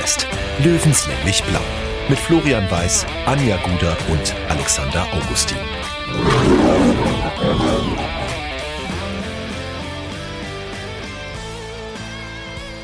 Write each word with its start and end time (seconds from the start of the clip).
Bergfest. 0.00 0.26
Löwenslänglich 0.62 1.42
blau. 1.44 1.60
Mit 2.08 2.18
Florian 2.18 2.70
Weiß, 2.70 3.06
Anja 3.26 3.56
Guder 3.58 3.96
und 4.10 4.34
Alexander 4.48 5.06
Augustin. 5.12 5.58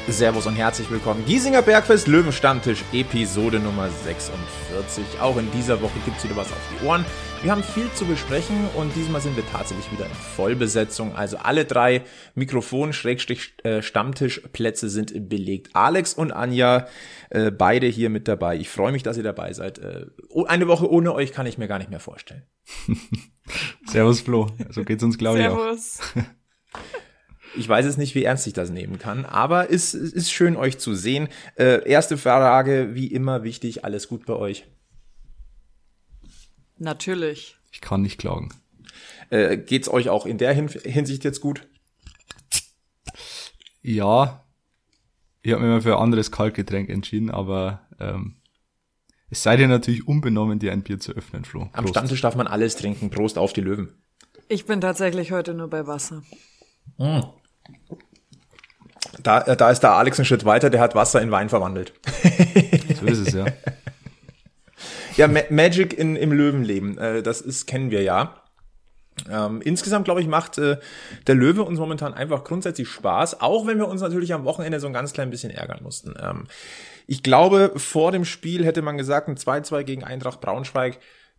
Servus 0.09 0.47
und 0.47 0.55
herzlich 0.55 0.89
willkommen. 0.89 1.25
Giesinger 1.27 1.63
Bergfest 1.63 2.07
Löwenstammtisch 2.07 2.85
Episode 2.93 3.59
Nummer 3.59 3.91
46. 3.91 5.05
Auch 5.21 5.37
in 5.37 5.51
dieser 5.51 5.83
Woche 5.83 5.99
gibt 6.05 6.19
es 6.19 6.25
wieder 6.25 6.37
was 6.37 6.53
auf 6.53 6.61
die 6.71 6.85
Ohren. 6.87 7.05
Wir 7.43 7.51
haben 7.51 7.65
viel 7.65 7.91
zu 7.93 8.05
besprechen 8.05 8.69
und 8.77 8.95
diesmal 8.95 9.21
sind 9.21 9.37
wir 9.37 9.43
tatsächlich 9.51 9.91
wieder 9.91 10.07
in 10.07 10.13
Vollbesetzung. 10.13 11.17
Also 11.17 11.39
alle 11.39 11.65
drei 11.65 12.05
Mikrofon-Stammtischplätze 12.37 14.89
sind 14.89 15.29
belegt. 15.29 15.71
Alex 15.75 16.15
und 16.15 16.31
Anja, 16.31 16.87
äh, 17.31 17.51
beide 17.51 17.89
hier 17.89 18.09
mit 18.09 18.29
dabei. 18.29 18.59
Ich 18.59 18.71
freue 18.71 18.93
mich, 18.93 19.03
dass 19.03 19.17
ihr 19.17 19.25
dabei 19.25 19.53
seid. 19.55 19.81
Äh, 19.81 20.07
eine 20.47 20.69
Woche 20.69 20.89
ohne 20.89 21.15
euch 21.15 21.33
kann 21.33 21.47
ich 21.47 21.59
mir 21.59 21.67
gar 21.67 21.79
nicht 21.79 21.91
mehr 21.91 21.99
vorstellen. 21.99 22.45
Servus 23.87 24.21
Flo, 24.21 24.53
so 24.71 24.85
geht's 24.85 25.03
uns 25.03 25.19
glaube 25.19 25.41
ich 25.41 25.49
auch. 25.49 25.57
Servus. 25.57 25.99
Ich 27.57 27.69
weiß 27.69 27.87
es 27.87 27.97
nicht, 27.97 28.15
wie 28.15 28.25
ernst 28.25 28.47
ich 28.47 28.53
das 28.53 28.71
nehmen 28.71 28.99
kann, 28.99 29.25
aber 29.25 29.71
es 29.71 29.95
ist, 29.95 30.13
ist 30.13 30.31
schön, 30.31 30.57
euch 30.57 30.79
zu 30.79 30.95
sehen. 30.95 31.29
Äh, 31.57 31.89
erste 31.89 32.19
Frage, 32.19 32.95
wie 32.95 33.07
immer 33.07 33.43
wichtig, 33.43 33.85
alles 33.85 34.09
gut 34.09 34.27
bei 34.27 34.35
euch? 34.35 34.67
Natürlich. 36.79 37.57
Ich 37.73 37.81
kann 37.81 38.03
nicht 38.03 38.19
klagen. 38.19 38.51
Äh, 39.31 39.57
geht's 39.57 39.89
euch 39.89 40.09
auch 40.09 40.27
in 40.27 40.39
der 40.39 40.53
Hin 40.53 40.69
Hinsicht 40.69 41.25
jetzt 41.25 41.41
gut? 41.41 41.67
Ja, 43.83 44.45
ich 45.43 45.53
habe 45.53 45.63
mich 45.63 45.71
mal 45.71 45.81
für 45.81 45.97
ein 45.97 46.03
anderes 46.03 46.33
Kaltgetränk 46.33 46.91
entschieden, 46.91 47.31
aber 47.31 47.87
ähm, 48.01 48.37
es 49.31 49.43
sei 49.43 49.57
dir 49.57 49.69
natürlich 49.69 50.07
unbenommen, 50.07 50.59
dir 50.59 50.73
ein 50.73 50.83
Bier 50.83 50.99
zu 50.99 51.13
öffnen, 51.13 51.45
Flo. 51.45 51.69
Am 51.73 51.87
Stammtisch 51.87 52.21
darf 52.21 52.37
man 52.37 52.47
alles 52.47 52.77
trinken. 52.77 53.11
Prost 53.11 53.39
auf 53.39 53.53
die 53.53 53.61
Löwen. 53.61 53.95
Ich 54.49 54.67
bin 54.67 54.81
tatsächlich 54.81 55.33
heute 55.33 55.55
nur 55.55 55.69
bei 55.69 55.87
Wasser. 55.87 56.23
Mm. 56.99 57.21
Da, 59.23 59.41
äh, 59.43 59.57
da 59.57 59.71
ist 59.71 59.81
der 59.81 59.93
Alex 59.93 60.19
einen 60.19 60.27
Schritt 60.27 60.45
weiter, 60.45 60.71
der 60.71 60.81
hat 60.81 60.95
Wasser 60.95 61.21
in 61.21 61.31
Wein 61.31 61.49
verwandelt. 61.49 61.93
so 63.01 63.07
ist 63.07 63.19
es, 63.19 63.33
ja. 63.35 63.47
Ja, 65.17 65.29
Ma 65.29 65.41
Magic 65.49 65.95
in, 65.95 66.15
im 66.15 66.31
Löwenleben, 66.31 66.99
äh, 66.99 67.23
das 67.23 67.41
ist, 67.41 67.67
kennen 67.67 67.91
wir 67.91 68.03
ja. 68.03 68.43
Ähm, 69.31 69.63
insgesamt, 69.63 70.05
glaube 70.05 70.21
ich, 70.21 70.27
macht 70.27 70.59
äh, 70.59 70.77
der 71.27 71.35
Löwe 71.35 71.63
uns 71.63 71.79
momentan 71.79 72.13
einfach 72.13 72.45
grundsätzlich 72.45 72.89
Spaß, 72.89 73.41
auch 73.41 73.67
wenn 73.67 73.79
wir 73.79 73.89
uns 73.89 74.03
natürlich 74.03 74.35
am 74.35 74.45
Wochenende 74.45 74.79
so 74.79 74.87
ein 74.87 74.93
ganz 74.93 75.15
klein 75.15 75.31
bisschen 75.31 75.51
ärgern 75.51 75.83
mussten. 75.83 76.15
Ähm, 76.21 76.45
ich 77.07 77.23
glaube, 77.23 77.73
vor 77.77 78.13
dem 78.13 78.27
Spiel 78.27 78.67
hätte 78.67 78.83
man 78.83 78.99
gesagt, 78.99 79.29
ein 79.29 79.37
2-2 79.37 79.85
gegen 79.85 80.05
Eintracht 80.05 80.43
Braunschweig 80.43 80.99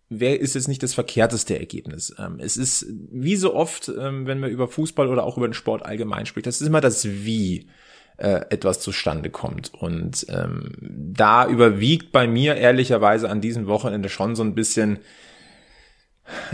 wer 0.10 0.40
ist 0.40 0.56
jetzt 0.56 0.68
nicht 0.68 0.84
das 0.84 0.94
verkehrteste 0.94 1.58
Ergebnis? 1.60 2.16
Ähm, 2.18 2.38
es 2.40 2.58
ist 2.58 2.86
wie 3.12 3.36
so 3.36 3.54
oft, 3.54 3.90
ähm, 3.90 4.26
wenn 4.26 4.40
man 4.40 4.52
über 4.52 4.68
Fußball 4.68 5.08
oder 5.08 5.24
auch 5.24 5.38
über 5.38 5.48
den 5.48 5.54
Sport 5.54 5.86
allgemein 5.86 6.26
spricht, 6.26 6.48
das 6.48 6.62
ist 6.62 6.68
immer 6.68 6.82
das 6.82 7.06
Wie 7.06 7.68
äh, 8.18 8.46
etwas 8.50 8.80
zustande 8.80 9.30
kommt. 9.30 9.74
Und 9.74 10.26
ähm, 10.30 10.72
da 10.80 11.48
überwiegt 11.48 12.12
bei 12.12 12.28
mir 12.28 12.56
ehrlicherweise 12.56 13.30
an 13.30 13.42
diesem 13.42 13.68
Wochenende 13.68 14.10
schon 14.10 14.36
so 14.36 14.44
ein 14.44 14.56
bisschen, 14.56 15.00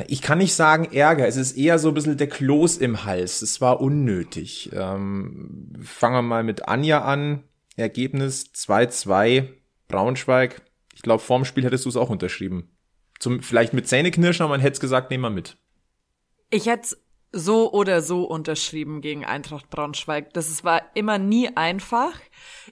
ich 0.07 0.21
kann 0.21 0.39
nicht 0.39 0.53
sagen 0.53 0.91
Ärger, 0.91 1.27
es 1.27 1.37
ist 1.37 1.57
eher 1.57 1.79
so 1.79 1.89
ein 1.89 1.93
bisschen 1.93 2.17
der 2.17 2.27
Kloß 2.27 2.77
im 2.77 3.05
Hals. 3.05 3.41
Es 3.41 3.61
war 3.61 3.81
unnötig. 3.81 4.71
Ähm, 4.73 5.73
fangen 5.81 6.15
wir 6.15 6.21
mal 6.21 6.43
mit 6.43 6.67
Anja 6.67 7.03
an. 7.03 7.43
Ergebnis 7.75 8.51
2-2 8.55 9.47
Braunschweig. 9.87 10.61
Ich 10.95 11.01
glaube, 11.01 11.23
vorm 11.23 11.43
Spiel 11.43 11.63
hättest 11.63 11.85
du 11.85 11.89
es 11.89 11.95
auch 11.95 12.11
unterschrieben 12.11 12.72
zum, 13.23 13.41
vielleicht 13.41 13.73
mit 13.73 13.87
Zähneknirschen, 13.87 14.43
aber 14.43 14.53
man 14.53 14.61
hätte 14.61 14.73
es 14.73 14.79
gesagt, 14.79 15.09
nehmen 15.09 15.23
wir 15.23 15.29
mit. 15.29 15.57
Ich 16.49 16.67
hätte 16.67 16.97
so 17.31 17.71
oder 17.71 18.03
so 18.03 18.25
unterschrieben 18.25 19.01
gegen 19.01 19.25
Eintracht 19.25 19.71
Braunschweig. 19.71 20.33
Das 20.33 20.63
war 20.63 20.83
immer 20.93 21.17
nie 21.17 21.49
einfach. 21.57 22.13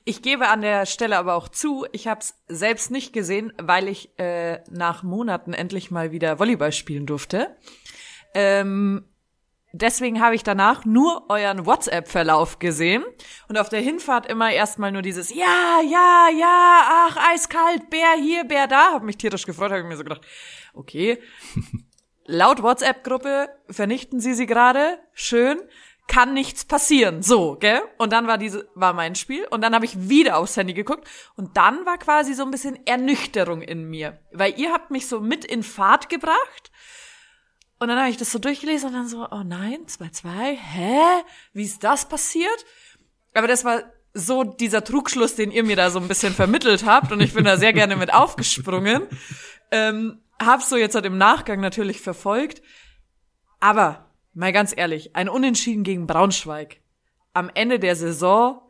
Ich 0.05 0.21
gebe 0.21 0.49
an 0.49 0.61
der 0.61 0.85
Stelle 0.85 1.17
aber 1.17 1.33
auch 1.33 1.49
zu, 1.49 1.87
ich 1.91 2.07
habe 2.07 2.21
es 2.21 2.35
selbst 2.47 2.91
nicht 2.91 3.11
gesehen, 3.11 3.53
weil 3.59 3.87
ich 3.87 4.17
äh, 4.19 4.61
nach 4.69 5.01
Monaten 5.01 5.53
endlich 5.53 5.89
mal 5.89 6.11
wieder 6.11 6.37
Volleyball 6.37 6.71
spielen 6.71 7.07
durfte. 7.07 7.55
Ähm, 8.35 9.05
deswegen 9.73 10.21
habe 10.21 10.35
ich 10.35 10.43
danach 10.43 10.85
nur 10.85 11.29
euren 11.29 11.65
WhatsApp-Verlauf 11.65 12.59
gesehen 12.59 13.03
und 13.47 13.57
auf 13.57 13.69
der 13.69 13.81
Hinfahrt 13.81 14.25
immer 14.25 14.51
erstmal 14.51 14.91
nur 14.91 15.01
dieses 15.01 15.33
Ja, 15.33 15.81
ja, 15.83 16.27
ja, 16.37 17.07
ach, 17.07 17.17
eiskalt, 17.31 17.89
Bär 17.89 18.13
hier, 18.19 18.43
Bär 18.43 18.67
da. 18.67 18.93
Hab 18.93 19.03
mich 19.03 19.17
tierisch 19.17 19.45
gefreut, 19.45 19.71
habe 19.71 19.81
ich 19.81 19.87
mir 19.87 19.97
so 19.97 20.03
gedacht, 20.03 20.21
okay. 20.73 21.19
Laut 22.25 22.61
WhatsApp-Gruppe 22.61 23.49
vernichten 23.69 24.19
sie 24.19 24.33
sie 24.33 24.45
gerade, 24.45 24.99
schön, 25.13 25.59
kann 26.07 26.33
nichts 26.33 26.65
passieren, 26.65 27.23
so, 27.23 27.55
gell? 27.59 27.81
Und 27.97 28.11
dann 28.11 28.27
war 28.27 28.37
diese 28.37 28.69
war 28.75 28.93
mein 28.93 29.15
Spiel 29.15 29.45
und 29.49 29.61
dann 29.61 29.73
habe 29.73 29.85
ich 29.85 30.09
wieder 30.09 30.37
aufs 30.37 30.57
Handy 30.57 30.73
geguckt 30.73 31.07
und 31.35 31.55
dann 31.57 31.85
war 31.85 31.97
quasi 31.97 32.33
so 32.33 32.43
ein 32.43 32.51
bisschen 32.51 32.85
Ernüchterung 32.85 33.61
in 33.61 33.89
mir, 33.89 34.19
weil 34.31 34.59
ihr 34.59 34.71
habt 34.73 34.91
mich 34.91 35.07
so 35.07 35.19
mit 35.21 35.45
in 35.45 35.63
Fahrt 35.63 36.09
gebracht 36.09 36.70
und 37.81 37.87
dann 37.87 37.97
habe 37.97 38.11
ich 38.11 38.17
das 38.17 38.31
so 38.31 38.37
durchgelesen 38.37 38.89
und 38.89 38.93
dann 38.93 39.07
so, 39.07 39.27
oh 39.31 39.41
nein, 39.43 39.79
2-2, 39.87 40.55
hä? 40.55 41.23
Wie 41.51 41.63
ist 41.63 41.83
das 41.83 42.07
passiert? 42.07 42.65
Aber 43.33 43.47
das 43.47 43.65
war 43.65 43.81
so 44.13 44.43
dieser 44.43 44.83
Trugschluss, 44.83 45.33
den 45.33 45.49
ihr 45.49 45.63
mir 45.63 45.75
da 45.75 45.89
so 45.89 45.97
ein 45.97 46.07
bisschen 46.07 46.31
vermittelt 46.31 46.85
habt 46.85 47.11
und 47.11 47.21
ich 47.21 47.33
bin 47.33 47.43
da 47.43 47.57
sehr 47.57 47.73
gerne 47.73 47.95
mit 47.95 48.13
aufgesprungen. 48.13 49.07
Ähm, 49.73 50.19
hab's 50.37 50.67
so 50.67 50.75
jetzt 50.75 50.95
halt 50.95 51.05
im 51.05 51.17
Nachgang 51.17 51.61
natürlich 51.61 52.01
verfolgt. 52.01 52.61
Aber, 53.61 54.11
mal 54.33 54.51
ganz 54.51 54.73
ehrlich, 54.75 55.15
ein 55.15 55.29
Unentschieden 55.29 55.85
gegen 55.85 56.07
Braunschweig. 56.07 56.81
Am 57.31 57.49
Ende 57.53 57.79
der 57.79 57.95
Saison 57.95 58.61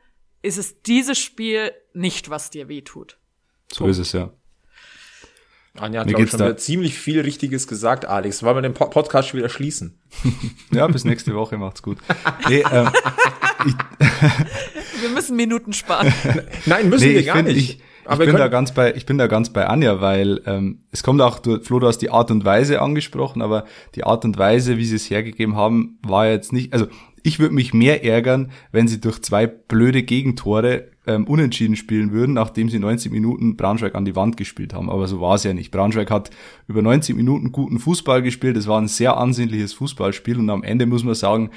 ist 0.43 0.59
es 0.59 0.83
dieses 0.83 1.17
Spiel 1.17 1.71
nicht, 1.95 2.29
was 2.29 2.51
dir 2.51 2.67
weh 2.67 2.83
tut. 2.83 3.17
So 3.73 3.87
ist 3.87 3.97
es 3.97 4.11
ja. 4.11 4.31
Anja 5.77 6.01
hat, 6.01 6.07
glaube 6.07 6.23
ich, 6.23 6.29
schon 6.29 6.57
ziemlich 6.57 6.99
viel 6.99 7.21
Richtiges 7.21 7.67
gesagt, 7.67 8.05
Alex. 8.05 8.43
Wollen 8.43 8.57
wir 8.57 8.61
den 8.61 8.73
Podcast 8.73 9.29
schon 9.29 9.37
wieder 9.37 9.49
schließen? 9.49 9.97
ja, 10.71 10.85
bis 10.87 11.05
nächste 11.05 11.33
Woche 11.33 11.57
macht's 11.57 11.81
gut. 11.81 11.97
Nee, 12.49 12.63
ähm, 12.71 12.89
wir 14.99 15.09
müssen 15.09 15.37
Minuten 15.37 15.71
sparen. 15.71 16.13
Nein, 16.65 16.89
müssen 16.89 17.07
nee, 17.07 17.15
wir 17.15 17.23
gar 17.23 17.37
find, 17.37 17.47
nicht. 17.47 17.57
Ich, 17.57 17.79
ich 18.11 18.17
bin 18.17 18.35
da 18.35 18.49
ganz 18.49 18.73
bei, 18.73 18.93
ich 18.95 19.05
bin 19.05 19.17
da 19.17 19.27
ganz 19.27 19.51
bei 19.51 19.65
Anja, 19.67 20.01
weil 20.01 20.41
ähm, 20.45 20.79
es 20.91 21.03
kommt 21.03 21.21
auch, 21.21 21.39
du, 21.39 21.61
Flo, 21.61 21.79
du 21.79 21.87
hast 21.87 21.99
die 21.99 22.09
Art 22.09 22.31
und 22.31 22.43
Weise 22.43 22.81
angesprochen, 22.81 23.41
aber 23.41 23.65
die 23.95 24.03
Art 24.03 24.25
und 24.25 24.37
Weise, 24.37 24.77
wie 24.77 24.85
sie 24.85 24.97
es 24.97 25.09
hergegeben 25.09 25.55
haben, 25.55 25.99
war 26.03 26.27
jetzt 26.27 26.51
nicht, 26.51 26.73
also 26.73 26.87
ich 27.23 27.39
würde 27.39 27.55
mich 27.55 27.73
mehr 27.73 28.03
ärgern, 28.03 28.51
wenn 28.71 28.87
sie 28.87 28.99
durch 28.99 29.21
zwei 29.21 29.47
blöde 29.47 30.03
Gegentore 30.03 30.90
ähm, 31.07 31.25
unentschieden 31.25 31.75
spielen 31.75 32.11
würden, 32.11 32.33
nachdem 32.33 32.69
sie 32.69 32.79
90 32.79 33.11
Minuten 33.11 33.57
Braunschweig 33.57 33.95
an 33.95 34.05
die 34.05 34.15
Wand 34.15 34.37
gespielt 34.37 34.73
haben. 34.73 34.89
Aber 34.89 35.07
so 35.07 35.19
war 35.19 35.35
es 35.35 35.43
ja 35.43 35.53
nicht. 35.53 35.71
Braunschweig 35.71 36.11
hat 36.11 36.29
über 36.67 36.81
90 36.81 37.15
Minuten 37.15 37.51
guten 37.51 37.79
Fußball 37.79 38.21
gespielt. 38.21 38.57
Es 38.57 38.67
war 38.67 38.79
ein 38.79 38.87
sehr 38.87 39.17
ansehnliches 39.17 39.73
Fußballspiel 39.73 40.37
und 40.37 40.49
am 40.49 40.63
Ende 40.63 40.85
muss 40.85 41.03
man 41.03 41.15
sagen, 41.15 41.49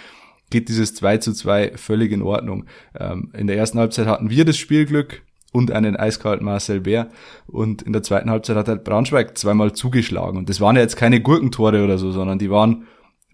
geht 0.50 0.69
dieses 0.69 0.94
2 0.94 1.19
zu 1.19 1.32
2 1.32 1.72
völlig 1.77 2.12
in 2.12 2.22
Ordnung. 2.22 2.65
Ähm, 2.99 3.31
in 3.37 3.47
der 3.47 3.56
ersten 3.56 3.78
Halbzeit 3.78 4.06
hatten 4.06 4.31
wir 4.31 4.44
das 4.44 4.56
Spielglück 4.56 5.22
und 5.53 5.71
einen 5.71 5.97
eiskalten 5.97 6.44
Marcel 6.44 6.81
Bär. 6.81 7.11
Und 7.47 7.82
in 7.82 7.93
der 7.93 8.03
zweiten 8.03 8.31
Halbzeit 8.31 8.56
hat 8.56 8.69
halt 8.69 8.84
Braunschweig 8.84 9.37
zweimal 9.37 9.72
zugeschlagen. 9.72 10.38
Und 10.38 10.49
das 10.49 10.61
waren 10.61 10.76
ja 10.76 10.82
jetzt 10.82 10.97
keine 10.97 11.20
Gurkentore 11.20 11.85
oder 11.85 11.99
so, 11.99 12.12
sondern 12.12 12.38
die 12.38 12.50
waren 12.50 12.87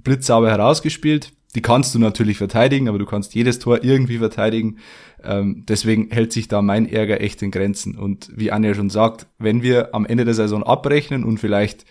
blitzsauber 0.03 0.51
herausgespielt 0.51 1.33
die 1.55 1.63
kannst 1.63 1.95
du 1.95 1.99
natürlich 1.99 2.39
verteidigen, 2.39 2.89
aber 2.89 2.99
du 2.99 3.07
kannst 3.07 3.35
jedes 3.35 3.59
Tor 3.59 3.83
irgendwie 3.83 4.19
verteidigen. 4.19 4.79
Ähm, 5.23 5.65
deswegen 5.69 6.11
hält 6.11 6.33
sich 6.33 6.49
da 6.49 6.63
mein 6.63 6.89
Ärger 6.89 7.21
echt 7.21 7.43
in 7.43 7.51
Grenzen. 7.51 7.99
Und 7.99 8.31
wie 8.35 8.53
Anja 8.53 8.75
schon 8.75 8.91
sagt, 8.91 9.27
wenn 9.39 9.63
wir 9.63 9.95
am 9.95 10.07
Ende 10.07 10.25
der 10.25 10.35
Saison 10.35 10.63
abrechnen 10.63 11.25
und 11.25 11.39
vielleicht 11.39 11.85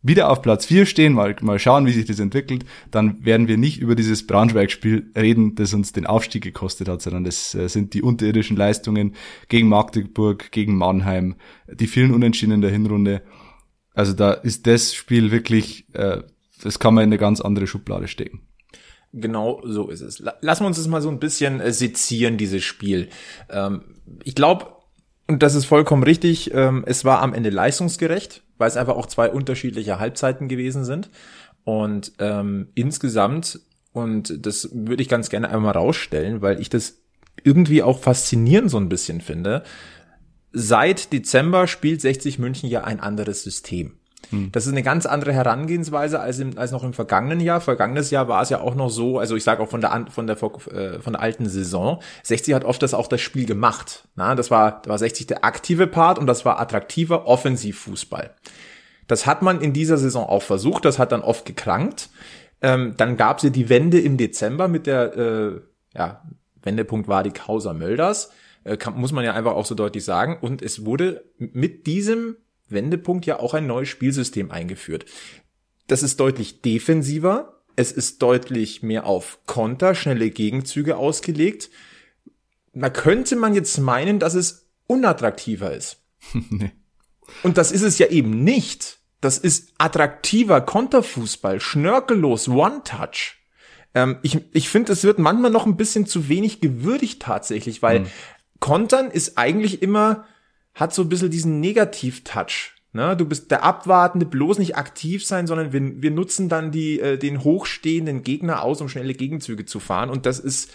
wieder 0.00 0.30
auf 0.30 0.42
Platz 0.42 0.66
4 0.66 0.86
stehen, 0.86 1.12
mal, 1.12 1.34
mal 1.40 1.58
schauen, 1.58 1.86
wie 1.86 1.92
sich 1.92 2.04
das 2.04 2.20
entwickelt, 2.20 2.64
dann 2.92 3.24
werden 3.24 3.48
wir 3.48 3.56
nicht 3.56 3.80
über 3.80 3.96
dieses 3.96 4.26
Braunschweig-Spiel 4.28 5.10
reden, 5.16 5.56
das 5.56 5.74
uns 5.74 5.92
den 5.92 6.06
Aufstieg 6.06 6.44
gekostet 6.44 6.88
hat, 6.88 7.02
sondern 7.02 7.24
das 7.24 7.54
äh, 7.56 7.68
sind 7.68 7.94
die 7.94 8.02
unterirdischen 8.02 8.56
Leistungen 8.56 9.16
gegen 9.48 9.68
Magdeburg, 9.68 10.52
gegen 10.52 10.76
Mannheim, 10.76 11.34
die 11.68 11.88
vielen 11.88 12.14
Unentschieden 12.14 12.52
in 12.52 12.60
der 12.60 12.70
Hinrunde. 12.70 13.22
Also 13.92 14.12
da 14.12 14.32
ist 14.32 14.68
das 14.68 14.94
Spiel 14.94 15.32
wirklich, 15.32 15.92
äh, 15.94 16.22
das 16.62 16.78
kann 16.78 16.94
man 16.94 17.02
in 17.02 17.08
eine 17.08 17.18
ganz 17.18 17.40
andere 17.40 17.66
Schublade 17.66 18.06
stecken. 18.06 18.47
Genau 19.12 19.62
so 19.64 19.88
ist 19.88 20.02
es. 20.02 20.22
Lassen 20.40 20.64
wir 20.64 20.66
uns 20.66 20.76
das 20.76 20.86
mal 20.86 21.00
so 21.00 21.08
ein 21.08 21.18
bisschen 21.18 21.60
äh, 21.60 21.72
sezieren, 21.72 22.36
dieses 22.36 22.62
Spiel. 22.62 23.08
Ähm, 23.48 23.82
ich 24.22 24.34
glaube, 24.34 24.66
und 25.28 25.42
das 25.42 25.54
ist 25.54 25.66
vollkommen 25.66 26.02
richtig, 26.02 26.52
ähm, 26.54 26.84
es 26.86 27.04
war 27.04 27.20
am 27.20 27.34
Ende 27.34 27.50
leistungsgerecht, 27.50 28.42
weil 28.56 28.68
es 28.68 28.76
einfach 28.76 28.96
auch 28.96 29.06
zwei 29.06 29.30
unterschiedliche 29.30 29.98
Halbzeiten 29.98 30.48
gewesen 30.48 30.84
sind. 30.84 31.10
Und 31.64 32.12
ähm, 32.18 32.68
insgesamt, 32.74 33.60
und 33.92 34.46
das 34.46 34.70
würde 34.72 35.02
ich 35.02 35.08
ganz 35.08 35.28
gerne 35.28 35.50
einmal 35.50 35.74
rausstellen, 35.74 36.40
weil 36.40 36.60
ich 36.60 36.70
das 36.70 37.02
irgendwie 37.44 37.82
auch 37.82 37.98
faszinierend 37.98 38.70
so 38.70 38.78
ein 38.78 38.88
bisschen 38.88 39.20
finde, 39.20 39.64
seit 40.52 41.12
Dezember 41.12 41.66
spielt 41.66 42.00
60 42.00 42.38
München 42.38 42.68
ja 42.68 42.84
ein 42.84 43.00
anderes 43.00 43.42
System. 43.42 43.97
Das 44.52 44.66
ist 44.66 44.72
eine 44.72 44.82
ganz 44.82 45.06
andere 45.06 45.32
Herangehensweise 45.32 46.20
als, 46.20 46.38
im, 46.38 46.58
als 46.58 46.70
noch 46.70 46.84
im 46.84 46.92
vergangenen 46.92 47.40
Jahr. 47.40 47.60
Vergangenes 47.60 48.10
Jahr 48.10 48.28
war 48.28 48.42
es 48.42 48.50
ja 48.50 48.60
auch 48.60 48.74
noch 48.74 48.90
so, 48.90 49.18
also 49.18 49.36
ich 49.36 49.44
sage 49.44 49.62
auch 49.62 49.68
von 49.68 49.80
der 49.80 50.06
von 50.10 50.26
der 50.26 50.36
äh, 50.42 51.00
von 51.00 51.12
der 51.14 51.22
alten 51.22 51.48
Saison. 51.48 52.00
60 52.24 52.54
hat 52.54 52.64
oft 52.64 52.82
das 52.82 52.94
auch 52.94 53.08
das 53.08 53.20
Spiel 53.20 53.46
gemacht. 53.46 54.08
Na, 54.16 54.34
das 54.34 54.50
war 54.50 54.82
da 54.82 54.90
war 54.90 54.98
60 54.98 55.26
der 55.26 55.44
aktive 55.44 55.86
Part 55.86 56.18
und 56.18 56.26
das 56.26 56.44
war 56.44 56.60
attraktiver 56.60 57.26
Offensivfußball. 57.26 58.34
Das 59.06 59.26
hat 59.26 59.42
man 59.42 59.60
in 59.60 59.72
dieser 59.72 59.96
Saison 59.96 60.26
auch 60.26 60.42
versucht. 60.42 60.84
Das 60.84 60.98
hat 60.98 61.12
dann 61.12 61.22
oft 61.22 61.44
gekrankt. 61.46 62.10
Ähm, 62.60 62.94
dann 62.96 63.16
gab 63.16 63.38
es 63.38 63.44
ja 63.44 63.50
die 63.50 63.68
Wende 63.68 63.98
im 63.98 64.16
Dezember 64.16 64.68
mit 64.68 64.86
der 64.86 65.16
äh, 65.16 65.60
ja, 65.94 66.22
Wendepunkt 66.62 67.08
war 67.08 67.22
die 67.22 67.30
Causa 67.30 67.72
Mölders. 67.72 68.30
Äh, 68.64 68.76
kann, 68.76 68.94
muss 68.96 69.12
man 69.12 69.24
ja 69.24 69.32
einfach 69.32 69.52
auch 69.52 69.64
so 69.64 69.74
deutlich 69.74 70.04
sagen. 70.04 70.38
Und 70.40 70.60
es 70.60 70.84
wurde 70.84 71.24
mit 71.38 71.86
diesem 71.86 72.36
Wendepunkt 72.70 73.26
ja 73.26 73.38
auch 73.40 73.54
ein 73.54 73.66
neues 73.66 73.88
Spielsystem 73.88 74.50
eingeführt. 74.50 75.06
Das 75.86 76.02
ist 76.02 76.20
deutlich 76.20 76.60
defensiver, 76.62 77.62
es 77.76 77.92
ist 77.92 78.22
deutlich 78.22 78.82
mehr 78.82 79.06
auf 79.06 79.38
Konter, 79.46 79.94
schnelle 79.94 80.30
Gegenzüge 80.30 80.96
ausgelegt. 80.96 81.70
Da 82.72 82.90
könnte 82.90 83.36
man 83.36 83.54
jetzt 83.54 83.78
meinen, 83.78 84.18
dass 84.18 84.34
es 84.34 84.68
unattraktiver 84.88 85.72
ist. 85.72 86.02
nee. 86.32 86.72
Und 87.42 87.56
das 87.56 87.72
ist 87.72 87.82
es 87.82 87.98
ja 87.98 88.08
eben 88.08 88.42
nicht. 88.42 88.98
Das 89.20 89.38
ist 89.38 89.74
attraktiver 89.78 90.60
Konterfußball, 90.60 91.60
schnörkellos, 91.60 92.48
One-Touch. 92.48 93.36
Ähm, 93.94 94.18
ich 94.22 94.40
ich 94.52 94.68
finde, 94.68 94.92
es 94.92 95.04
wird 95.04 95.18
manchmal 95.18 95.50
noch 95.50 95.66
ein 95.66 95.76
bisschen 95.76 96.06
zu 96.06 96.28
wenig 96.28 96.60
gewürdigt 96.60 97.22
tatsächlich, 97.22 97.82
weil 97.82 98.00
hm. 98.00 98.06
Kontern 98.60 99.10
ist 99.10 99.38
eigentlich 99.38 99.82
immer 99.82 100.26
hat 100.78 100.94
so 100.94 101.02
ein 101.02 101.08
bisschen 101.08 101.30
diesen 101.30 101.58
Negativ-Touch. 101.58 102.74
Ne? 102.92 103.16
Du 103.16 103.26
bist 103.26 103.50
der 103.50 103.64
Abwartende, 103.64 104.24
bloß 104.26 104.58
nicht 104.58 104.76
aktiv 104.76 105.26
sein, 105.26 105.48
sondern 105.48 105.72
wir, 105.72 106.02
wir 106.02 106.10
nutzen 106.12 106.48
dann 106.48 106.70
die, 106.70 107.00
äh, 107.00 107.18
den 107.18 107.42
hochstehenden 107.42 108.22
Gegner 108.22 108.62
aus, 108.62 108.80
um 108.80 108.88
schnelle 108.88 109.12
Gegenzüge 109.14 109.64
zu 109.64 109.80
fahren. 109.80 110.08
Und 110.08 110.24
das 110.24 110.38
ist, 110.38 110.70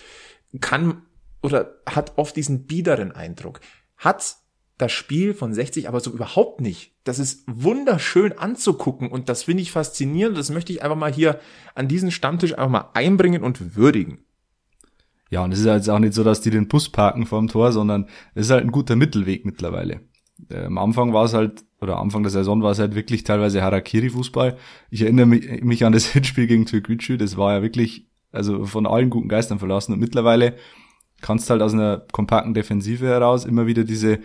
kann 0.59 1.03
oder 1.41 1.75
hat 1.85 2.13
oft 2.17 2.35
diesen 2.35 2.65
biederen 2.65 3.13
Eindruck. 3.13 3.61
Hat 3.97 4.35
das 4.77 4.91
Spiel 4.91 5.33
von 5.33 5.53
60 5.53 5.87
aber 5.87 6.01
so 6.01 6.11
überhaupt 6.11 6.59
nicht. 6.59 6.93
Das 7.05 7.17
ist 7.17 7.43
wunderschön 7.47 8.37
anzugucken 8.37 9.09
und 9.09 9.29
das 9.29 9.43
finde 9.43 9.63
ich 9.63 9.71
faszinierend. 9.71 10.37
Das 10.37 10.49
möchte 10.49 10.73
ich 10.73 10.83
einfach 10.83 10.97
mal 10.97 11.13
hier 11.13 11.39
an 11.75 11.87
diesen 11.87 12.11
Stammtisch 12.11 12.53
einfach 12.53 12.69
mal 12.69 12.89
einbringen 12.93 13.41
und 13.41 13.77
würdigen. 13.77 14.25
Ja, 15.33 15.43
und 15.43 15.51
es 15.51 15.61
ist 15.61 15.65
halt 15.65 15.89
auch 15.89 15.97
nicht 15.97 16.13
so, 16.13 16.23
dass 16.23 16.41
die 16.41 16.51
den 16.51 16.67
Bus 16.67 16.89
parken 16.89 17.25
vorm 17.25 17.47
Tor, 17.47 17.71
sondern 17.71 18.05
es 18.35 18.45
ist 18.45 18.51
halt 18.51 18.65
ein 18.65 18.71
guter 18.71 18.95
Mittelweg 18.95 19.45
mittlerweile. 19.45 20.01
Äh, 20.51 20.65
am 20.65 20.77
Anfang 20.77 21.11
war 21.11 21.25
es 21.25 21.33
halt, 21.33 21.65
oder 21.81 21.97
Anfang 21.97 22.21
der 22.21 22.29
Saison 22.29 22.61
war 22.61 22.69
es 22.69 22.77
halt 22.77 22.93
wirklich 22.93 23.23
teilweise 23.23 23.63
Harakiri-Fußball. 23.63 24.57
Ich 24.91 25.01
erinnere 25.01 25.25
mich, 25.25 25.63
mich, 25.63 25.85
an 25.85 25.91
das 25.91 26.05
Hinspiel 26.13 26.45
gegen 26.45 26.67
Türkgücü, 26.67 27.17
das 27.17 27.35
war 27.35 27.51
ja 27.51 27.61
wirklich, 27.63 28.05
also 28.31 28.65
von 28.65 28.85
allen 28.85 29.09
guten 29.09 29.27
Geistern 29.27 29.57
verlassen. 29.57 29.93
Und 29.93 29.99
mittlerweile 29.99 30.55
kannst 31.21 31.49
halt 31.49 31.63
aus 31.63 31.73
einer 31.73 32.05
kompakten 32.11 32.53
Defensive 32.53 33.07
heraus 33.07 33.43
immer 33.43 33.65
wieder 33.65 33.85
diese 33.85 34.19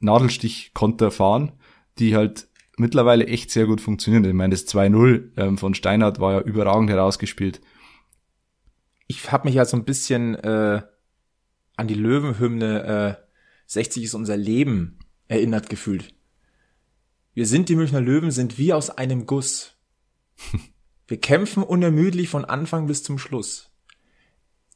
Nadelstich-Konter 0.00 1.12
fahren, 1.12 1.52
die 2.00 2.16
halt 2.16 2.48
mittlerweile 2.78 3.28
echt 3.28 3.52
sehr 3.52 3.66
gut 3.66 3.80
funktionieren. 3.80 4.24
Ich 4.24 4.34
meine, 4.34 4.50
das 4.50 4.66
2-0 4.66 5.22
ähm, 5.36 5.56
von 5.56 5.74
Steinhardt 5.74 6.18
war 6.18 6.32
ja 6.32 6.40
überragend 6.40 6.90
herausgespielt 6.90 7.60
ich 9.08 9.32
habe 9.32 9.48
mich 9.48 9.56
ja 9.56 9.64
so 9.64 9.76
ein 9.76 9.84
bisschen 9.84 10.36
äh, 10.36 10.82
an 11.76 11.88
die 11.88 11.94
Löwenhymne 11.94 13.18
äh, 13.18 13.24
60 13.66 14.04
ist 14.04 14.14
unser 14.14 14.36
Leben 14.36 14.98
erinnert 15.26 15.68
gefühlt. 15.68 16.14
Wir 17.34 17.46
sind 17.46 17.68
die 17.68 17.76
Münchner 17.76 18.00
Löwen, 18.00 18.30
sind 18.30 18.58
wie 18.58 18.72
aus 18.72 18.90
einem 18.90 19.26
Guss. 19.26 19.76
Wir 21.06 21.18
kämpfen 21.18 21.62
unermüdlich 21.62 22.28
von 22.28 22.44
Anfang 22.44 22.86
bis 22.86 23.02
zum 23.02 23.18
Schluss. 23.18 23.70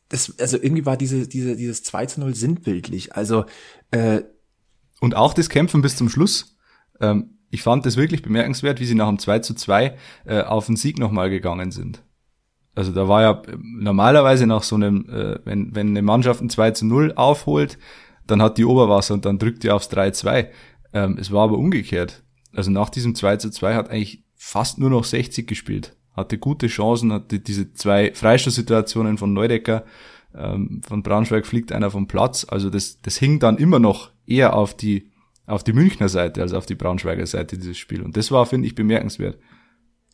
Das, 0.08 0.38
also 0.38 0.56
irgendwie 0.56 0.86
war 0.86 0.96
diese, 0.96 1.28
diese, 1.28 1.56
dieses 1.56 1.82
2 1.84 2.06
zu 2.06 2.20
0 2.20 2.34
sinnbildlich. 2.34 3.14
Also 3.14 3.44
äh, 3.90 4.22
Und 5.00 5.14
auch 5.14 5.34
das 5.34 5.50
Kämpfen 5.50 5.82
bis 5.82 5.96
zum 5.96 6.08
Schluss. 6.08 6.56
Ähm, 7.00 7.38
ich 7.50 7.62
fand 7.62 7.84
das 7.84 7.98
wirklich 7.98 8.22
bemerkenswert, 8.22 8.80
wie 8.80 8.86
sie 8.86 8.94
nach 8.94 9.08
dem 9.08 9.18
2 9.18 9.40
zu 9.40 9.52
2 9.54 9.98
äh, 10.24 10.40
auf 10.40 10.66
den 10.66 10.76
Sieg 10.76 10.98
nochmal 10.98 11.28
gegangen 11.28 11.70
sind. 11.70 12.02
Also 12.74 12.92
da 12.92 13.06
war 13.06 13.22
ja 13.22 13.42
normalerweise 13.60 14.46
nach 14.46 14.62
so 14.62 14.76
einem, 14.76 15.06
äh, 15.10 15.38
wenn, 15.44 15.74
wenn 15.74 15.88
eine 15.88 16.02
Mannschaft 16.02 16.40
ein 16.40 16.48
2 16.48 16.70
zu 16.70 16.86
0 16.86 17.12
aufholt, 17.16 17.78
dann 18.26 18.40
hat 18.40 18.56
die 18.58 18.64
Oberwasser 18.64 19.14
und 19.14 19.24
dann 19.24 19.38
drückt 19.38 19.62
die 19.62 19.70
aufs 19.70 19.90
3-2. 19.90 20.48
Ähm, 20.94 21.18
es 21.20 21.30
war 21.30 21.44
aber 21.44 21.58
umgekehrt. 21.58 22.22
Also 22.54 22.70
nach 22.70 22.88
diesem 22.88 23.14
2 23.14 23.36
zu 23.36 23.50
2 23.50 23.74
hat 23.74 23.90
eigentlich 23.90 24.24
fast 24.34 24.78
nur 24.78 24.90
noch 24.90 25.04
60 25.04 25.46
gespielt. 25.46 25.96
Hatte 26.14 26.38
gute 26.38 26.66
Chancen, 26.66 27.12
hatte 27.12 27.40
diese 27.40 27.72
zwei 27.72 28.12
Freistoßsituationen 28.12 29.16
von 29.16 29.32
Neudecker, 29.32 29.84
ähm, 30.34 30.80
von 30.86 31.02
Braunschweig 31.02 31.46
fliegt 31.46 31.72
einer 31.72 31.90
vom 31.90 32.06
Platz. 32.06 32.46
Also 32.48 32.70
das, 32.70 33.00
das 33.00 33.16
hing 33.16 33.38
dann 33.38 33.56
immer 33.56 33.78
noch 33.78 34.10
eher 34.26 34.54
auf 34.54 34.74
die, 34.74 35.10
auf 35.46 35.64
die 35.64 35.72
Münchner 35.72 36.08
Seite 36.08 36.42
als 36.42 36.52
auf 36.52 36.66
die 36.66 36.74
Braunschweiger 36.74 37.26
Seite 37.26 37.56
dieses 37.56 37.78
Spiel. 37.78 38.02
Und 38.02 38.16
das 38.16 38.30
war, 38.30 38.46
finde 38.46 38.66
ich, 38.66 38.74
bemerkenswert. 38.74 39.38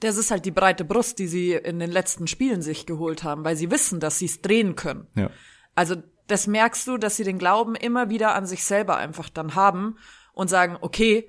Das 0.00 0.16
ist 0.16 0.30
halt 0.30 0.44
die 0.44 0.50
breite 0.50 0.84
Brust, 0.84 1.18
die 1.18 1.26
sie 1.26 1.52
in 1.52 1.78
den 1.78 1.90
letzten 1.90 2.26
Spielen 2.26 2.62
sich 2.62 2.86
geholt 2.86 3.24
haben, 3.24 3.44
weil 3.44 3.56
sie 3.56 3.70
wissen, 3.70 4.00
dass 4.00 4.18
sie 4.18 4.26
es 4.26 4.40
drehen 4.42 4.76
können. 4.76 5.06
Ja. 5.14 5.30
Also 5.74 5.96
das 6.28 6.46
merkst 6.46 6.86
du, 6.86 6.98
dass 6.98 7.16
sie 7.16 7.24
den 7.24 7.38
Glauben 7.38 7.74
immer 7.74 8.10
wieder 8.10 8.34
an 8.34 8.46
sich 8.46 8.64
selber 8.64 8.96
einfach 8.96 9.28
dann 9.28 9.54
haben 9.54 9.96
und 10.32 10.48
sagen, 10.48 10.76
okay, 10.80 11.28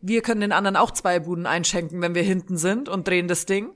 wir 0.00 0.22
können 0.22 0.40
den 0.40 0.52
anderen 0.52 0.76
auch 0.76 0.90
zwei 0.90 1.20
Buden 1.20 1.46
einschenken, 1.46 2.00
wenn 2.02 2.14
wir 2.14 2.22
hinten 2.22 2.56
sind 2.56 2.88
und 2.88 3.06
drehen 3.06 3.28
das 3.28 3.46
Ding. 3.46 3.70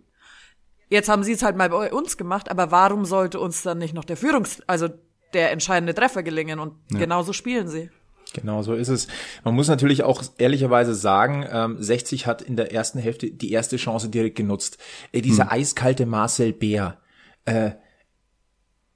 Jetzt 0.89 1.09
haben 1.09 1.23
sie 1.23 1.33
es 1.33 1.43
halt 1.43 1.57
mal 1.57 1.69
bei 1.71 1.93
uns 1.93 2.17
gemacht, 2.17 2.51
aber 2.51 2.71
warum 2.71 3.05
sollte 3.05 3.39
uns 3.39 3.63
dann 3.63 3.79
nicht 3.79 3.95
noch 3.95 4.05
der 4.05 4.17
Führungs-, 4.17 4.63
also 4.67 4.89
der 5.33 5.53
entscheidende 5.53 5.95
Treffer 5.95 6.23
gelingen 6.23 6.59
und 6.59 6.75
ja. 6.91 6.99
genauso 6.99 7.33
spielen 7.33 7.69
sie. 7.69 7.91
Genau, 8.33 8.63
so 8.63 8.75
ist 8.75 8.89
es. 8.89 9.09
Man 9.45 9.55
muss 9.55 9.69
natürlich 9.69 10.03
auch 10.03 10.23
ehrlicherweise 10.39 10.95
sagen, 10.95 11.47
ähm, 11.51 11.77
60 11.81 12.27
hat 12.27 12.43
in 12.43 12.57
der 12.57 12.73
ersten 12.73 12.99
Hälfte 12.99 13.31
die 13.31 13.53
erste 13.53 13.77
Chance 13.77 14.09
direkt 14.09 14.37
genutzt. 14.37 14.79
Äh, 15.13 15.21
dieser 15.21 15.45
hm. 15.45 15.53
eiskalte 15.53 16.07
Marcel 16.07 16.53
Bär, 16.53 16.99
äh, 17.45 17.73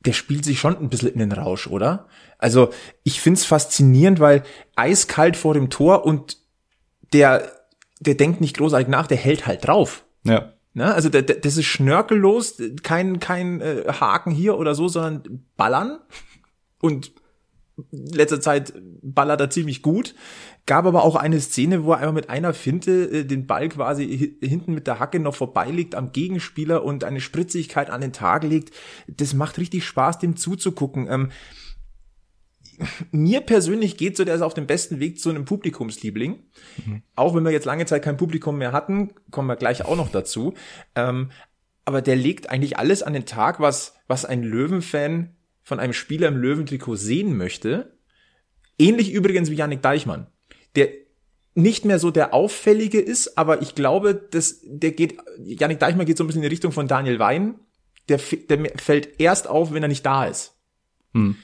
der 0.00 0.12
spielt 0.12 0.44
sich 0.44 0.58
schon 0.58 0.76
ein 0.76 0.88
bisschen 0.88 1.12
in 1.12 1.18
den 1.18 1.32
Rausch, 1.32 1.66
oder? 1.66 2.06
Also 2.38 2.70
ich 3.04 3.20
find's 3.20 3.44
faszinierend, 3.44 4.20
weil 4.20 4.42
eiskalt 4.76 5.36
vor 5.36 5.54
dem 5.54 5.70
Tor 5.70 6.04
und 6.04 6.38
der, 7.12 7.50
der 8.00 8.14
denkt 8.14 8.40
nicht 8.40 8.56
großartig 8.56 8.88
nach, 8.88 9.06
der 9.06 9.16
hält 9.16 9.46
halt 9.46 9.66
drauf. 9.66 10.04
Ja. 10.24 10.52
Ne? 10.74 10.92
Also 10.92 11.08
der, 11.08 11.22
der, 11.22 11.36
das 11.36 11.56
ist 11.56 11.66
schnörkellos, 11.66 12.60
kein, 12.82 13.20
kein 13.20 13.60
äh, 13.60 13.84
Haken 13.88 14.32
hier 14.32 14.58
oder 14.58 14.74
so, 14.74 14.88
sondern 14.88 15.44
ballern 15.56 16.00
und 16.80 17.12
letzter 17.90 18.40
Zeit 18.40 18.72
ballert 19.02 19.40
er 19.40 19.50
ziemlich 19.50 19.82
gut. 19.82 20.14
Gab 20.66 20.86
aber 20.86 21.04
auch 21.04 21.16
eine 21.16 21.40
Szene, 21.40 21.84
wo 21.84 21.92
er 21.92 21.98
einmal 21.98 22.12
mit 22.12 22.30
einer 22.30 22.54
Finte 22.54 23.10
äh, 23.10 23.24
den 23.24 23.46
Ball 23.46 23.68
quasi 23.68 24.36
hinten 24.40 24.74
mit 24.74 24.86
der 24.86 24.98
Hacke 24.98 25.20
noch 25.20 25.34
vorbeiliegt 25.34 25.94
am 25.94 26.12
Gegenspieler 26.12 26.84
und 26.84 27.04
eine 27.04 27.20
Spritzigkeit 27.20 27.90
an 27.90 28.00
den 28.00 28.12
Tag 28.12 28.44
legt. 28.44 28.72
Das 29.08 29.34
macht 29.34 29.58
richtig 29.58 29.84
Spaß, 29.84 30.18
dem 30.18 30.36
zuzugucken. 30.36 31.08
Ähm, 31.10 31.30
mir 33.10 33.40
persönlich 33.40 33.96
geht 33.96 34.16
so, 34.16 34.24
der 34.24 34.34
ist 34.34 34.42
auf 34.42 34.54
dem 34.54 34.66
besten 34.66 35.00
Weg 35.00 35.20
zu 35.20 35.30
einem 35.30 35.44
Publikumsliebling. 35.44 36.42
Mhm. 36.84 37.02
Auch 37.14 37.34
wenn 37.34 37.44
wir 37.44 37.52
jetzt 37.52 37.66
lange 37.66 37.86
Zeit 37.86 38.02
kein 38.02 38.16
Publikum 38.16 38.58
mehr 38.58 38.72
hatten, 38.72 39.12
kommen 39.30 39.48
wir 39.48 39.56
gleich 39.56 39.84
auch 39.84 39.96
noch 39.96 40.10
dazu. 40.10 40.54
Ähm, 40.94 41.30
aber 41.84 42.02
der 42.02 42.16
legt 42.16 42.50
eigentlich 42.50 42.78
alles 42.78 43.02
an 43.02 43.12
den 43.12 43.26
Tag, 43.26 43.60
was, 43.60 43.94
was 44.06 44.24
ein 44.24 44.42
Löwenfan 44.42 45.36
von 45.64 45.80
einem 45.80 45.94
Spieler 45.94 46.28
im 46.28 46.36
Löwentrikot 46.36 46.96
sehen 46.96 47.36
möchte. 47.36 47.98
Ähnlich 48.78 49.12
übrigens 49.12 49.50
wie 49.50 49.56
Yannick 49.56 49.82
Deichmann, 49.82 50.28
der 50.76 50.88
nicht 51.54 51.84
mehr 51.84 51.98
so 51.98 52.10
der 52.10 52.34
auffällige 52.34 53.00
ist, 53.00 53.38
aber 53.38 53.62
ich 53.62 53.74
glaube, 53.74 54.14
dass 54.14 54.60
der 54.64 54.92
geht, 54.92 55.16
Yannick 55.38 55.78
Deichmann 55.78 56.06
geht 56.06 56.18
so 56.18 56.24
ein 56.24 56.26
bisschen 56.26 56.42
in 56.42 56.48
die 56.48 56.52
Richtung 56.54 56.72
von 56.72 56.88
Daniel 56.88 57.18
Wein. 57.18 57.56
Der, 58.08 58.20
der 58.50 58.70
fällt 58.76 59.20
erst 59.20 59.48
auf, 59.48 59.72
wenn 59.72 59.82
er 59.82 59.88
nicht 59.88 60.04
da 60.04 60.26
ist. 60.26 60.54
Hm. 61.14 61.36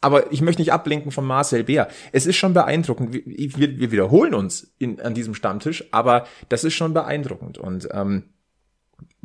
Aber 0.00 0.32
ich 0.32 0.42
möchte 0.42 0.60
nicht 0.60 0.72
ablenken 0.72 1.12
von 1.12 1.24
Marcel 1.24 1.64
Bär. 1.64 1.88
Es 2.12 2.26
ist 2.26 2.36
schon 2.36 2.52
beeindruckend. 2.52 3.14
Wir, 3.14 3.24
wir 3.24 3.90
wiederholen 3.90 4.34
uns 4.34 4.74
in, 4.78 5.00
an 5.00 5.14
diesem 5.14 5.34
Stammtisch, 5.34 5.84
aber 5.92 6.26
das 6.50 6.64
ist 6.64 6.74
schon 6.74 6.92
beeindruckend. 6.92 7.56
Und 7.56 7.88
ähm, 7.90 8.33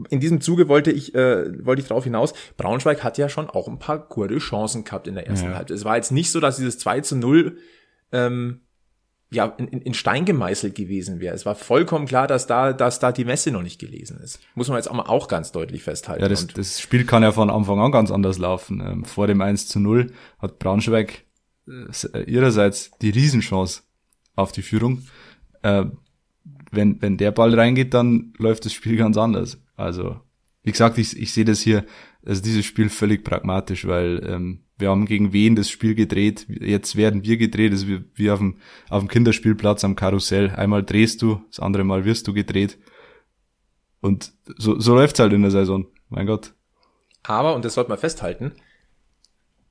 in 0.10 0.20
diesem 0.20 0.42
Zuge 0.42 0.68
wollte 0.68 0.92
ich, 0.92 1.14
äh, 1.16 1.66
wollte 1.66 1.82
ich 1.82 1.88
darauf 1.88 2.04
hinaus, 2.04 2.34
Braunschweig 2.58 3.04
hat 3.04 3.18
ja 3.18 3.30
schon 3.30 3.50
auch 3.50 3.68
ein 3.68 3.80
paar 3.80 4.00
gute 4.00 4.38
Chancen 4.38 4.84
gehabt 4.84 5.08
in 5.08 5.16
der 5.16 5.28
ersten 5.28 5.50
ja. 5.50 5.56
Halbzeit. 5.56 5.78
Es 5.78 5.86
war 5.86 5.98
jetzt 5.98 6.12
nicht 6.12 6.32
so, 6.32 6.40
dass 6.40 6.58
dieses 6.58 6.80
2 6.80 7.02
zu 7.02 7.16
0 7.18 7.58
ähm, 8.12 8.62
ja, 9.32 9.46
in, 9.46 9.68
in 9.68 9.94
Stein 9.94 10.26
gemeißelt 10.26 10.74
gewesen 10.74 11.20
wäre. 11.20 11.36
Es 11.36 11.46
war 11.46 11.56
vollkommen 11.56 12.08
klar, 12.08 12.28
dass 12.28 12.48
da, 12.48 12.74
dass 12.74 13.00
da 13.00 13.12
die 13.12 13.26
Messe 13.26 13.52
noch 13.52 13.62
nicht 13.62 13.80
gelesen 13.80 14.20
ist. 14.20 14.40
Muss 14.56 14.70
man 14.70 14.78
jetzt 14.78 14.90
auch, 14.90 14.98
auch 15.08 15.28
ganz 15.28 15.52
deutlich 15.52 15.84
festhalten. 15.84 16.24
Ja, 16.24 16.30
das, 16.30 16.48
das 16.48 16.80
Spiel 16.80 17.06
kann 17.06 17.22
ja 17.22 17.32
von 17.32 17.50
Anfang 17.50 17.80
an 17.80 17.92
ganz 17.92 18.10
anders 18.10 18.40
laufen. 18.40 18.82
Ähm, 18.82 19.06
vor 19.06 19.28
dem 19.28 19.42
1 19.42 19.68
zu 19.68 19.80
0 19.80 20.12
hat 20.40 20.58
Braunschweig 20.58 21.26
äh, 21.68 22.24
ihrerseits 22.24 22.92
die 23.02 23.12
Riesenchance 23.12 23.84
auf 24.36 24.52
die 24.52 24.64
Führung. 24.64 25.04
Wenn, 26.72 27.02
wenn 27.02 27.18
der 27.18 27.32
Ball 27.32 27.54
reingeht, 27.54 27.94
dann 27.94 28.34
läuft 28.38 28.66
das 28.66 28.74
Spiel 28.74 28.98
ganz 28.98 29.18
anders. 29.18 29.62
Also, 29.76 30.20
wie 30.64 30.72
gesagt, 30.72 30.98
ich, 30.98 31.18
ich 31.20 31.34
sehe 31.34 31.46
das 31.46 31.62
hier, 31.62 31.86
also 32.26 32.42
dieses 32.42 32.66
Spiel 32.66 32.90
völlig 32.90 33.24
pragmatisch, 33.24 33.88
weil 33.88 34.22
ähm, 34.28 34.60
wir 34.78 34.90
haben 34.90 35.06
gegen 35.06 35.34
wen 35.34 35.56
das 35.56 35.70
Spiel 35.70 35.96
gedreht. 35.96 36.48
Jetzt 36.50 36.96
werden 36.96 37.24
wir 37.24 37.38
gedreht, 37.38 37.74
das 37.74 37.82
ist 37.82 37.88
wie, 37.88 38.04
wie 38.16 38.32
auf, 38.32 38.40
dem, 38.40 38.58
auf 38.90 39.02
dem 39.02 39.10
Kinderspielplatz 39.10 39.84
am 39.84 39.96
Karussell. 39.96 40.52
Einmal 40.52 40.84
drehst 40.84 41.22
du, 41.22 41.42
das 41.50 41.60
andere 41.60 41.84
Mal 41.84 42.06
wirst 42.06 42.28
du 42.28 42.34
gedreht. 42.34 42.78
Und 44.02 44.32
so, 44.58 44.80
so 44.80 44.96
läuft's 44.96 45.20
halt 45.20 45.34
in 45.34 45.42
der 45.42 45.52
Saison. 45.52 45.88
Mein 46.10 46.26
Gott. 46.26 46.54
Aber, 47.24 47.56
und 47.56 47.66
das 47.66 47.74
sollte 47.74 47.90
man 47.90 48.00
festhalten, 48.00 48.54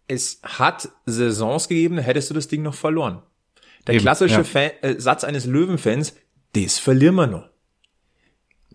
es 0.07 0.41
hat 0.43 0.89
Saisons 1.07 1.69
gegeben, 1.69 1.99
hättest 1.99 2.31
du 2.31 2.35
das 2.35 2.49
Ding 2.49 2.63
noch 2.63 2.75
verloren. 2.75 3.23
Der 3.87 3.95
Eben, 3.95 4.03
klassische 4.03 4.37
ja. 4.37 4.45
Fan, 4.45 4.71
äh, 4.83 4.99
Satz 4.99 5.25
eines 5.25 5.47
Löwenfans, 5.47 6.15
das 6.53 6.79
verlieren 6.79 7.15
wir 7.17 7.27
noch. 7.27 7.49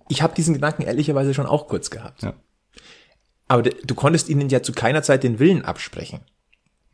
Ich 0.10 0.22
habe 0.22 0.36
diesen 0.36 0.54
Gedanken 0.54 0.84
ehrlicherweise 0.84 1.34
schon 1.34 1.46
auch 1.46 1.68
kurz 1.68 1.90
gehabt. 1.90 2.24
Ja. 2.24 2.34
Aber 3.48 3.64
du 3.64 3.96
konntest 3.96 4.30
ihnen 4.30 4.50
ja 4.50 4.64
zu 4.64 4.74
keiner 4.74 5.04
Zeit 5.04 5.24
den 5.24 5.40
Willen 5.40 5.66
absprechen. 5.66 6.22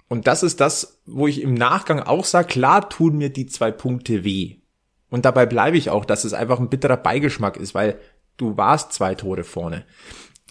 Und 0.08 0.28
das 0.28 0.44
ist 0.44 0.60
das, 0.60 1.02
wo 1.06 1.28
ich 1.28 1.42
im 1.42 1.54
Nachgang 1.54 2.00
auch 2.00 2.26
sage, 2.26 2.48
klar 2.48 2.90
tun 2.90 3.18
mir 3.18 3.30
die 3.30 3.46
zwei 3.46 3.72
Punkte 3.72 4.24
weh. 4.24 4.58
Und 5.10 5.26
dabei 5.26 5.46
bleibe 5.46 5.78
ich 5.78 5.90
auch, 5.90 6.06
dass 6.06 6.24
es 6.24 6.34
einfach 6.34 6.60
ein 6.60 6.70
bitterer 6.70 6.98
Beigeschmack 6.98 7.58
ist, 7.58 7.76
weil 7.76 8.00
du 8.38 8.58
warst 8.58 8.94
zwei 8.94 9.16
Tore 9.16 9.44
vorne. 9.44 9.86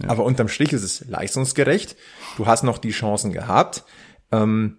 Aber 0.07 0.25
unterm 0.25 0.49
Strich 0.49 0.73
ist 0.73 0.85
es 0.85 1.09
leistungsgerecht. 1.09 1.97
Du 2.37 2.47
hast 2.47 2.63
noch 2.63 2.79
die 2.79 2.91
Chancen 2.91 3.33
gehabt. 3.33 3.85
Ähm, 4.31 4.79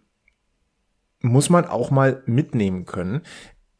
muss 1.21 1.49
man 1.49 1.65
auch 1.65 1.91
mal 1.91 2.23
mitnehmen 2.25 2.85
können. 2.85 3.21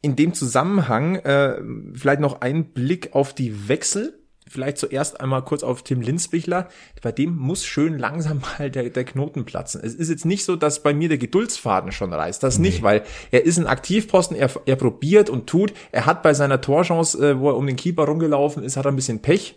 In 0.02 0.16
dem 0.16 0.32
Zusammenhang 0.32 1.16
äh, 1.16 1.60
vielleicht 1.94 2.20
noch 2.20 2.40
ein 2.40 2.72
Blick 2.72 3.14
auf 3.14 3.34
die 3.34 3.68
Wechsel. 3.68 4.16
Vielleicht 4.48 4.78
zuerst 4.78 5.20
einmal 5.20 5.44
kurz 5.44 5.62
auf 5.62 5.84
Tim 5.84 6.00
Linsbichler. 6.00 6.68
Bei 7.02 7.12
dem 7.12 7.36
muss 7.36 7.64
schön 7.64 7.98
langsam 7.98 8.40
mal 8.58 8.70
der, 8.70 8.90
der 8.90 9.04
Knoten 9.04 9.44
platzen. 9.44 9.80
Es 9.84 9.94
ist 9.94 10.08
jetzt 10.08 10.24
nicht 10.24 10.44
so, 10.44 10.56
dass 10.56 10.82
bei 10.82 10.92
mir 10.94 11.08
der 11.08 11.18
Geduldsfaden 11.18 11.92
schon 11.92 12.12
reißt. 12.12 12.42
Das 12.42 12.58
nicht, 12.58 12.82
weil 12.82 13.04
er 13.30 13.44
ist 13.44 13.58
ein 13.58 13.66
Aktivposten, 13.66 14.36
er, 14.36 14.50
er 14.66 14.76
probiert 14.76 15.30
und 15.30 15.46
tut. 15.46 15.72
Er 15.92 16.06
hat 16.06 16.22
bei 16.22 16.34
seiner 16.34 16.60
Torchance, 16.60 17.18
äh, 17.18 17.38
wo 17.38 17.50
er 17.50 17.56
um 17.56 17.66
den 17.66 17.76
Keeper 17.76 18.04
rumgelaufen 18.04 18.64
ist, 18.64 18.76
hat 18.76 18.86
er 18.86 18.92
ein 18.92 18.96
bisschen 18.96 19.22
Pech. 19.22 19.56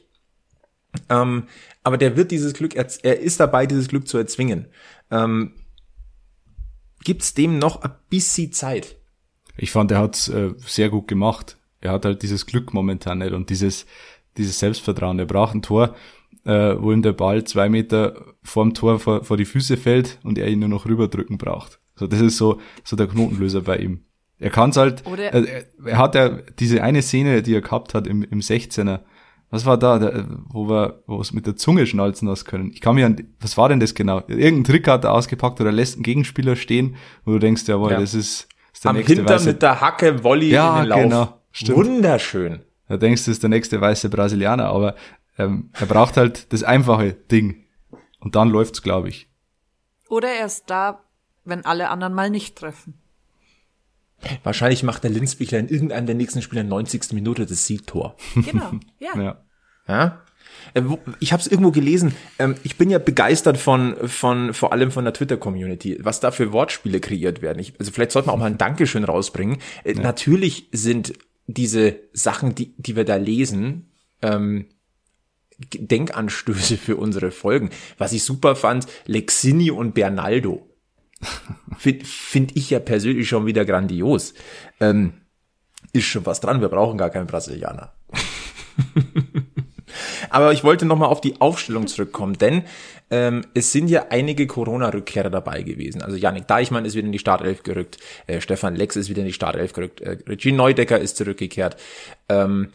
Ähm, 1.09 1.47
aber 1.83 1.97
der 1.97 2.15
wird 2.17 2.29
dieses 2.29 2.53
Glück, 2.53 2.75
erz- 2.75 2.99
er 3.01 3.19
ist 3.19 3.39
dabei, 3.39 3.65
dieses 3.65 3.87
Glück 3.87 4.07
zu 4.07 4.17
erzwingen. 4.19 4.67
Ähm, 5.09 5.53
gibt's 7.03 7.33
dem 7.33 7.57
noch 7.57 7.81
ein 7.81 7.91
bisschen 8.09 8.51
Zeit? 8.51 8.97
Ich 9.57 9.71
fand, 9.71 9.91
er 9.91 9.99
hat's 9.99 10.27
äh, 10.29 10.51
sehr 10.57 10.89
gut 10.89 11.07
gemacht. 11.07 11.57
Er 11.79 11.91
hat 11.91 12.05
halt 12.05 12.23
dieses 12.23 12.45
Glück 12.45 12.73
momentan 12.73 13.19
nicht 13.19 13.33
und 13.33 13.49
dieses, 13.49 13.85
dieses 14.37 14.59
Selbstvertrauen. 14.59 15.19
Er 15.19 15.25
braucht 15.25 15.53
ein 15.53 15.61
Tor, 15.61 15.95
äh, 16.45 16.75
wo 16.79 16.91
ihm 16.91 17.01
der 17.01 17.13
Ball 17.13 17.43
zwei 17.43 17.69
Meter 17.69 18.33
vorm 18.41 18.73
Tor 18.73 18.99
vor, 18.99 19.23
vor 19.23 19.37
die 19.37 19.45
Füße 19.45 19.77
fällt 19.77 20.19
und 20.23 20.37
er 20.37 20.47
ihn 20.47 20.59
nur 20.59 20.69
noch 20.69 20.85
rüberdrücken 20.85 21.37
braucht. 21.37 21.79
So, 21.95 22.07
das 22.07 22.21
ist 22.21 22.37
so, 22.37 22.59
so 22.83 22.95
der 22.95 23.07
Knotenlöser 23.07 23.61
bei 23.61 23.77
ihm. 23.77 24.05
Er 24.39 24.49
kann's 24.49 24.77
halt, 24.77 25.05
Oder- 25.05 25.33
äh, 25.33 25.43
er, 25.83 25.87
er 25.91 25.97
hat 25.97 26.15
ja 26.15 26.29
diese 26.59 26.81
eine 26.83 27.01
Szene, 27.01 27.43
die 27.43 27.53
er 27.53 27.61
gehabt 27.61 27.93
hat 27.93 28.07
im, 28.07 28.23
im 28.23 28.39
16er. 28.39 29.01
Was 29.51 29.65
war 29.67 29.77
da, 29.77 29.99
der, 29.99 30.25
wo 30.49 30.67
wir, 30.67 31.03
wo 31.05 31.21
es 31.21 31.31
mit 31.31 31.45
der 31.45 31.55
Zunge 31.55 31.85
schnalzen 31.85 32.27
lassen 32.27 32.45
können? 32.45 32.71
Ich 32.73 32.81
kann 32.81 32.95
mir 32.95 33.05
an, 33.05 33.23
was 33.39 33.55
war 33.55 33.69
denn 33.69 33.79
das 33.79 33.93
genau? 33.93 34.23
Irgendein 34.27 34.63
Trick 34.63 34.87
hat 34.87 35.03
er 35.03 35.13
ausgepackt 35.13 35.61
oder 35.61 35.71
lässt 35.71 35.95
einen 35.95 36.03
Gegenspieler 36.03 36.55
stehen, 36.55 36.95
wo 37.23 37.33
du 37.33 37.39
denkst, 37.39 37.67
jawohl, 37.67 37.91
Ja. 37.91 37.99
das 37.99 38.15
ist, 38.15 38.47
ist 38.83 38.85
der 38.85 38.89
Am 38.89 38.95
nächste 38.97 39.15
Hinter 39.15 39.33
weiße 39.35 39.47
mit 39.47 39.61
der 39.61 39.81
Hacke 39.81 40.23
Volley 40.23 40.49
Ja, 40.49 40.75
in 40.75 40.83
den 40.83 40.89
Lauf. 40.89 41.01
genau. 41.01 41.39
Stimmt. 41.51 41.77
Wunderschön. 41.77 42.63
Da 42.89 42.97
denkst 42.97 43.23
du, 43.23 43.31
das 43.31 43.37
ist 43.37 43.43
der 43.43 43.49
nächste 43.49 43.79
weiße 43.79 44.09
Brasilianer, 44.09 44.65
aber 44.65 44.95
ähm, 45.37 45.69
er 45.79 45.85
braucht 45.85 46.17
halt 46.17 46.51
das 46.51 46.63
einfache 46.63 47.13
Ding. 47.13 47.63
Und 48.19 48.35
dann 48.35 48.49
läuft's, 48.49 48.81
glaube 48.81 49.09
ich. 49.09 49.29
Oder 50.09 50.29
er 50.29 50.45
ist 50.45 50.65
da, 50.69 51.03
wenn 51.45 51.65
alle 51.65 51.89
anderen 51.89 52.13
mal 52.13 52.29
nicht 52.29 52.55
treffen. 52.57 52.95
Wahrscheinlich 54.43 54.83
macht 54.83 55.03
der 55.03 55.11
Linzbichler 55.11 55.59
in 55.59 55.67
irgendeinem 55.67 56.05
der 56.05 56.15
nächsten 56.15 56.41
Spiele 56.41 56.61
in 56.61 56.67
der 56.67 56.75
90. 56.77 57.11
Minute 57.13 57.45
das 57.45 57.65
Siegtor. 57.65 58.15
Genau, 58.35 58.71
ja. 58.99 59.09
Ja. 59.15 59.37
Ja? 59.87 60.21
Äh, 60.73 60.81
Ich 61.19 61.33
habe 61.33 61.41
es 61.41 61.47
irgendwo 61.47 61.71
gelesen. 61.71 62.15
ähm, 62.39 62.55
Ich 62.63 62.77
bin 62.77 62.89
ja 62.89 62.99
begeistert 62.99 63.57
von, 63.57 63.95
von 64.07 64.53
vor 64.53 64.71
allem 64.73 64.91
von 64.91 65.03
der 65.03 65.13
Twitter-Community, 65.13 65.99
was 66.01 66.19
da 66.19 66.31
für 66.31 66.51
Wortspiele 66.51 66.99
kreiert 66.99 67.41
werden. 67.41 67.59
Ich, 67.59 67.73
also 67.79 67.91
vielleicht 67.91 68.11
sollte 68.11 68.27
man 68.27 68.35
auch 68.35 68.39
mal 68.39 68.45
ein 68.47 68.57
Dankeschön 68.57 69.03
rausbringen. 69.03 69.57
Äh, 69.83 69.93
Natürlich 69.95 70.67
sind 70.71 71.13
diese 71.47 71.95
Sachen, 72.13 72.55
die, 72.55 72.73
die 72.77 72.95
wir 72.95 73.05
da 73.05 73.15
lesen, 73.17 73.91
ähm, 74.21 74.65
Denkanstöße 75.73 76.77
für 76.77 76.95
unsere 76.97 77.31
Folgen. 77.31 77.69
Was 77.97 78.13
ich 78.13 78.23
super 78.23 78.55
fand, 78.55 78.87
Lexini 79.05 79.71
und 79.71 79.93
Bernaldo. 79.93 80.67
Finde 81.77 82.05
find 82.05 82.55
ich 82.57 82.69
ja 82.69 82.79
persönlich 82.79 83.27
schon 83.29 83.45
wieder 83.45 83.63
grandios. 83.65 84.33
Ähm, 84.79 85.13
ist 85.93 86.05
schon 86.05 86.25
was 86.25 86.41
dran, 86.41 86.59
wir 86.61 86.69
brauchen 86.69 86.97
gar 86.97 87.09
keinen 87.11 87.27
Brasilianer. 87.27 87.93
Aber 90.33 90.51
ich 90.51 90.63
wollte 90.63 90.87
nochmal 90.87 91.09
auf 91.09 91.21
die 91.21 91.39
Aufstellung 91.39 91.85
zurückkommen, 91.85 92.39
denn 92.39 92.63
ähm, 93.11 93.45
es 93.53 93.71
sind 93.71 93.87
ja 93.87 94.07
einige 94.09 94.47
Corona-Rückkehrer 94.47 95.29
dabei 95.29 95.61
gewesen. 95.61 96.01
Also 96.01 96.17
Yannick 96.17 96.47
Deichmann 96.47 96.85
ist 96.85 96.95
wieder 96.95 97.05
in 97.05 97.11
die 97.11 97.19
Startelf 97.19 97.61
gerückt, 97.61 97.99
äh, 98.25 98.41
Stefan 98.41 98.75
Lex 98.75 98.95
ist 98.95 99.09
wieder 99.09 99.19
in 99.19 99.27
die 99.27 99.33
Startelf 99.33 99.73
gerückt, 99.73 100.01
äh, 100.01 100.17
Regie 100.27 100.51
Neudecker 100.51 100.99
ist 100.99 101.17
zurückgekehrt. 101.17 101.77
Ähm, 102.29 102.69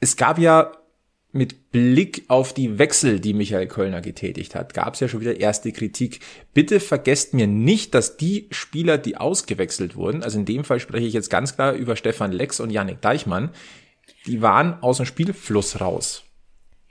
es 0.00 0.18
gab 0.18 0.38
ja 0.38 0.72
mit 1.32 1.72
Blick 1.72 2.24
auf 2.28 2.52
die 2.52 2.78
Wechsel, 2.78 3.18
die 3.18 3.32
Michael 3.32 3.66
Kölner 3.66 4.02
getätigt 4.02 4.54
hat, 4.54 4.74
gab 4.74 4.92
es 4.92 5.00
ja 5.00 5.08
schon 5.08 5.22
wieder 5.22 5.40
erste 5.40 5.72
Kritik. 5.72 6.20
Bitte 6.52 6.80
vergesst 6.80 7.32
mir 7.32 7.46
nicht, 7.46 7.94
dass 7.94 8.18
die 8.18 8.46
Spieler, 8.50 8.98
die 8.98 9.16
ausgewechselt 9.16 9.96
wurden, 9.96 10.22
also 10.22 10.38
in 10.38 10.44
dem 10.44 10.64
Fall 10.64 10.80
spreche 10.80 11.06
ich 11.06 11.14
jetzt 11.14 11.30
ganz 11.30 11.54
klar 11.54 11.72
über 11.72 11.96
Stefan 11.96 12.30
Lex 12.30 12.60
und 12.60 12.68
Yannick 12.68 13.00
Deichmann, 13.00 13.48
die 14.26 14.42
waren 14.42 14.82
aus 14.82 14.98
dem 14.98 15.06
Spielfluss 15.06 15.80
raus. 15.80 16.24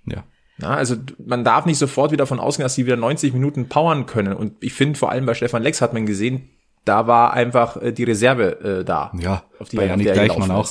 Ja. 0.05 0.23
Ja, 0.59 0.69
also 0.69 0.95
man 1.25 1.43
darf 1.43 1.65
nicht 1.65 1.79
sofort 1.79 2.11
wieder 2.11 2.23
davon 2.23 2.39
ausgehen, 2.39 2.63
dass 2.63 2.75
sie 2.75 2.85
wieder 2.85 2.95
90 2.95 3.33
Minuten 3.33 3.69
powern 3.69 4.05
können. 4.05 4.33
Und 4.33 4.63
ich 4.63 4.73
finde, 4.73 4.99
vor 4.99 5.11
allem 5.11 5.25
bei 5.25 5.33
Stefan 5.33 5.63
Lex 5.63 5.81
hat 5.81 5.93
man 5.93 6.05
gesehen, 6.05 6.49
da 6.85 7.07
war 7.07 7.33
einfach 7.33 7.77
äh, 7.81 7.91
die 7.91 8.03
Reserve 8.03 8.81
äh, 8.81 8.85
da. 8.85 9.11
Ja, 9.17 9.43
auf 9.59 9.69
die 9.69 9.77
bei 9.77 9.87
Deichmann 9.87 10.05
gelaufen 10.05 10.51
auch. 10.51 10.69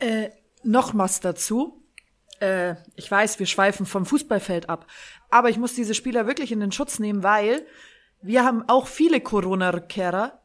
Äh, 0.00 0.30
noch 0.64 0.96
was 0.96 1.20
dazu. 1.20 1.84
Äh, 2.40 2.74
ich 2.96 3.10
weiß, 3.10 3.38
wir 3.38 3.46
schweifen 3.46 3.86
vom 3.86 4.04
Fußballfeld 4.04 4.68
ab. 4.68 4.86
Aber 5.30 5.48
ich 5.48 5.58
muss 5.58 5.74
diese 5.74 5.94
Spieler 5.94 6.26
wirklich 6.26 6.50
in 6.50 6.60
den 6.60 6.72
Schutz 6.72 6.98
nehmen, 6.98 7.22
weil 7.22 7.64
wir 8.20 8.44
haben 8.44 8.64
auch 8.68 8.86
viele 8.86 9.20
Corona-Rückkehrer. 9.20 10.40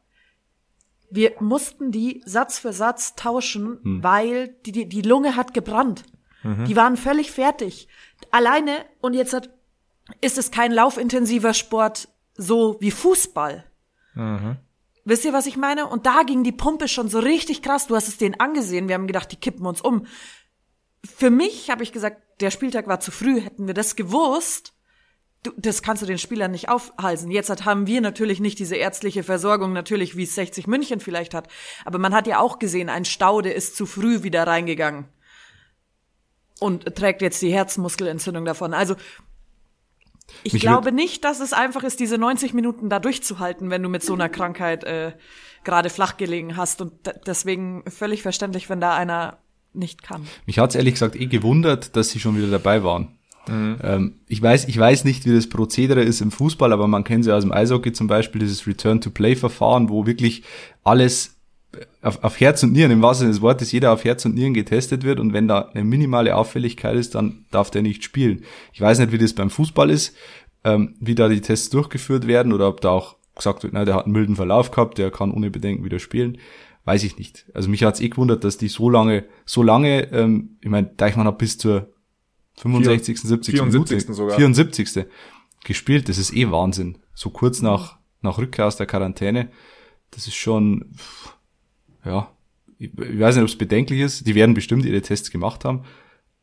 Wir 1.10 1.32
mussten 1.40 1.90
die 1.90 2.22
Satz 2.24 2.58
für 2.58 2.72
Satz 2.72 3.14
tauschen, 3.14 3.78
weil 4.02 4.48
die, 4.66 4.72
die, 4.72 4.88
die 4.88 5.02
Lunge 5.02 5.36
hat 5.36 5.54
gebrannt. 5.54 6.04
Die 6.66 6.76
waren 6.76 6.96
völlig 6.96 7.30
fertig. 7.30 7.88
Alleine, 8.30 8.84
und 9.00 9.14
jetzt 9.14 9.32
hat, 9.32 9.50
ist 10.20 10.38
es 10.38 10.50
kein 10.50 10.72
laufintensiver 10.72 11.54
Sport 11.54 12.08
so 12.36 12.76
wie 12.80 12.90
Fußball. 12.90 13.64
Wisst 15.04 15.24
ihr, 15.24 15.32
was 15.32 15.46
ich 15.46 15.56
meine? 15.56 15.86
Und 15.86 16.06
da 16.06 16.22
ging 16.22 16.44
die 16.44 16.52
Pumpe 16.52 16.88
schon 16.88 17.08
so 17.08 17.18
richtig 17.18 17.62
krass. 17.62 17.86
Du 17.86 17.96
hast 17.96 18.08
es 18.08 18.16
denen 18.16 18.40
angesehen. 18.40 18.88
Wir 18.88 18.94
haben 18.94 19.06
gedacht, 19.06 19.30
die 19.32 19.36
kippen 19.36 19.66
uns 19.66 19.80
um. 19.80 20.06
Für 21.04 21.30
mich 21.30 21.70
habe 21.70 21.82
ich 21.82 21.92
gesagt, 21.92 22.40
der 22.40 22.50
Spieltag 22.50 22.86
war 22.86 23.00
zu 23.00 23.10
früh. 23.10 23.40
Hätten 23.40 23.66
wir 23.66 23.74
das 23.74 23.96
gewusst, 23.96 24.72
du, 25.42 25.52
das 25.56 25.82
kannst 25.82 26.02
du 26.02 26.06
den 26.06 26.18
Spielern 26.18 26.50
nicht 26.50 26.68
aufhalsen. 26.68 27.30
Jetzt 27.30 27.50
hat, 27.50 27.64
haben 27.64 27.86
wir 27.86 28.00
natürlich 28.00 28.40
nicht 28.40 28.58
diese 28.58 28.76
ärztliche 28.76 29.22
Versorgung, 29.22 29.72
natürlich 29.72 30.16
wie 30.16 30.24
es 30.24 30.34
60 30.34 30.66
München 30.66 31.00
vielleicht 31.00 31.34
hat. 31.34 31.48
Aber 31.84 31.98
man 31.98 32.14
hat 32.14 32.26
ja 32.26 32.40
auch 32.40 32.58
gesehen, 32.58 32.88
ein 32.88 33.04
Staude 33.04 33.50
ist 33.52 33.76
zu 33.76 33.86
früh 33.86 34.22
wieder 34.22 34.46
reingegangen. 34.46 35.06
Und 36.64 36.96
trägt 36.96 37.20
jetzt 37.20 37.42
die 37.42 37.52
Herzmuskelentzündung 37.52 38.46
davon. 38.46 38.72
Also, 38.72 38.96
ich 40.42 40.54
Mich 40.54 40.62
glaube 40.62 40.92
nicht, 40.92 41.22
dass 41.24 41.40
es 41.40 41.52
einfach 41.52 41.84
ist, 41.84 42.00
diese 42.00 42.16
90 42.16 42.54
Minuten 42.54 42.88
da 42.88 42.98
durchzuhalten, 42.98 43.68
wenn 43.68 43.82
du 43.82 43.90
mit 43.90 44.02
so 44.02 44.14
einer 44.14 44.30
Krankheit 44.30 44.82
äh, 44.84 45.12
gerade 45.62 45.90
flach 45.90 46.16
gelegen 46.16 46.56
hast. 46.56 46.80
Und 46.80 46.92
deswegen 47.26 47.84
völlig 47.90 48.22
verständlich, 48.22 48.70
wenn 48.70 48.80
da 48.80 48.96
einer 48.96 49.38
nicht 49.74 50.02
kann. 50.02 50.26
Mich 50.46 50.58
hat's 50.58 50.74
ehrlich 50.74 50.94
gesagt 50.94 51.16
eh 51.16 51.26
gewundert, 51.26 51.96
dass 51.96 52.10
sie 52.10 52.20
schon 52.20 52.36
wieder 52.36 52.48
dabei 52.50 52.82
waren. 52.82 53.18
Ähm, 53.46 54.20
ich 54.26 54.40
weiß, 54.40 54.68
ich 54.68 54.78
weiß 54.78 55.04
nicht, 55.04 55.26
wie 55.26 55.34
das 55.34 55.48
Prozedere 55.48 56.02
ist 56.02 56.22
im 56.22 56.30
Fußball, 56.30 56.72
aber 56.72 56.88
man 56.88 57.04
kennt 57.04 57.26
ja 57.26 57.36
aus 57.36 57.42
dem 57.42 57.52
Eishockey 57.52 57.92
zum 57.92 58.06
Beispiel 58.06 58.38
dieses 58.38 58.66
Return-to-Play-Verfahren, 58.66 59.90
wo 59.90 60.06
wirklich 60.06 60.44
alles 60.82 61.33
auf, 62.02 62.22
auf 62.22 62.40
Herz 62.40 62.62
und 62.62 62.72
Nieren, 62.72 62.90
im 62.90 63.02
wahrsten 63.02 63.26
Sinne 63.26 63.34
des 63.34 63.42
Wortes, 63.42 63.72
jeder 63.72 63.92
auf 63.92 64.04
Herz 64.04 64.24
und 64.24 64.34
Nieren 64.34 64.54
getestet 64.54 65.04
wird 65.04 65.20
und 65.20 65.32
wenn 65.32 65.48
da 65.48 65.70
eine 65.74 65.84
minimale 65.84 66.36
Auffälligkeit 66.36 66.96
ist, 66.96 67.14
dann 67.14 67.44
darf 67.50 67.70
der 67.70 67.82
nicht 67.82 68.04
spielen. 68.04 68.44
Ich 68.72 68.80
weiß 68.80 68.98
nicht, 68.98 69.12
wie 69.12 69.18
das 69.18 69.32
beim 69.32 69.50
Fußball 69.50 69.90
ist, 69.90 70.16
ähm, 70.64 70.94
wie 71.00 71.14
da 71.14 71.28
die 71.28 71.40
Tests 71.40 71.70
durchgeführt 71.70 72.26
werden 72.26 72.52
oder 72.52 72.68
ob 72.68 72.80
da 72.80 72.90
auch 72.90 73.16
gesagt 73.36 73.62
wird, 73.62 73.72
na, 73.72 73.84
der 73.84 73.94
hat 73.94 74.04
einen 74.04 74.12
milden 74.12 74.36
Verlauf 74.36 74.70
gehabt, 74.70 74.98
der 74.98 75.10
kann 75.10 75.32
ohne 75.32 75.50
Bedenken 75.50 75.84
wieder 75.84 75.98
spielen. 75.98 76.38
weiß 76.84 77.02
ich 77.04 77.18
nicht. 77.18 77.46
Also 77.54 77.68
mich 77.68 77.82
hat's 77.82 78.00
eh 78.00 78.08
gewundert, 78.08 78.44
dass 78.44 78.58
die 78.58 78.68
so 78.68 78.90
lange, 78.90 79.24
so 79.44 79.62
lange, 79.62 80.12
ähm, 80.12 80.58
ich 80.60 80.68
meine, 80.68 80.88
Deichmann 80.96 81.26
hat 81.26 81.38
bis 81.38 81.58
zur 81.58 81.94
65., 82.58 83.20
70. 83.20 83.54
74. 83.54 83.96
Minute, 83.96 84.14
sogar. 84.14 84.36
74. 84.36 85.06
gespielt. 85.64 86.08
Das 86.08 86.18
ist 86.18 86.34
eh 86.34 86.50
Wahnsinn. 86.50 86.98
So 87.14 87.30
kurz 87.30 87.62
nach, 87.62 87.98
nach 88.20 88.38
Rückkehr 88.38 88.66
aus 88.66 88.76
der 88.76 88.86
Quarantäne. 88.86 89.50
Das 90.10 90.26
ist 90.26 90.36
schon, 90.36 90.92
ja, 92.04 92.30
ich, 92.78 92.90
ich 92.98 93.20
weiß 93.20 93.36
nicht, 93.36 93.42
ob 93.42 93.48
es 93.48 93.56
bedenklich 93.58 94.00
ist. 94.00 94.26
Die 94.26 94.34
werden 94.34 94.54
bestimmt 94.54 94.84
ihre 94.84 95.00
Tests 95.02 95.30
gemacht 95.30 95.64
haben. 95.64 95.84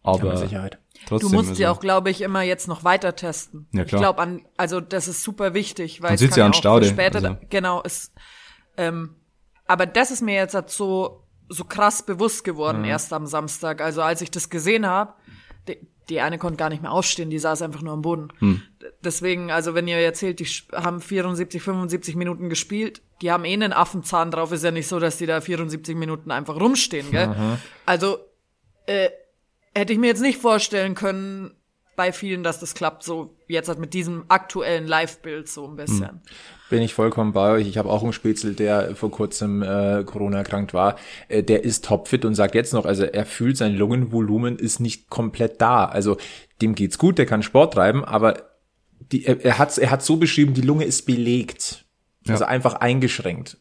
Ja, 0.03 0.13
Aber 0.13 0.29
mit 0.29 0.37
Sicherheit. 0.39 0.79
trotzdem. 1.05 1.29
Du 1.29 1.35
musst 1.35 1.49
also, 1.49 1.61
ja 1.61 1.71
auch, 1.71 1.79
glaube 1.79 2.09
ich, 2.09 2.21
immer 2.21 2.41
jetzt 2.41 2.67
noch 2.67 2.83
weiter 2.83 3.15
testen. 3.15 3.67
Ja, 3.71 3.85
klar. 3.85 4.01
Ich 4.01 4.03
glaube 4.03 4.21
an, 4.21 4.41
also 4.57 4.79
das 4.81 5.07
ist 5.07 5.23
super 5.23 5.53
wichtig, 5.53 6.01
weil 6.01 6.09
Dann 6.09 6.13
es 6.15 6.19
sitzt 6.21 6.31
kann 6.33 6.39
ja 6.39 6.45
an 6.47 6.53
Staude, 6.53 6.85
später, 6.87 7.17
also. 7.17 7.37
genau, 7.49 7.81
es, 7.83 8.11
ähm, 8.77 9.15
aber 9.67 9.85
das 9.85 10.09
ist 10.11 10.21
mir 10.21 10.35
jetzt 10.35 10.55
halt 10.55 10.69
so, 10.69 11.27
so 11.49 11.65
krass 11.65 12.03
bewusst 12.03 12.43
geworden 12.43 12.79
Mhm. 12.79 12.85
erst 12.85 13.13
am 13.13 13.27
Samstag. 13.27 13.81
Also 13.81 14.01
als 14.01 14.21
ich 14.21 14.31
das 14.31 14.49
gesehen 14.49 14.87
habe, 14.87 15.13
die, 16.09 16.19
eine 16.19 16.37
konnte 16.37 16.57
gar 16.57 16.69
nicht 16.69 16.81
mehr 16.81 16.91
aufstehen, 16.91 17.29
die 17.29 17.39
saß 17.39 17.61
einfach 17.61 17.81
nur 17.81 17.93
am 17.93 18.01
Boden. 18.01 18.29
Hm. 18.39 18.61
Deswegen, 19.03 19.51
also 19.51 19.75
wenn 19.75 19.87
ihr 19.87 19.97
erzählt, 19.97 20.39
die 20.39 20.45
haben 20.73 20.99
74, 20.99 21.61
75 21.61 22.15
Minuten 22.15 22.49
gespielt, 22.49 23.01
die 23.21 23.31
haben 23.31 23.45
eh 23.45 23.53
einen 23.53 23.73
Affenzahn 23.73 24.31
drauf, 24.31 24.51
ist 24.51 24.63
ja 24.63 24.71
nicht 24.71 24.87
so, 24.87 24.99
dass 24.99 25.17
die 25.17 25.25
da 25.25 25.41
74 25.41 25.95
Minuten 25.95 26.31
einfach 26.31 26.59
rumstehen, 26.59 27.11
gell? 27.11 27.57
Also, 27.85 28.17
äh, 28.87 29.09
hätte 29.73 29.93
ich 29.93 29.99
mir 29.99 30.07
jetzt 30.07 30.21
nicht 30.21 30.41
vorstellen 30.41 30.95
können, 30.95 31.51
bei 31.95 32.11
vielen, 32.11 32.43
dass 32.43 32.59
das 32.59 32.73
klappt, 32.73 33.03
so 33.03 33.35
jetzt 33.47 33.67
halt 33.67 33.79
mit 33.79 33.93
diesem 33.93 34.25
aktuellen 34.27 34.87
Live-Bild 34.87 35.47
so 35.47 35.67
ein 35.67 35.75
bisschen. 35.75 36.21
Bin 36.69 36.81
ich 36.81 36.93
vollkommen 36.93 37.33
bei 37.33 37.51
euch. 37.51 37.67
Ich 37.67 37.77
habe 37.77 37.89
auch 37.89 38.01
einen 38.01 38.13
Spätzle, 38.13 38.53
der 38.53 38.95
vor 38.95 39.11
kurzem 39.11 39.61
äh, 39.61 40.03
Corona 40.05 40.37
erkrankt 40.37 40.73
war. 40.73 40.95
Äh, 41.27 41.43
der 41.43 41.63
ist 41.63 41.85
topfit 41.85 42.23
und 42.23 42.35
sagt 42.35 42.55
jetzt 42.55 42.73
noch, 42.73 42.85
also 42.85 43.03
er 43.03 43.25
fühlt, 43.25 43.57
sein 43.57 43.75
Lungenvolumen 43.75 44.57
ist 44.57 44.79
nicht 44.79 45.09
komplett 45.09 45.61
da. 45.61 45.85
Also 45.85 46.17
dem 46.61 46.75
geht's 46.75 46.97
gut, 46.97 47.17
der 47.17 47.25
kann 47.25 47.43
Sport 47.43 47.73
treiben, 47.73 48.05
aber 48.05 48.51
die, 49.11 49.25
er, 49.25 49.43
er 49.43 49.57
hat 49.57 49.77
er 49.77 49.91
hat 49.91 50.03
so 50.03 50.15
beschrieben, 50.15 50.53
die 50.53 50.61
Lunge 50.61 50.85
ist 50.85 51.05
belegt. 51.05 51.85
Also 52.27 52.45
einfach 52.45 52.75
eingeschränkt. 52.75 53.57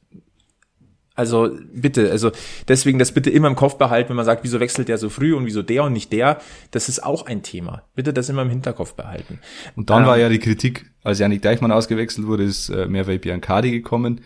Also 1.20 1.50
bitte, 1.70 2.10
also 2.10 2.32
deswegen 2.66 2.98
das 2.98 3.12
bitte 3.12 3.28
immer 3.28 3.46
im 3.48 3.56
Kopf 3.56 3.76
behalten, 3.76 4.08
wenn 4.08 4.16
man 4.16 4.24
sagt, 4.24 4.42
wieso 4.42 4.58
wechselt 4.58 4.88
der 4.88 4.96
so 4.96 5.10
früh 5.10 5.34
und 5.34 5.44
wieso 5.44 5.60
der 5.60 5.84
und 5.84 5.92
nicht 5.92 6.10
der, 6.12 6.40
das 6.70 6.88
ist 6.88 7.04
auch 7.04 7.26
ein 7.26 7.42
Thema. 7.42 7.82
Bitte 7.94 8.14
das 8.14 8.30
immer 8.30 8.40
im 8.40 8.48
Hinterkopf 8.48 8.94
behalten. 8.94 9.38
Und 9.76 9.90
dann 9.90 10.02
Ähm, 10.02 10.08
war 10.08 10.16
ja 10.16 10.30
die 10.30 10.38
Kritik, 10.38 10.90
als 11.02 11.18
Janik 11.18 11.42
Deichmann 11.42 11.72
ausgewechselt 11.72 12.26
wurde, 12.26 12.44
ist 12.44 12.70
äh, 12.70 12.86
Merve 12.86 13.18
Biancardi 13.18 13.70
gekommen. 13.70 14.22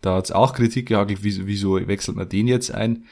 Da 0.00 0.14
hat's 0.14 0.32
auch 0.32 0.54
Kritik 0.54 0.88
gehagelt, 0.88 1.18
wieso, 1.22 1.46
wieso 1.46 1.86
wechselt 1.86 2.16
man 2.16 2.28
den 2.28 2.48
jetzt 2.48 2.72
ein? 2.72 3.04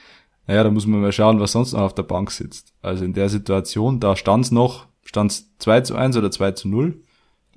Naja, 0.46 0.64
da 0.64 0.70
muss 0.70 0.86
man 0.86 1.02
mal 1.02 1.12
schauen, 1.12 1.38
was 1.38 1.52
sonst 1.52 1.74
noch 1.74 1.80
auf 1.80 1.94
der 1.94 2.04
Bank 2.04 2.30
sitzt. 2.30 2.72
Also 2.80 3.04
in 3.04 3.12
der 3.12 3.28
Situation, 3.28 4.00
da 4.00 4.16
stand's 4.16 4.50
noch, 4.50 4.86
stand's 5.04 5.50
2 5.58 5.82
zu 5.82 5.96
1 5.96 6.16
oder 6.16 6.30
2 6.30 6.52
zu 6.52 6.68
0? 6.68 7.02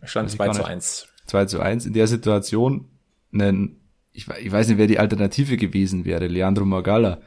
Stand 0.04 0.26
Weiß 0.26 0.34
ich 0.34 0.38
2 0.38 0.46
gar 0.46 0.54
zu 0.54 0.60
nicht. 0.62 0.70
1. 0.70 1.08
2 1.28 1.46
zu 1.46 1.60
1. 1.62 1.86
In 1.86 1.94
der 1.94 2.08
Situation, 2.08 2.90
einen, 3.32 3.79
ich, 4.20 4.28
ich 4.46 4.52
weiß 4.52 4.68
nicht, 4.68 4.78
wer 4.78 4.88
die 4.88 5.00
Alternative 5.00 5.56
gewesen 5.58 6.06
wäre, 6.06 6.28
Leandro 6.28 6.66
Magala 6.66 7.20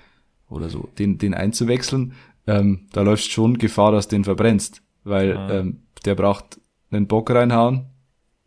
oder 0.49 0.68
so, 0.68 0.88
den, 0.99 1.18
den 1.18 1.34
einzuwechseln, 1.34 2.12
ähm, 2.46 2.87
da 2.92 3.02
läufst 3.02 3.30
schon 3.30 3.56
Gefahr, 3.58 3.92
dass 3.92 4.08
du 4.08 4.16
den 4.16 4.25
verbrennst, 4.25 4.82
weil 5.04 5.38
ähm, 5.50 5.82
der 6.04 6.14
braucht 6.14 6.60
einen 6.90 7.06
Bock 7.06 7.30
reinhauen, 7.30 7.86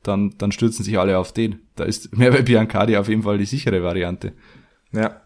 dann, 0.03 0.35
dann 0.37 0.51
stürzen 0.51 0.85
sich 0.85 0.99
alle 0.99 1.17
auf 1.17 1.31
den. 1.33 1.61
Da 1.75 1.85
ist 1.85 2.15
mehr 2.17 2.31
bei 2.31 2.43
Biancardi 2.43 2.97
auf 2.97 3.09
jeden 3.09 3.23
Fall 3.23 3.37
die 3.37 3.45
sichere 3.45 3.81
Variante. 3.81 4.33
Ja. 4.91 5.21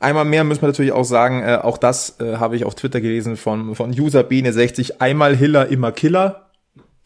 Einmal 0.00 0.24
mehr 0.24 0.44
müssen 0.44 0.60
wir 0.60 0.68
natürlich 0.68 0.92
auch 0.92 1.04
sagen, 1.04 1.42
äh, 1.42 1.58
auch 1.62 1.78
das 1.78 2.18
äh, 2.20 2.36
habe 2.36 2.56
ich 2.56 2.64
auf 2.64 2.74
Twitter 2.74 3.00
gelesen 3.00 3.36
von, 3.36 3.74
von 3.74 3.90
User 3.90 4.22
Bene60, 4.22 5.00
einmal 5.00 5.36
Hiller, 5.36 5.68
immer 5.68 5.92
Killer. 5.92 6.43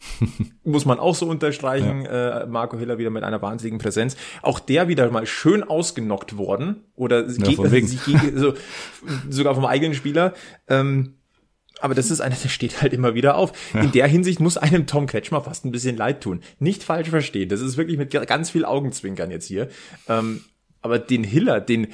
Muss 0.63 0.85
man 0.85 0.99
auch 0.99 1.15
so 1.15 1.25
unterstreichen. 1.27 2.05
Äh, 2.05 2.45
Marco 2.47 2.77
Hiller 2.77 2.97
wieder 2.97 3.09
mit 3.09 3.23
einer 3.23 3.41
wahnsinnigen 3.41 3.79
Präsenz. 3.79 4.15
Auch 4.41 4.59
der 4.59 4.87
wieder 4.87 5.09
mal 5.11 5.25
schön 5.25 5.63
ausgenockt 5.63 6.37
worden. 6.37 6.83
Oder 6.95 7.29
von 7.29 7.71
wegen. 7.71 7.87
sich 7.87 8.03
gegen, 8.05 8.37
so, 8.37 8.53
sogar 9.29 9.55
vom 9.55 9.65
eigenen 9.65 9.93
Spieler. 9.93 10.33
Ähm, 10.67 11.15
aber 11.81 11.95
das 11.95 12.11
ist 12.11 12.21
einer, 12.21 12.35
der 12.35 12.49
steht 12.49 12.81
halt 12.81 12.93
immer 12.93 13.15
wieder 13.15 13.35
auf. 13.35 13.53
In 13.73 13.91
der 13.91 14.07
Hinsicht 14.07 14.39
muss 14.39 14.57
einem 14.57 14.85
Tom 14.85 15.07
Kretschmer 15.07 15.41
fast 15.41 15.65
ein 15.65 15.71
bisschen 15.71 15.95
leid 15.95 16.21
tun. 16.21 16.41
Nicht 16.59 16.83
falsch 16.83 17.09
verstehen. 17.09 17.49
Das 17.49 17.61
ist 17.61 17.77
wirklich 17.77 17.97
mit 17.97 18.11
ganz 18.11 18.49
viel 18.49 18.65
Augenzwinkern 18.65 19.31
jetzt 19.31 19.45
hier. 19.45 19.69
Ähm, 20.07 20.41
aber 20.81 20.99
den 20.99 21.23
Hiller, 21.23 21.61
den, 21.61 21.87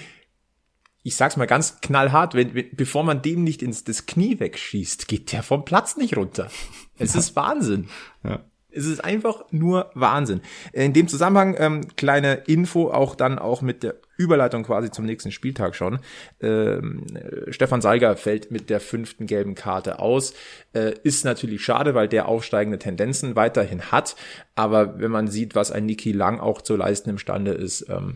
ich 1.03 1.15
sag's 1.15 1.37
mal 1.37 1.45
ganz 1.45 1.81
knallhart, 1.81 2.33
wenn, 2.33 2.55
wenn, 2.55 2.69
bevor 2.75 3.03
man 3.03 3.21
dem 3.21 3.43
nicht 3.43 3.61
ins 3.61 3.83
das 3.83 4.05
Knie 4.05 4.39
wegschießt, 4.39 5.07
geht 5.07 5.31
der 5.31 5.43
vom 5.43 5.65
Platz 5.65 5.97
nicht 5.97 6.17
runter. 6.17 6.49
Es 6.97 7.15
ist 7.15 7.35
Wahnsinn. 7.35 7.87
Ja. 8.23 8.41
Es 8.77 8.85
ist 8.85 9.01
einfach 9.03 9.45
nur 9.51 9.89
Wahnsinn. 9.93 10.41
In 10.73 10.91
dem 10.91 11.07
Zusammenhang 11.07 11.55
ähm, 11.57 11.87
kleine 11.95 12.33
Info 12.45 12.89
auch 12.91 13.15
dann 13.15 13.39
auch 13.39 13.61
mit 13.61 13.83
der 13.83 13.95
Überleitung 14.17 14.63
quasi 14.63 14.91
zum 14.91 15.05
nächsten 15.05 15.31
Spieltag 15.31 15.75
schon. 15.75 15.99
Ähm, 16.41 17.05
äh, 17.15 17.53
Stefan 17.53 17.81
Seiger 17.81 18.17
fällt 18.17 18.51
mit 18.51 18.69
der 18.69 18.81
fünften 18.81 19.27
gelben 19.27 19.55
Karte 19.55 19.99
aus. 19.99 20.33
Äh, 20.73 20.93
ist 21.03 21.23
natürlich 21.23 21.63
schade, 21.63 21.95
weil 21.95 22.09
der 22.09 22.27
aufsteigende 22.27 22.77
Tendenzen 22.77 23.37
weiterhin 23.37 23.91
hat. 23.93 24.17
Aber 24.55 24.99
wenn 24.99 25.11
man 25.11 25.29
sieht, 25.29 25.55
was 25.55 25.71
ein 25.71 25.85
Niki 25.85 26.11
Lang 26.11 26.41
auch 26.41 26.61
zu 26.61 26.75
leisten 26.75 27.09
imstande 27.09 27.51
ist, 27.51 27.87
ähm, 27.89 28.15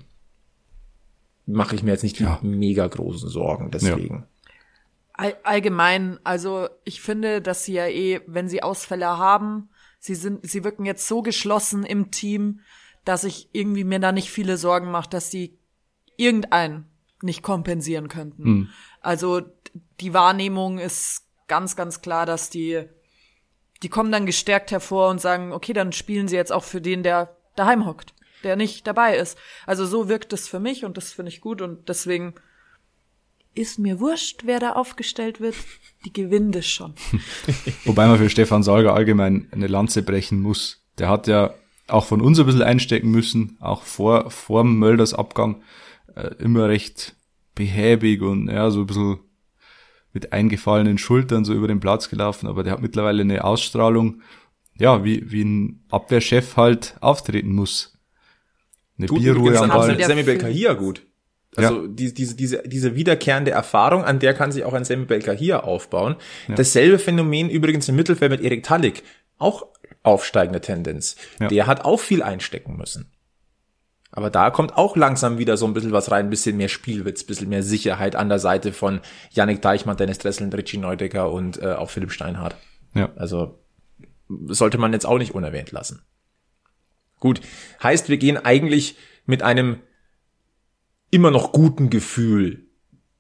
mache 1.46 1.74
ich 1.76 1.84
mir 1.84 1.92
jetzt 1.92 2.04
nicht 2.04 2.20
die 2.20 2.24
Ja. 2.24 2.40
mega 2.42 2.86
großen 2.86 3.30
Sorgen. 3.30 3.72
Deswegen. 3.72 4.26
All, 5.20 5.36
allgemein, 5.44 6.18
also 6.24 6.70
ich 6.86 7.02
finde, 7.02 7.42
dass 7.42 7.66
sie 7.66 7.74
ja 7.74 7.88
eh, 7.88 8.22
wenn 8.26 8.48
sie 8.48 8.64
Ausfälle 8.64 9.18
haben, 9.18 9.70
sie 10.00 10.16
sind, 10.16 10.50
sie 10.50 10.64
wirken 10.64 10.86
jetzt 10.86 11.08
so 11.08 11.22
geschlossen 11.22 11.84
im 11.84 12.10
Team, 12.10 12.62
dass 13.04 13.26
ich 13.26 13.50
irgendwie 13.52 13.84
mir 13.84 14.00
da 14.00 14.12
nicht 14.12 14.30
viele 14.32 14.56
Sorgen 14.58 14.92
mache, 14.92 15.10
dass 15.10 15.30
sie 15.30 15.58
irgendeinen 16.16 16.86
nicht 17.22 17.44
kompensieren 17.44 18.08
könnten. 18.08 18.46
Also 19.02 19.42
die 20.00 20.14
Wahrnehmung 20.14 20.80
ist 20.80 21.26
ganz, 21.48 21.76
ganz 21.76 22.02
klar, 22.02 22.26
dass 22.26 22.50
die, 22.50 22.86
die 23.84 23.90
kommen 23.90 24.12
dann 24.12 24.26
gestärkt 24.26 24.72
hervor 24.72 25.10
und 25.10 25.20
sagen, 25.20 25.52
okay, 25.52 25.74
dann 25.74 25.92
spielen 25.92 26.30
sie 26.30 26.38
jetzt 26.38 26.54
auch 26.54 26.64
für 26.64 26.80
den, 26.80 27.04
der 27.04 27.36
daheim 27.56 27.86
hockt, 27.86 28.14
der 28.44 28.56
nicht 28.56 28.88
dabei 28.88 29.18
ist. 29.18 29.38
Also 29.66 29.86
so 29.86 30.08
wirkt 30.08 30.32
es 30.32 30.48
für 30.48 30.62
mich 30.62 30.86
und 30.86 30.96
das 30.96 31.12
finde 31.12 31.30
ich 31.30 31.42
gut 31.42 31.62
und 31.62 31.90
deswegen 31.90 32.36
ist 33.56 33.80
mir 33.80 34.00
wurscht, 34.00 34.42
wer 34.46 34.60
da 34.60 34.74
aufgestellt 34.74 35.42
wird. 35.42 35.56
Die 36.06 36.14
gewinnen 36.14 36.52
das 36.52 36.66
schon. 36.66 36.94
Wobei 37.86 38.08
man 38.08 38.18
für 38.18 38.30
Stefan 38.30 38.64
Salger 38.64 38.94
allgemein 38.94 39.48
eine 39.52 39.68
Lanze 39.68 40.02
brechen 40.02 40.42
muss. 40.42 40.86
Der 40.98 41.10
hat 41.10 41.28
ja 41.28 41.54
auch 41.88 42.06
von 42.06 42.22
uns 42.22 42.40
ein 42.40 42.46
bisschen 42.46 42.62
einstecken 42.62 43.10
müssen, 43.12 43.58
auch 43.60 43.84
vor, 43.84 44.32
vor 44.32 44.64
dem 44.64 44.78
Mölders 44.80 45.14
Abgang, 45.14 45.62
äh, 46.16 46.36
immer 46.40 46.70
recht 46.70 47.16
behäbig 47.56 48.22
und 48.22 48.50
ja, 48.50 48.70
so 48.72 48.82
ein 48.82 48.88
bisschen 48.88 49.20
mit 50.14 50.34
eingefallenen 50.34 50.98
Schultern 50.98 51.46
so 51.46 51.54
über 51.54 51.68
den 51.68 51.80
Platz 51.80 52.10
gelaufen, 52.10 52.48
aber 52.48 52.64
der 52.64 52.74
hat 52.74 52.82
mittlerweile 52.82 53.22
eine 53.22 53.44
Ausstrahlung, 53.44 54.22
ja, 54.76 55.04
wie, 55.04 55.30
wie 55.32 55.44
ein 55.44 55.84
Abwehrchef 55.90 56.56
halt 56.58 56.96
auftreten 57.02 57.52
muss. 57.52 57.98
Eine 58.98 59.08
Gut, 59.08 59.20
Bierruhe 59.20 59.58
am 59.60 59.70
Ball. 59.70 60.02
Sammy. 60.04 60.24
Belkahia 60.24 60.74
gut. 60.74 61.02
Also 61.56 61.88
die, 61.88 62.14
diese, 62.14 62.36
diese, 62.36 62.62
diese 62.64 62.96
wiederkehrende 62.96 63.52
Erfahrung, 63.52 64.04
an 64.04 64.20
der 64.20 64.34
kann 64.34 64.52
sich 64.52 64.64
auch 64.64 64.74
ein 64.74 64.86
Sammy 64.86 65.06
Belkahia 65.06 65.62
aufbauen. 65.62 66.16
Dasselbe 66.48 67.00
Phänomen 67.00 67.50
übrigens 67.50 67.90
im 67.90 67.96
Mittelfeld 67.96 68.32
mit 68.32 68.42
Erik 68.42 68.64
Tallik. 68.64 69.04
Auch 69.38 69.66
aufsteigende 70.04 70.62
Tendenz. 70.62 71.16
Ja. 71.40 71.48
Der 71.48 71.68
hat 71.68 71.86
auch 71.86 72.00
viel 72.00 72.22
einstecken 72.22 72.78
müssen. 72.78 73.12
Aber 74.12 74.30
da 74.30 74.50
kommt 74.50 74.76
auch 74.76 74.96
langsam 74.96 75.38
wieder 75.38 75.56
so 75.56 75.66
ein 75.66 75.74
bisschen 75.74 75.92
was 75.92 76.10
rein, 76.12 76.28
ein 76.28 76.30
bisschen 76.30 76.58
mehr 76.58 76.70
Spielwitz, 76.70 77.24
ein 77.24 77.28
bisschen 77.28 77.50
mehr 77.50 77.64
Sicherheit 77.64 78.16
an 78.16 78.30
der 78.30 78.40
Seite 78.40 78.74
von 78.74 79.02
Yannick 79.32 79.62
Deichmann, 79.62 79.98
Dennis 79.98 80.18
Dressel, 80.18 80.50
Richie 80.50 80.78
Neudecker 80.78 81.32
und 81.32 81.62
äh, 81.62 81.74
auch 81.74 81.90
Philipp 81.90 82.12
Steinhardt. 82.12 82.56
Ja. 82.96 83.12
Also 83.16 83.60
sollte 84.48 84.78
man 84.78 84.94
jetzt 84.94 85.06
auch 85.06 85.18
nicht 85.18 85.36
unerwähnt 85.36 85.72
lassen. 85.72 86.02
Gut, 87.20 87.42
heißt, 87.84 88.10
wir 88.10 88.18
gehen 88.18 88.38
eigentlich 88.38 88.98
mit 89.26 89.44
einem 89.44 89.80
immer 91.12 91.32
noch 91.32 91.52
guten 91.52 91.90
Gefühl 91.90 92.70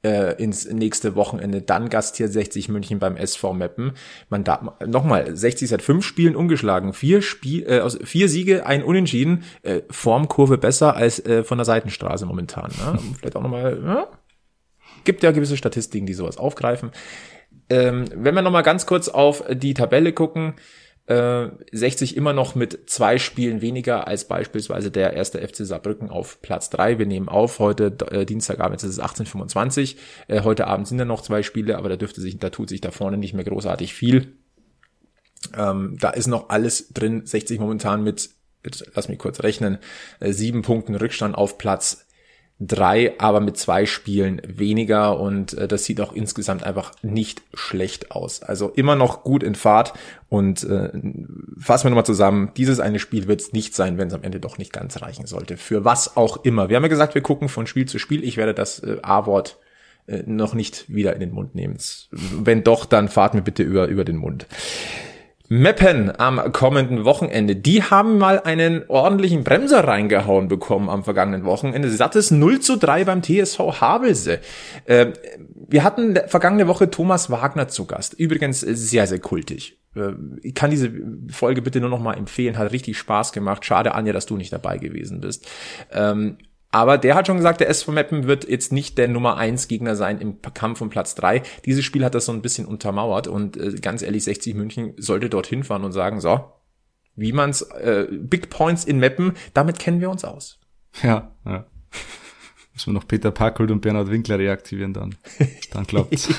äh, 0.03 0.41
ins 0.41 0.65
nächste 0.71 1.15
Wochenende. 1.15 1.61
Dann 1.61 1.89
gastiert 1.89 2.31
60 2.31 2.69
München 2.69 2.99
beim 2.99 3.17
SV 3.17 3.53
Meppen. 3.53 3.93
Man 4.29 4.43
da 4.43 4.77
nochmal 4.85 5.35
60 5.35 5.69
seit 5.69 5.81
fünf 5.81 6.05
Spielen 6.05 6.35
ungeschlagen, 6.35 6.93
vier 6.93 7.21
Spiel, 7.21 7.65
äh, 7.67 7.79
aus 7.81 7.99
vier 8.03 8.29
Siege, 8.29 8.65
ein 8.65 8.83
Unentschieden, 8.83 9.43
äh, 9.63 9.81
Formkurve 9.89 10.57
besser 10.57 10.95
als 10.95 11.23
äh, 11.25 11.43
von 11.43 11.57
der 11.57 11.65
Seitenstraße 11.65 12.25
momentan. 12.25 12.71
Ne? 12.71 12.99
Vielleicht 13.19 13.35
auch 13.35 13.41
nochmal. 13.43 13.81
Ja? 13.83 14.07
Gibt 15.03 15.23
ja 15.23 15.31
gewisse 15.31 15.57
Statistiken, 15.57 16.05
die 16.05 16.13
sowas 16.13 16.37
aufgreifen. 16.37 16.91
Ähm, 17.69 18.05
wenn 18.15 18.35
wir 18.35 18.41
nochmal 18.41 18.63
ganz 18.63 18.85
kurz 18.85 19.09
auf 19.09 19.43
die 19.51 19.73
Tabelle 19.73 20.11
gucken, 20.13 20.55
Äh, 21.09 21.49
60 21.71 22.15
immer 22.17 22.33
noch 22.33 22.53
mit 22.53 22.87
zwei 22.87 23.17
Spielen 23.17 23.61
weniger 23.61 24.07
als 24.07 24.27
beispielsweise 24.27 24.91
der 24.91 25.13
erste 25.13 25.39
FC 25.39 25.65
Saarbrücken 25.65 26.11
auf 26.11 26.39
Platz 26.43 26.69
drei. 26.69 26.99
Wir 26.99 27.07
nehmen 27.07 27.29
auf 27.29 27.57
heute 27.57 27.97
äh, 28.11 28.27
Dienstagabend, 28.27 28.79
jetzt 28.79 28.87
ist 28.87 28.99
es 28.99 29.03
18.25. 29.03 29.95
Äh, 30.27 30.43
heute 30.43 30.67
Abend 30.67 30.87
sind 30.87 30.99
da 30.99 31.05
noch 31.05 31.23
zwei 31.23 31.41
Spiele, 31.41 31.79
aber 31.79 31.89
da 31.89 31.95
dürfte 31.95 32.21
sich, 32.21 32.37
da 32.37 32.51
tut 32.51 32.69
sich 32.69 32.79
da 32.79 32.91
vorne 32.91 33.17
nicht 33.17 33.33
mehr 33.33 33.43
großartig 33.43 33.95
viel. 33.95 34.33
Ähm, 35.57 35.97
da 35.99 36.11
ist 36.11 36.27
noch 36.27 36.49
alles 36.49 36.89
drin. 36.89 37.25
60 37.25 37.59
momentan 37.59 38.03
mit, 38.03 38.29
mit 38.61 38.85
lass 38.93 39.09
mich 39.09 39.17
kurz 39.17 39.41
rechnen, 39.41 39.79
äh, 40.19 40.31
sieben 40.31 40.61
Punkten 40.61 40.93
Rückstand 40.93 41.33
auf 41.33 41.57
Platz 41.57 42.05
drei, 42.59 43.13
aber 43.19 43.39
mit 43.39 43.57
zwei 43.57 43.85
Spielen 43.85 44.41
weniger 44.45 45.17
und 45.19 45.53
äh, 45.53 45.67
das 45.67 45.85
sieht 45.85 46.01
auch 46.01 46.11
insgesamt 46.11 46.63
einfach 46.63 46.91
nicht 47.01 47.41
schlecht 47.53 48.11
aus. 48.11 48.43
Also 48.43 48.69
immer 48.69 48.95
noch 48.95 49.23
gut 49.23 49.43
in 49.43 49.55
Fahrt 49.55 49.93
und 50.27 50.63
äh, 50.65 50.89
fassen 51.57 51.85
wir 51.85 51.91
nochmal 51.91 52.05
zusammen, 52.05 52.51
dieses 52.57 52.81
eine 52.81 52.99
Spiel 52.99 53.27
wird 53.27 53.39
es 53.39 53.53
nicht 53.53 53.75
sein, 53.75 53.97
wenn 53.97 54.09
es 54.09 54.13
am 54.13 54.23
Ende 54.23 54.41
doch 54.41 54.57
nicht 54.57 54.73
ganz 54.73 55.01
reichen 55.01 55.25
sollte. 55.25 55.55
Für 55.55 55.85
was 55.85 56.17
auch 56.17 56.43
immer. 56.43 56.69
Wir 56.69 56.75
haben 56.75 56.83
ja 56.83 56.89
gesagt, 56.89 57.15
wir 57.15 57.21
gucken 57.21 57.47
von 57.47 57.65
Spiel 57.65 57.85
zu 57.85 57.97
Spiel. 57.97 58.23
Ich 58.25 58.35
werde 58.35 58.53
das 58.53 58.79
äh, 58.79 58.97
A-Wort 59.03 59.57
äh, 60.07 60.23
noch 60.25 60.53
nicht 60.53 60.93
wieder 60.93 61.13
in 61.13 61.21
den 61.21 61.31
Mund 61.31 61.55
nehmen. 61.55 61.77
Wenn 62.11 62.63
doch, 62.63 62.85
dann 62.85 63.07
fahrt 63.07 63.35
mir 63.35 63.41
bitte 63.41 63.63
über, 63.63 63.87
über 63.87 64.03
den 64.03 64.17
Mund. 64.17 64.47
Meppen 65.51 66.11
am 66.19 66.51
kommenden 66.51 67.05
Wochenende. 67.05 67.55
Die 67.55 67.81
haben 67.81 68.19
mal 68.19 68.39
einen 68.39 68.83
ordentlichen 68.87 69.43
Bremser 69.43 69.83
reingehauen 69.83 70.47
bekommen 70.47 70.89
am 70.89 71.03
vergangenen 71.03 71.43
Wochenende. 71.43 71.89
Sattes 71.89 72.29
0 72.29 72.59
zu 72.59 72.77
3 72.77 73.03
beim 73.03 73.23
TSV 73.23 73.81
Havelse. 73.81 74.39
Äh, 74.85 75.07
wir 75.67 75.83
hatten 75.83 76.19
vergangene 76.27 76.67
Woche 76.67 76.91
Thomas 76.91 77.31
Wagner 77.31 77.67
zu 77.67 77.85
Gast. 77.85 78.13
Übrigens 78.13 78.61
sehr, 78.61 79.07
sehr 79.07 79.19
kultig. 79.19 79.79
Äh, 79.95 80.11
ich 80.43 80.53
kann 80.53 80.69
diese 80.69 80.91
Folge 81.31 81.63
bitte 81.63 81.79
nur 81.79 81.89
noch 81.89 81.99
mal 81.99 82.13
empfehlen. 82.13 82.57
Hat 82.57 82.71
richtig 82.71 82.99
Spaß 82.99 83.31
gemacht. 83.31 83.65
Schade, 83.65 83.95
Anja, 83.95 84.13
dass 84.13 84.27
du 84.27 84.37
nicht 84.37 84.53
dabei 84.53 84.77
gewesen 84.77 85.19
bist. 85.19 85.49
Ähm, 85.91 86.37
aber 86.71 86.97
der 86.97 87.15
hat 87.15 87.27
schon 87.27 87.37
gesagt, 87.37 87.61
der 87.61 87.69
SV 87.69 87.91
Meppen 87.91 88.27
wird 88.27 88.47
jetzt 88.47 88.71
nicht 88.71 88.97
der 88.97 89.07
Nummer 89.07 89.37
eins 89.37 89.67
Gegner 89.67 89.95
sein 89.95 90.21
im 90.21 90.41
Kampf 90.41 90.81
um 90.81 90.89
Platz 90.89 91.15
drei. 91.15 91.41
Dieses 91.65 91.83
Spiel 91.83 92.05
hat 92.05 92.13
das 92.13 92.25
so 92.25 92.31
ein 92.31 92.43
bisschen 92.43 92.67
untermauert 92.67 93.27
und 93.27 93.57
äh, 93.57 93.73
ganz 93.81 94.03
ehrlich, 94.03 94.23
60 94.23 94.53
München 94.55 94.93
sollte 94.97 95.29
dorthin 95.29 95.63
fahren 95.63 95.83
und 95.83 95.93
sagen, 95.93 96.21
so, 96.21 96.51
wie 97.15 97.33
man's, 97.33 97.63
äh, 97.63 98.07
Big 98.11 98.49
Points 98.49 98.85
in 98.85 98.99
Meppen, 98.99 99.33
damit 99.53 99.79
kennen 99.79 99.99
wir 99.99 100.11
uns 100.11 100.23
aus. 100.23 100.59
Ja, 101.01 101.35
ja. 101.45 101.65
Muss 102.73 102.85
man 102.85 102.93
noch 102.93 103.07
Peter 103.07 103.31
Packold 103.31 103.71
und 103.71 103.81
Bernhard 103.81 104.09
Winkler 104.09 104.37
reaktivieren 104.37 104.93
dann. 104.93 105.15
Dann 105.73 105.87
klappt's. 105.87 106.29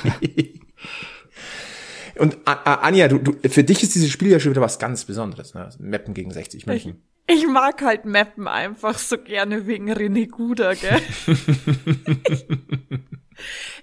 und 2.19 2.39
Anja, 2.47 3.09
du, 3.09 3.19
du, 3.19 3.49
für 3.49 3.65
dich 3.65 3.83
ist 3.83 3.95
dieses 3.95 4.11
Spiel 4.11 4.31
ja 4.31 4.41
schon 4.41 4.53
wieder 4.53 4.63
was 4.63 4.79
ganz 4.79 5.05
Besonderes, 5.05 5.55
ne? 5.55 5.69
Meppen 5.81 6.15
gegen 6.15 6.31
60 6.31 6.67
München. 6.67 7.03
Ich 7.33 7.47
mag 7.47 7.81
halt 7.83 8.07
Mappen 8.07 8.49
einfach 8.49 8.99
so 8.99 9.17
gerne 9.17 9.69
wegen 9.69 9.89
René 9.89 10.29
Guder, 10.29 10.75
gell? 10.75 11.01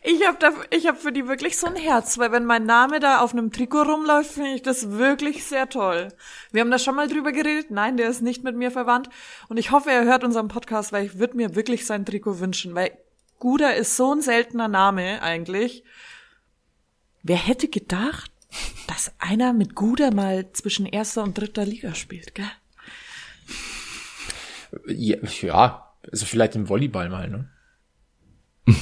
ich 0.04 0.28
habe 0.28 0.38
da, 0.38 0.52
ich 0.70 0.86
habe 0.86 0.98
für 0.98 1.14
die 1.14 1.30
wirklich 1.30 1.56
so 1.58 1.68
ein 1.68 1.78
Herz, 1.78 2.18
weil 2.18 2.34
wenn 2.34 2.44
mein 2.44 2.66
Name 2.66 3.00
da 3.00 3.20
auf 3.20 3.32
einem 3.32 3.54
Trikot 3.54 3.84
rumläuft, 3.84 4.32
finde 4.32 4.56
ich 4.56 4.64
das 4.64 4.92
wirklich 4.92 5.46
sehr 5.46 5.70
toll. 5.70 6.10
Wir 6.52 6.60
haben 6.60 6.72
da 6.72 6.78
schon 6.78 6.96
mal 6.96 7.08
drüber 7.08 7.32
geredet. 7.32 7.72
Nein, 7.72 7.96
der 7.96 8.10
ist 8.10 8.22
nicht 8.22 8.44
mit 8.44 8.58
mir 8.58 8.70
verwandt. 8.70 9.08
Und 9.48 9.56
ich 9.56 9.72
hoffe, 9.72 9.92
er 9.92 10.04
hört 10.04 10.26
unseren 10.26 10.50
Podcast, 10.50 10.92
weil 10.92 11.06
ich 11.06 11.18
würde 11.18 11.38
mir 11.38 11.56
wirklich 11.56 11.86
sein 11.86 12.06
Trikot 12.06 12.42
wünschen, 12.42 12.76
weil 12.76 12.98
Guder 13.40 13.78
ist 13.78 13.96
so 13.96 14.14
ein 14.14 14.20
seltener 14.20 14.68
Name 14.68 15.22
eigentlich. 15.22 15.86
Wer 17.24 17.38
hätte 17.38 17.70
gedacht, 17.70 18.30
dass 18.88 19.14
einer 19.20 19.54
mit 19.54 19.74
Guder 19.74 20.14
mal 20.14 20.52
zwischen 20.52 20.86
erster 20.86 21.24
und 21.24 21.38
dritter 21.38 21.64
Liga 21.64 21.96
spielt, 21.96 22.36
gell? 22.36 22.52
Ja, 24.88 25.94
also 26.12 26.26
vielleicht 26.26 26.56
im 26.56 26.70
Volleyball 26.70 27.10
mal, 27.10 27.30
ne? 27.30 27.50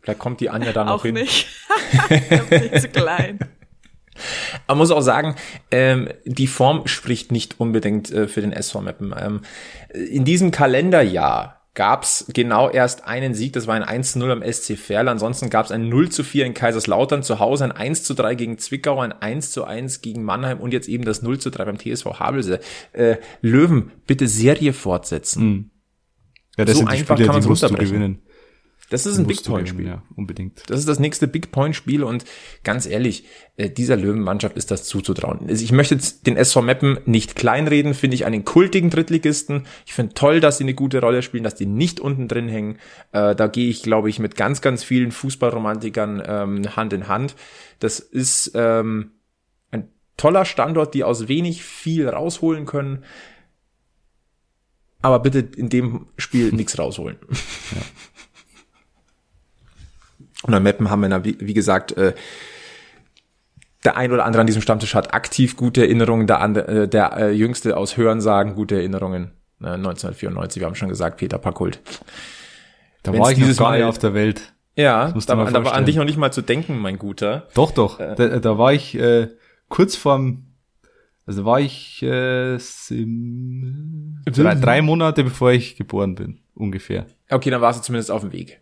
vielleicht 0.00 0.18
kommt 0.18 0.40
die 0.40 0.50
Anja 0.50 0.72
da 0.72 0.84
noch 0.84 0.94
auch 0.94 1.02
hin. 1.02 1.14
Nicht. 1.14 1.48
nicht 2.50 2.80
zu 2.80 2.88
klein. 2.88 3.38
Man 4.66 4.78
muss 4.78 4.90
auch 4.90 5.00
sagen, 5.00 5.36
ähm, 5.70 6.08
die 6.24 6.46
Form 6.46 6.86
spricht 6.86 7.30
nicht 7.32 7.60
unbedingt 7.60 8.10
äh, 8.10 8.26
für 8.28 8.40
den 8.40 8.52
SV 8.52 8.80
Meppen. 8.80 9.14
Ähm, 9.16 9.42
in 9.90 10.24
diesem 10.24 10.50
Kalenderjahr 10.50 11.57
gab's 11.78 12.24
genau 12.34 12.68
erst 12.68 13.06
einen 13.06 13.34
Sieg, 13.34 13.52
das 13.52 13.68
war 13.68 13.76
ein 13.76 14.02
1-0 14.02 14.32
am 14.32 14.42
SC 14.42 14.76
Verl. 14.76 15.06
Ansonsten 15.06 15.48
gab's 15.48 15.70
ein 15.70 15.88
0 15.88 16.08
zu 16.08 16.24
4 16.24 16.44
in 16.44 16.52
Kaiserslautern, 16.52 17.22
zu 17.22 17.38
Hause 17.38 17.66
ein 17.66 17.72
1 17.72 18.02
zu 18.02 18.14
3 18.14 18.34
gegen 18.34 18.58
Zwickau, 18.58 18.98
ein 19.00 19.12
1 19.12 19.52
zu 19.52 19.62
1 19.62 20.00
gegen 20.00 20.24
Mannheim 20.24 20.58
und 20.58 20.72
jetzt 20.72 20.88
eben 20.88 21.04
das 21.04 21.22
0 21.22 21.38
zu 21.38 21.50
3 21.50 21.64
beim 21.66 21.78
TSV 21.78 22.18
Havelse. 22.18 22.58
Äh, 22.92 23.18
Löwen, 23.42 23.92
bitte 24.08 24.26
Serie 24.26 24.72
fortsetzen. 24.72 25.44
Mhm. 25.44 25.70
Ja, 26.56 26.64
das 26.64 26.74
so 26.74 26.78
sind 26.80 26.90
die 26.90 26.96
einfach 26.96 27.14
Spiele, 27.14 27.30
kann 27.30 27.44
man 27.44 27.52
es 27.52 27.60
gewinnen. 27.60 28.22
Das 28.90 29.04
ist 29.04 29.18
ein 29.18 29.26
Big 29.26 29.44
Point 29.44 29.68
Spiel. 29.68 29.86
Ja, 29.86 30.02
unbedingt. 30.16 30.62
Das 30.70 30.78
ist 30.78 30.88
das 30.88 30.98
nächste 30.98 31.28
Big 31.28 31.52
Point 31.52 31.76
Spiel 31.76 32.02
und 32.02 32.24
ganz 32.64 32.86
ehrlich, 32.86 33.24
äh, 33.56 33.68
dieser 33.68 33.96
Löwenmannschaft 33.96 34.56
ist 34.56 34.70
das 34.70 34.84
zuzutrauen. 34.84 35.46
Also 35.48 35.62
ich 35.62 35.72
möchte 35.72 35.94
jetzt 35.94 36.26
den 36.26 36.38
SV 36.38 36.62
Meppen 36.62 36.98
nicht 37.04 37.36
kleinreden, 37.36 37.92
finde 37.92 38.14
ich 38.14 38.24
einen 38.24 38.44
kultigen 38.46 38.88
Drittligisten. 38.88 39.66
Ich 39.84 39.92
finde 39.92 40.14
toll, 40.14 40.40
dass 40.40 40.56
sie 40.56 40.64
eine 40.64 40.74
gute 40.74 41.00
Rolle 41.00 41.20
spielen, 41.22 41.44
dass 41.44 41.54
die 41.54 41.66
nicht 41.66 42.00
unten 42.00 42.28
drin 42.28 42.48
hängen. 42.48 42.78
Äh, 43.12 43.34
da 43.34 43.46
gehe 43.46 43.68
ich, 43.68 43.82
glaube 43.82 44.08
ich, 44.08 44.20
mit 44.20 44.36
ganz, 44.36 44.62
ganz 44.62 44.84
vielen 44.84 45.12
Fußballromantikern 45.12 46.22
ähm, 46.26 46.76
Hand 46.76 46.94
in 46.94 47.08
Hand. 47.08 47.36
Das 47.80 48.00
ist 48.00 48.52
ähm, 48.54 49.10
ein 49.70 49.88
toller 50.16 50.46
Standort, 50.46 50.94
die 50.94 51.04
aus 51.04 51.28
wenig 51.28 51.62
viel 51.62 52.08
rausholen 52.08 52.64
können. 52.64 53.04
Aber 55.02 55.20
bitte 55.20 55.40
in 55.40 55.68
dem 55.68 56.06
Spiel 56.16 56.52
nichts 56.52 56.78
rausholen. 56.78 57.18
Ja. 57.72 57.82
Und 60.44 60.54
an 60.54 60.62
Meppen 60.62 60.90
haben 60.90 61.02
wir, 61.02 61.24
wie, 61.24 61.36
wie 61.40 61.54
gesagt, 61.54 61.96
äh, 61.96 62.14
der 63.84 63.96
ein 63.96 64.12
oder 64.12 64.24
andere 64.24 64.40
an 64.40 64.46
diesem 64.46 64.62
Stammtisch 64.62 64.94
hat 64.94 65.14
aktiv 65.14 65.56
gute 65.56 65.82
Erinnerungen, 65.82 66.26
der, 66.26 66.40
andere, 66.40 66.84
äh, 66.84 66.88
der 66.88 67.16
äh, 67.16 67.30
jüngste 67.30 67.76
aus 67.76 67.96
Hörensagen 67.96 68.54
gute 68.54 68.76
Erinnerungen. 68.76 69.32
Äh, 69.60 69.68
1994, 69.70 70.60
wir 70.60 70.66
haben 70.66 70.74
schon 70.74 70.88
gesagt, 70.88 71.18
Peter 71.18 71.38
Packult. 71.38 71.80
Da 73.02 73.12
Wenn's 73.12 73.24
war 73.24 73.32
ich 73.32 73.38
dieses 73.38 73.60
Mal 73.60 73.82
auf 73.84 73.98
der 73.98 74.14
Welt. 74.14 74.52
Ja, 74.76 75.12
da, 75.12 75.34
da 75.34 75.64
war 75.64 75.74
an 75.74 75.86
dich 75.86 75.96
noch 75.96 76.04
nicht 76.04 76.18
mal 76.18 76.32
zu 76.32 76.40
denken, 76.40 76.78
mein 76.78 76.98
Guter. 76.98 77.48
Doch, 77.54 77.72
doch. 77.72 77.98
Äh, 77.98 78.14
da, 78.14 78.38
da 78.38 78.58
war 78.58 78.72
ich 78.72 78.96
äh, 78.96 79.28
kurz 79.68 79.96
vorm, 79.96 80.44
also 81.26 81.44
war 81.44 81.60
ich 81.60 82.00
äh, 82.02 82.58
im, 82.90 84.22
drei, 84.24 84.54
drei 84.54 84.82
Monate 84.82 85.24
bevor 85.24 85.50
ich 85.50 85.76
geboren 85.76 86.14
bin, 86.14 86.40
ungefähr. 86.54 87.06
Okay, 87.28 87.50
dann 87.50 87.60
warst 87.60 87.80
du 87.80 87.82
zumindest 87.84 88.12
auf 88.12 88.20
dem 88.20 88.32
Weg. 88.32 88.60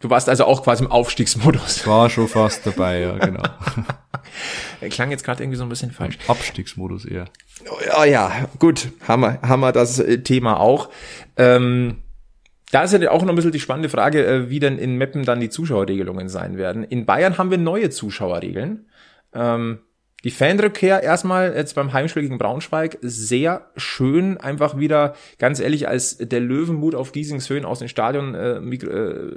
Du 0.00 0.10
warst 0.10 0.28
also 0.28 0.44
auch 0.44 0.62
quasi 0.62 0.84
im 0.84 0.90
Aufstiegsmodus. 0.90 1.86
War 1.86 2.10
schon 2.10 2.28
fast 2.28 2.66
dabei, 2.66 3.00
ja, 3.00 3.18
genau. 3.18 3.42
klang 4.90 5.10
jetzt 5.10 5.24
gerade 5.24 5.42
irgendwie 5.42 5.56
so 5.56 5.64
ein 5.64 5.68
bisschen 5.70 5.90
falsch. 5.90 6.18
Abstiegsmodus 6.28 7.06
eher. 7.06 7.26
Oh, 7.70 7.78
ja, 7.86 8.04
ja, 8.04 8.48
gut, 8.58 8.88
haben 9.08 9.22
wir, 9.22 9.40
haben 9.40 9.60
wir 9.60 9.72
das 9.72 9.98
äh, 9.98 10.18
Thema 10.18 10.60
auch. 10.60 10.90
Ähm, 11.36 12.02
da 12.72 12.82
ist 12.82 12.92
ja 12.92 13.10
auch 13.10 13.22
noch 13.22 13.30
ein 13.30 13.36
bisschen 13.36 13.52
die 13.52 13.60
spannende 13.60 13.88
Frage, 13.88 14.26
äh, 14.26 14.50
wie 14.50 14.60
denn 14.60 14.78
in 14.78 14.96
Meppen 14.96 15.24
dann 15.24 15.40
die 15.40 15.48
Zuschauerregelungen 15.48 16.28
sein 16.28 16.58
werden. 16.58 16.84
In 16.84 17.06
Bayern 17.06 17.38
haben 17.38 17.50
wir 17.50 17.58
neue 17.58 17.90
Zuschauerregeln. 17.90 18.86
Ähm, 19.32 19.78
die 20.26 20.32
Fanrückkehr 20.32 21.04
erstmal 21.04 21.54
jetzt 21.54 21.76
beim 21.76 21.92
Heimspiel 21.92 22.22
gegen 22.22 22.36
Braunschweig 22.36 22.98
sehr 23.00 23.70
schön, 23.76 24.38
einfach 24.38 24.76
wieder 24.76 25.14
ganz 25.38 25.60
ehrlich, 25.60 25.86
als 25.86 26.18
der 26.18 26.40
Löwenmut 26.40 26.96
auf 26.96 27.12
Giesings 27.12 27.48
Höhen 27.48 27.64
aus 27.64 27.78
den 27.78 27.88
Stadion 27.88 28.34
äh, 28.34 28.56
äh, 28.56 29.30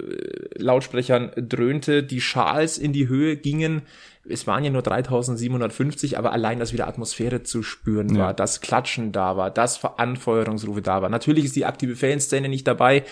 Lautsprechern 0.58 1.30
dröhnte, 1.36 2.02
die 2.02 2.22
Schals 2.22 2.80
in 2.80 2.92
die 2.92 3.08
Höhe 3.08 3.38
gingen. 3.38 3.84
Es 4.28 4.48
waren 4.48 4.64
ja 4.64 4.72
nur 4.72 4.82
3750, 4.82 6.18
aber 6.18 6.32
allein, 6.32 6.58
dass 6.58 6.74
wieder 6.74 6.88
Atmosphäre 6.88 7.44
zu 7.44 7.62
spüren 7.62 8.16
ja. 8.16 8.22
war, 8.24 8.34
dass 8.34 8.60
Klatschen 8.60 9.12
da 9.12 9.38
war, 9.38 9.52
dass 9.52 9.86
Anfeuerungsrufe 9.86 10.82
da 10.82 11.04
war. 11.04 11.10
Natürlich 11.10 11.46
ist 11.46 11.56
die 11.56 11.66
aktive 11.66 11.96
Fanszene 11.96 12.50
nicht 12.50 12.68
dabei. 12.68 13.04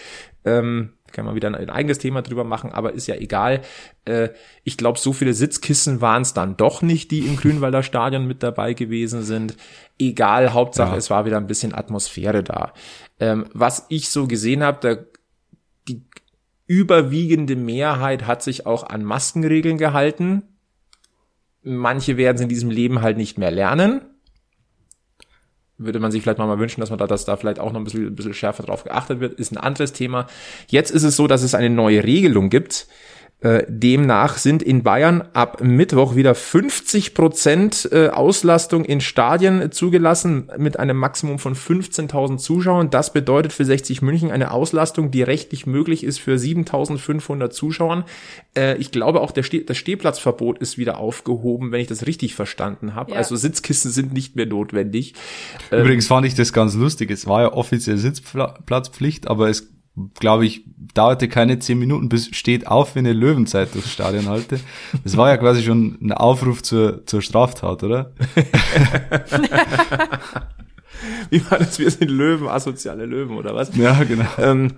Ähm, 0.45 0.93
kann 1.11 1.25
man 1.25 1.35
wieder 1.35 1.47
ein 1.47 1.69
eigenes 1.69 1.99
Thema 1.99 2.21
drüber 2.21 2.43
machen, 2.43 2.71
aber 2.71 2.93
ist 2.93 3.07
ja 3.07 3.15
egal. 3.15 3.61
Äh, 4.05 4.29
ich 4.63 4.77
glaube, 4.77 4.99
so 4.99 5.13
viele 5.13 5.33
Sitzkissen 5.33 6.01
waren 6.01 6.21
es 6.21 6.33
dann 6.33 6.57
doch 6.57 6.81
nicht, 6.81 7.11
die 7.11 7.19
im 7.19 7.37
Grünwalder 7.37 7.83
Stadion 7.83 8.27
mit 8.27 8.43
dabei 8.43 8.73
gewesen 8.73 9.23
sind. 9.23 9.55
Egal, 9.99 10.53
Hauptsache, 10.53 10.91
ja. 10.91 10.97
es 10.97 11.09
war 11.09 11.25
wieder 11.25 11.37
ein 11.37 11.47
bisschen 11.47 11.73
Atmosphäre 11.73 12.43
da. 12.43 12.73
Ähm, 13.19 13.45
was 13.53 13.85
ich 13.89 14.09
so 14.09 14.27
gesehen 14.27 14.63
habe, 14.63 15.07
die 15.87 16.03
überwiegende 16.65 17.55
Mehrheit 17.55 18.27
hat 18.27 18.43
sich 18.43 18.65
auch 18.65 18.83
an 18.83 19.03
Maskenregeln 19.03 19.77
gehalten. 19.77 20.43
Manche 21.63 22.17
werden 22.17 22.35
es 22.35 22.41
in 22.41 22.49
diesem 22.49 22.69
Leben 22.69 23.01
halt 23.01 23.17
nicht 23.17 23.37
mehr 23.37 23.51
lernen 23.51 24.01
würde 25.77 25.99
man 25.99 26.11
sich 26.11 26.23
vielleicht 26.23 26.39
mal 26.39 26.59
wünschen, 26.59 26.81
dass 26.81 26.89
man 26.89 26.99
da, 26.99 27.07
dass 27.07 27.25
da 27.25 27.37
vielleicht 27.37 27.59
auch 27.59 27.71
noch 27.71 27.79
ein 27.79 27.83
bisschen, 27.83 28.07
ein 28.07 28.15
bisschen 28.15 28.33
schärfer 28.33 28.63
drauf 28.63 28.83
geachtet 28.83 29.19
wird, 29.19 29.39
ist 29.39 29.51
ein 29.51 29.57
anderes 29.57 29.93
Thema. 29.93 30.27
Jetzt 30.67 30.91
ist 30.91 31.03
es 31.03 31.15
so, 31.15 31.27
dass 31.27 31.43
es 31.43 31.53
eine 31.53 31.69
neue 31.69 32.03
Regelung 32.03 32.49
gibt. 32.49 32.87
Äh, 33.39 33.65
demnach 33.67 34.37
sind 34.37 34.63
in 34.63 34.81
Bayern 34.81 35.21
ab 35.33 35.61
Mittwoch 35.61 36.15
wieder 36.15 36.33
50 36.33 37.13
Prozent 37.13 37.87
äh, 37.91 38.07
Auslastung 38.07 38.83
in 38.83 38.99
Stadien 38.99 39.71
zugelassen 39.71 40.49
mit 40.57 40.79
einem 40.79 40.97
Maximum 40.97 41.37
von 41.37 41.53
15.000 41.53 42.37
Zuschauern. 42.39 42.89
Das 42.89 43.13
bedeutet 43.13 43.53
für 43.53 43.63
60 43.63 44.01
München 44.01 44.31
eine 44.31 44.49
Auslastung, 44.49 45.11
die 45.11 45.21
rechtlich 45.21 45.67
möglich 45.67 46.03
ist 46.03 46.17
für 46.19 46.33
7.500 46.33 47.51
Zuschauern. 47.51 48.05
Äh, 48.57 48.77
ich 48.77 48.91
glaube 48.91 49.21
auch, 49.21 49.29
der 49.29 49.43
Ste 49.43 49.63
das 49.63 49.77
Stehplatzverbot 49.77 50.57
ist 50.57 50.79
wieder 50.79 50.97
aufgehoben, 50.97 51.71
wenn 51.71 51.81
ich 51.81 51.87
das 51.87 52.07
richtig 52.07 52.33
verstanden 52.33 52.95
habe. 52.95 53.11
Ja. 53.11 53.17
Also 53.17 53.35
Sitzkissen 53.35 53.91
sind 53.91 54.13
nicht 54.13 54.35
mehr 54.35 54.47
notwendig. 54.47 55.13
Übrigens 55.69 56.07
fand 56.07 56.25
ich 56.25 56.33
das 56.33 56.53
ganz 56.53 56.73
lustig. 56.73 57.11
Es 57.11 57.27
war 57.27 57.43
ja 57.43 57.53
offiziell 57.53 57.97
Sitzplatzpflicht, 57.97 59.27
aber 59.27 59.47
es, 59.49 59.76
glaube 60.19 60.45
ich, 60.45 60.63
dauerte 60.93 61.27
keine 61.27 61.59
zehn 61.59 61.79
Minuten, 61.79 62.09
bis 62.09 62.35
steht 62.35 62.67
auf, 62.67 62.95
wenn 62.95 63.05
ihr 63.05 63.13
Löwenzeit 63.13 63.73
durchs 63.73 63.91
Stadion 63.91 64.27
halte. 64.27 64.59
Das 65.03 65.17
war 65.17 65.29
ja 65.29 65.37
quasi 65.37 65.63
schon 65.63 65.97
ein 66.01 66.11
Aufruf 66.11 66.61
zur, 66.63 67.05
zur 67.05 67.21
Straftat, 67.21 67.83
oder? 67.83 68.11
Wie 71.29 71.43
war 71.49 71.59
das? 71.59 71.77
Wir 71.79 71.91
sind 71.91 72.09
Löwen, 72.09 72.47
asoziale 72.47 73.05
Löwen 73.05 73.37
oder 73.37 73.53
was? 73.55 73.75
Ja, 73.75 74.03
genau. 74.03 74.25
Ähm, 74.37 74.73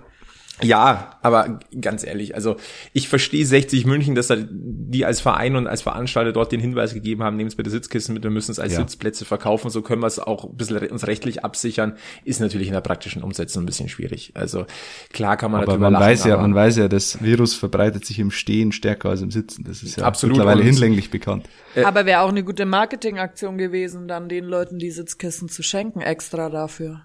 ja, 0.62 1.18
aber 1.22 1.60
ganz 1.80 2.04
ehrlich, 2.04 2.34
also 2.34 2.56
ich 2.92 3.08
verstehe 3.08 3.44
60 3.44 3.86
München, 3.86 4.14
dass 4.14 4.28
da 4.28 4.36
die 4.38 5.04
als 5.04 5.20
Verein 5.20 5.56
und 5.56 5.66
als 5.66 5.82
Veranstalter 5.82 6.32
dort 6.32 6.52
den 6.52 6.60
Hinweis 6.60 6.94
gegeben 6.94 7.22
haben, 7.22 7.36
nehmt 7.36 7.56
bitte 7.56 7.70
Sitzkissen 7.70 8.14
mit, 8.14 8.22
wir 8.22 8.30
müssen 8.30 8.52
es 8.52 8.58
als 8.58 8.72
Ja. 8.74 8.80
Sitzplätze 8.80 9.24
verkaufen, 9.24 9.70
so 9.70 9.82
können 9.82 10.02
wir 10.02 10.06
es 10.06 10.18
auch 10.18 10.44
ein 10.44 10.56
bisschen 10.56 10.78
uns 10.88 11.06
rechtlich 11.06 11.44
absichern, 11.44 11.96
ist 12.24 12.40
natürlich 12.40 12.68
in 12.68 12.74
der 12.74 12.80
praktischen 12.80 13.22
Umsetzung 13.22 13.62
ein 13.62 13.66
bisschen 13.66 13.88
schwierig. 13.88 14.32
Also 14.34 14.66
klar 15.12 15.36
kann 15.36 15.50
man 15.50 15.62
Aber 15.62 15.72
darüber 15.72 15.86
man 15.90 15.94
lachen, 15.94 16.06
weiß 16.06 16.24
ja, 16.24 16.34
aber 16.34 16.42
man 16.42 16.54
weiß 16.54 16.76
ja, 16.76 16.88
das 16.88 17.22
Virus 17.22 17.54
verbreitet 17.54 18.04
sich 18.04 18.18
im 18.18 18.30
Stehen 18.30 18.72
stärker 18.72 19.10
als 19.10 19.22
im 19.22 19.30
Sitzen. 19.30 19.64
Das 19.64 19.82
ist 19.82 19.96
ja 19.96 20.04
Absolut. 20.04 20.36
mittlerweile 20.36 20.62
hinlänglich 20.62 21.10
bekannt. 21.10 21.48
Aber 21.84 22.06
wäre 22.06 22.20
auch 22.20 22.28
eine 22.28 22.44
gute 22.44 22.66
Marketingaktion 22.66 23.58
gewesen, 23.58 24.08
dann 24.08 24.28
den 24.28 24.44
Leuten 24.44 24.78
die 24.78 24.90
Sitzkissen 24.90 25.48
zu 25.48 25.62
schenken, 25.62 26.00
extra 26.00 26.48
dafür. 26.50 27.02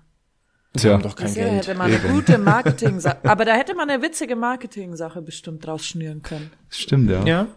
Wir 0.83 0.93
haben 0.93 1.03
doch 1.03 1.15
kein 1.15 1.27
ja, 1.33 1.33
Geld. 1.45 1.67
hätte 1.67 1.75
man 1.75 1.91
eine 1.91 1.99
gute 1.99 2.37
Marketing-Sache, 2.37 3.17
aber 3.23 3.45
da 3.45 3.53
hätte 3.55 3.75
man 3.75 3.89
eine 3.89 4.01
witzige 4.01 4.35
Marketing-Sache 4.35 5.21
bestimmt 5.21 5.65
draus 5.65 5.85
schnüren 5.85 6.21
können. 6.21 6.51
Das 6.69 6.79
stimmt, 6.79 7.09
ja. 7.09 7.23
Ja, 7.25 7.47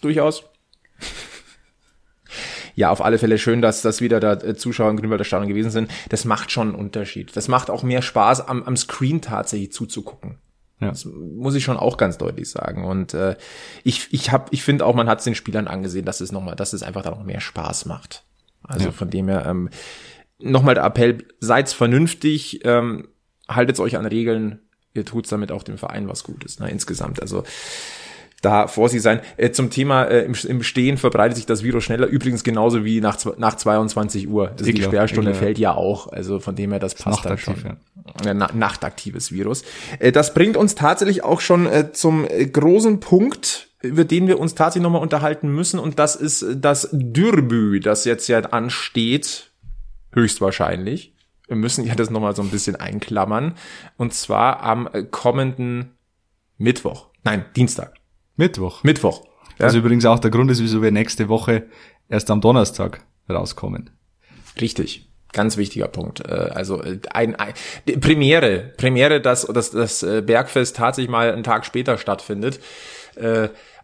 durchaus. 0.00 0.44
Ja, 2.74 2.90
auf 2.90 3.02
alle 3.02 3.18
Fälle 3.18 3.38
schön, 3.38 3.62
dass 3.62 3.80
das 3.80 4.00
wieder 4.02 4.20
da 4.20 4.34
äh, 4.34 4.54
Zuschauer 4.54 4.90
im 4.90 4.96
Grünwalder 4.98 5.24
Stadion 5.24 5.48
gewesen 5.48 5.70
sind. 5.70 5.90
Das 6.10 6.24
macht 6.26 6.50
schon 6.50 6.68
einen 6.68 6.76
Unterschied. 6.76 7.34
Das 7.34 7.48
macht 7.48 7.70
auch 7.70 7.82
mehr 7.82 8.02
Spaß, 8.02 8.46
am, 8.48 8.64
am 8.64 8.76
Screen 8.76 9.22
tatsächlich 9.22 9.72
zuzugucken. 9.72 10.38
Ja. 10.80 10.88
Das 10.88 11.06
muss 11.06 11.54
ich 11.54 11.64
schon 11.64 11.78
auch 11.78 11.96
ganz 11.96 12.18
deutlich 12.18 12.50
sagen. 12.50 12.84
Und 12.84 13.14
äh, 13.14 13.36
ich, 13.82 14.08
ich 14.12 14.30
hab, 14.30 14.52
ich 14.52 14.62
finde 14.62 14.84
auch, 14.84 14.94
man 14.94 15.08
hat 15.08 15.20
es 15.20 15.24
den 15.24 15.34
Spielern 15.34 15.68
angesehen, 15.68 16.04
dass 16.04 16.20
es 16.20 16.32
nochmal, 16.32 16.54
dass 16.54 16.74
es 16.74 16.82
einfach 16.82 17.00
da 17.02 17.10
noch 17.10 17.24
mehr 17.24 17.40
Spaß 17.40 17.86
macht. 17.86 18.24
Also 18.62 18.86
Ja. 18.86 18.92
von 18.92 19.08
dem 19.08 19.28
her, 19.28 19.46
ähm, 19.46 19.70
nochmal 20.38 20.74
der 20.74 20.84
Appell, 20.84 21.18
seid 21.40 21.70
vernünftig, 21.70 22.64
ähm, 22.64 23.08
haltet 23.48 23.80
euch 23.80 23.96
an 23.96 24.06
Regeln, 24.06 24.60
ihr 24.94 25.04
tut's 25.04 25.28
damit 25.28 25.52
auch 25.52 25.62
dem 25.62 25.78
Verein 25.78 26.08
was 26.08 26.24
Gutes, 26.24 26.58
ne, 26.58 26.70
insgesamt. 26.70 27.20
Also 27.20 27.44
da 28.42 28.68
vorsichtig 28.68 29.02
sein. 29.02 29.20
Äh, 29.36 29.50
zum 29.50 29.70
Thema 29.70 30.04
äh, 30.04 30.24
im, 30.24 30.34
im 30.46 30.62
Stehen 30.62 30.98
verbreitet 30.98 31.36
sich 31.36 31.46
das 31.46 31.62
Virus 31.62 31.84
schneller, 31.84 32.06
übrigens 32.06 32.44
genauso 32.44 32.84
wie 32.84 33.00
nach, 33.00 33.18
nach 33.38 33.56
22 33.56 34.28
Uhr. 34.28 34.50
Also 34.50 34.64
die 34.64 34.70
Eklar, 34.70 34.90
Sperrstunde 34.90 35.30
eklar. 35.30 35.42
fällt 35.42 35.58
ja 35.58 35.74
auch. 35.74 36.12
Also 36.12 36.38
von 36.38 36.54
dem 36.54 36.70
her, 36.70 36.78
das 36.78 36.94
passt 36.94 37.24
dann 37.24 37.38
schon. 37.38 37.56
Ja, 38.24 38.34
na, 38.34 38.50
nachtaktives 38.52 39.32
Virus. 39.32 39.64
Äh, 39.98 40.12
das 40.12 40.34
bringt 40.34 40.56
uns 40.56 40.74
tatsächlich 40.74 41.24
auch 41.24 41.40
schon 41.40 41.66
äh, 41.66 41.92
zum 41.92 42.26
äh, 42.28 42.46
großen 42.46 43.00
Punkt, 43.00 43.68
über 43.82 44.04
den 44.04 44.28
wir 44.28 44.38
uns 44.38 44.54
tatsächlich 44.54 44.82
nochmal 44.82 45.02
unterhalten 45.02 45.48
müssen. 45.48 45.80
Und 45.80 45.98
das 45.98 46.14
ist 46.14 46.42
äh, 46.42 46.56
das 46.56 46.88
Dürbü, 46.92 47.80
das 47.80 48.04
jetzt 48.04 48.28
ja 48.28 48.40
ansteht, 48.40 49.50
höchstwahrscheinlich. 50.16 51.14
Wir 51.46 51.56
müssen 51.56 51.86
ja 51.86 51.94
das 51.94 52.10
nochmal 52.10 52.34
so 52.34 52.42
ein 52.42 52.50
bisschen 52.50 52.74
einklammern. 52.74 53.54
Und 53.96 54.12
zwar 54.14 54.62
am 54.64 54.88
kommenden 55.12 55.96
Mittwoch. 56.58 57.10
Nein, 57.22 57.44
Dienstag. 57.54 57.94
Mittwoch. 58.34 58.82
Mittwoch. 58.82 59.24
Ja, 59.58 59.66
Was 59.66 59.74
übrigens 59.74 60.04
auch 60.04 60.18
der 60.18 60.30
Grund 60.30 60.50
ist, 60.50 60.60
wieso 60.60 60.82
wir 60.82 60.90
nächste 60.90 61.28
Woche 61.28 61.66
erst 62.08 62.30
am 62.30 62.40
Donnerstag 62.40 63.02
rauskommen. 63.30 63.90
richtig. 64.60 65.08
Ganz 65.32 65.56
wichtiger 65.58 65.88
Punkt. 65.88 66.20
Äh, 66.20 66.50
Also 66.54 66.82
äh, 66.82 66.98
ein, 67.12 67.36
ein 67.36 67.52
Premiere, 68.00 68.72
Premiere, 68.78 69.20
dass, 69.20 69.42
dass 69.42 69.70
das 69.70 70.02
äh, 70.02 70.22
Bergfest 70.22 70.76
tatsächlich 70.76 71.10
mal 71.10 71.30
einen 71.30 71.42
Tag 71.42 71.66
später 71.66 71.98
stattfindet. 71.98 72.58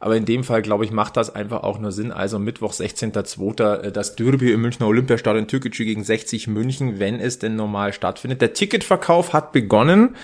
Aber 0.02 0.16
in 0.16 0.24
dem 0.24 0.42
Fall, 0.42 0.62
glaube 0.62 0.84
ich, 0.84 0.90
macht 0.90 1.16
das 1.16 1.32
einfach 1.32 1.62
auch 1.62 1.78
nur 1.78 1.92
Sinn. 1.92 2.10
Also 2.10 2.40
Mittwoch, 2.40 2.72
16.02. 2.72 3.82
äh, 3.82 3.92
das 3.92 4.16
Derby 4.16 4.50
im 4.50 4.60
Münchner 4.60 4.88
Olympiastadion 4.88 5.46
Türkgücü 5.46 5.84
gegen 5.84 6.02
60 6.02 6.48
München, 6.48 6.98
wenn 6.98 7.20
es 7.20 7.38
denn 7.38 7.54
normal 7.54 7.92
stattfindet. 7.92 8.40
Der 8.40 8.52
Ticketverkauf 8.52 9.32
hat 9.32 9.52
begonnen. 9.52 10.16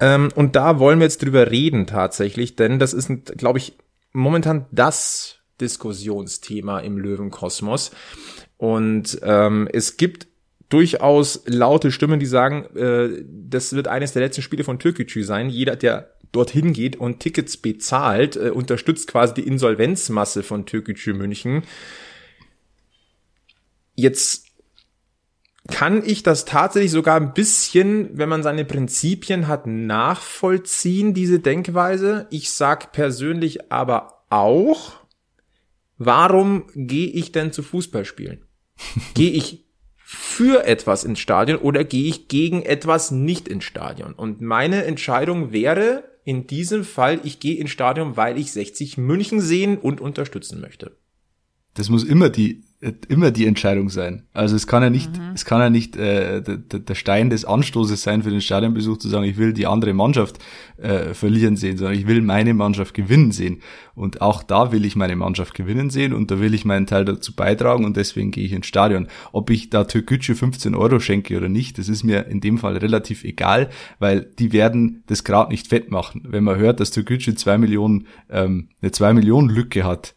Ähm, 0.00 0.30
Und 0.34 0.56
da 0.56 0.80
wollen 0.80 0.98
wir 0.98 1.04
jetzt 1.04 1.22
drüber 1.22 1.48
reden 1.48 1.86
tatsächlich, 1.86 2.56
denn 2.56 2.80
das 2.80 2.92
ist, 2.92 3.08
glaube 3.38 3.60
ich, 3.60 3.74
momentan 4.12 4.66
das 4.72 5.36
Diskussionsthema 5.60 6.80
im 6.80 6.98
Löwenkosmos. 6.98 7.92
Und 8.56 9.20
ähm, 9.22 9.68
es 9.72 9.96
gibt 9.96 10.26
durchaus 10.70 11.42
laute 11.46 11.92
Stimmen, 11.92 12.18
die 12.18 12.26
sagen, 12.26 12.64
äh, 12.74 13.22
das 13.28 13.74
wird 13.74 13.86
eines 13.86 14.12
der 14.12 14.22
letzten 14.22 14.42
Spiele 14.42 14.64
von 14.64 14.80
Türkgücü 14.80 15.22
sein. 15.22 15.50
Jeder, 15.50 15.76
der 15.76 16.14
dorthin 16.32 16.72
geht 16.72 16.96
und 16.96 17.20
Tickets 17.20 17.56
bezahlt, 17.56 18.36
äh, 18.36 18.50
unterstützt 18.50 19.08
quasi 19.08 19.34
die 19.34 19.46
Insolvenzmasse 19.46 20.42
von 20.42 20.66
Türkgücü 20.66 21.12
München. 21.12 21.62
Jetzt 23.94 24.46
kann 25.68 26.02
ich 26.04 26.22
das 26.22 26.44
tatsächlich 26.44 26.90
sogar 26.90 27.16
ein 27.16 27.32
bisschen, 27.34 28.16
wenn 28.16 28.28
man 28.28 28.42
seine 28.42 28.64
Prinzipien 28.64 29.46
hat, 29.46 29.66
nachvollziehen, 29.66 31.14
diese 31.14 31.38
Denkweise. 31.38 32.26
Ich 32.30 32.50
sag 32.50 32.92
persönlich 32.92 33.70
aber 33.70 34.24
auch, 34.30 34.92
warum 35.98 36.64
gehe 36.74 37.08
ich 37.08 37.32
denn 37.32 37.52
zu 37.52 37.62
Fußballspielen? 37.62 38.44
gehe 39.14 39.30
ich 39.30 39.66
für 39.96 40.64
etwas 40.64 41.04
ins 41.04 41.20
Stadion 41.20 41.58
oder 41.58 41.84
gehe 41.84 42.08
ich 42.08 42.28
gegen 42.28 42.62
etwas 42.62 43.10
nicht 43.10 43.46
ins 43.46 43.64
Stadion? 43.64 44.14
Und 44.14 44.40
meine 44.40 44.84
Entscheidung 44.84 45.52
wäre 45.52 46.09
in 46.24 46.46
diesem 46.46 46.84
Fall, 46.84 47.20
ich 47.24 47.40
gehe 47.40 47.56
ins 47.56 47.70
Stadion, 47.70 48.16
weil 48.16 48.38
ich 48.38 48.52
60 48.52 48.98
München 48.98 49.40
sehen 49.40 49.78
und 49.78 50.00
unterstützen 50.00 50.60
möchte. 50.60 50.96
Das 51.74 51.88
muss 51.88 52.04
immer 52.04 52.30
die 52.30 52.62
immer 53.08 53.30
die 53.30 53.44
Entscheidung 53.44 53.90
sein. 53.90 54.22
Also 54.32 54.56
es 54.56 54.66
kann 54.66 54.82
ja 54.82 54.88
nicht, 54.88 55.10
Mhm. 55.10 55.32
es 55.34 55.44
kann 55.44 55.60
ja 55.60 55.68
nicht 55.68 55.96
äh, 55.96 56.40
der, 56.40 56.94
Stein 56.94 57.28
des 57.28 57.44
Anstoßes 57.44 58.02
sein 58.02 58.22
für 58.22 58.30
den 58.30 58.40
Stadionbesuch 58.40 58.96
zu 58.96 59.08
sagen, 59.10 59.24
ich 59.24 59.36
will 59.36 59.52
die 59.52 59.66
andere 59.66 59.92
Mannschaft 59.92 60.38
äh, 60.78 61.12
verlieren 61.12 61.56
sehen, 61.56 61.76
sondern 61.76 61.98
ich 61.98 62.06
will 62.06 62.22
meine 62.22 62.54
Mannschaft 62.54 62.94
gewinnen 62.94 63.32
sehen. 63.32 63.60
Und 63.94 64.22
auch 64.22 64.42
da 64.42 64.72
will 64.72 64.86
ich 64.86 64.96
meine 64.96 65.14
Mannschaft 65.14 65.52
gewinnen 65.52 65.90
sehen 65.90 66.14
und 66.14 66.30
da 66.30 66.40
will 66.40 66.54
ich 66.54 66.64
meinen 66.64 66.86
Teil 66.86 67.04
dazu 67.04 67.36
beitragen 67.36 67.84
und 67.84 67.98
deswegen 67.98 68.30
gehe 68.30 68.46
ich 68.46 68.52
ins 68.52 68.66
Stadion. 68.66 69.08
Ob 69.32 69.50
ich 69.50 69.68
da 69.68 69.84
Türkgücü 69.84 70.34
15 70.34 70.74
Euro 70.74 71.00
schenke 71.00 71.36
oder 71.36 71.50
nicht, 71.50 71.76
das 71.76 71.90
ist 71.90 72.02
mir 72.02 72.28
in 72.28 72.40
dem 72.40 72.56
Fall 72.56 72.78
relativ 72.78 73.24
egal, 73.24 73.68
weil 73.98 74.22
die 74.38 74.54
werden 74.54 75.02
das 75.06 75.22
gerade 75.24 75.50
nicht 75.50 75.68
fett 75.68 75.90
machen. 75.90 76.22
Wenn 76.26 76.44
man 76.44 76.56
hört, 76.58 76.80
dass 76.80 76.92
Türkgücü 76.92 77.34
zwei 77.34 77.58
Millionen, 77.58 78.06
ähm, 78.30 78.70
eine 78.80 78.90
zwei 78.90 79.12
Millionen 79.12 79.50
Lücke 79.50 79.84
hat, 79.84 80.14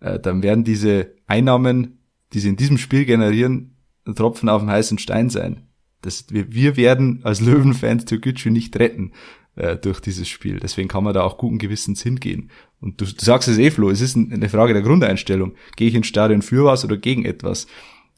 äh, 0.00 0.18
dann 0.18 0.42
werden 0.42 0.64
diese 0.64 1.12
Einnahmen, 1.26 1.95
die 2.32 2.40
sie 2.40 2.48
in 2.48 2.56
diesem 2.56 2.78
Spiel 2.78 3.04
generieren, 3.04 3.76
ein 4.06 4.14
Tropfen 4.14 4.48
auf 4.48 4.62
dem 4.62 4.70
heißen 4.70 4.98
Stein 4.98 5.30
sein. 5.30 5.62
Das, 6.02 6.26
wir, 6.30 6.52
wir 6.52 6.76
werden 6.76 7.20
als 7.24 7.40
Löwenfans 7.40 8.04
Türkgücü 8.04 8.50
nicht 8.50 8.78
retten 8.78 9.12
äh, 9.56 9.76
durch 9.76 10.00
dieses 10.00 10.28
Spiel. 10.28 10.60
Deswegen 10.60 10.88
kann 10.88 11.04
man 11.04 11.14
da 11.14 11.22
auch 11.22 11.38
guten 11.38 11.58
Gewissens 11.58 12.02
hingehen. 12.02 12.50
Und 12.80 13.00
du, 13.00 13.06
du 13.06 13.24
sagst 13.24 13.48
es 13.48 13.58
eh, 13.58 13.70
Flo, 13.70 13.90
es 13.90 14.00
ist 14.00 14.16
ein, 14.16 14.32
eine 14.32 14.48
Frage 14.48 14.72
der 14.72 14.82
Grundeinstellung. 14.82 15.54
Gehe 15.76 15.88
ich 15.88 15.94
ins 15.94 16.06
Stadion 16.06 16.42
für 16.42 16.64
was 16.64 16.84
oder 16.84 16.96
gegen 16.96 17.24
etwas? 17.24 17.66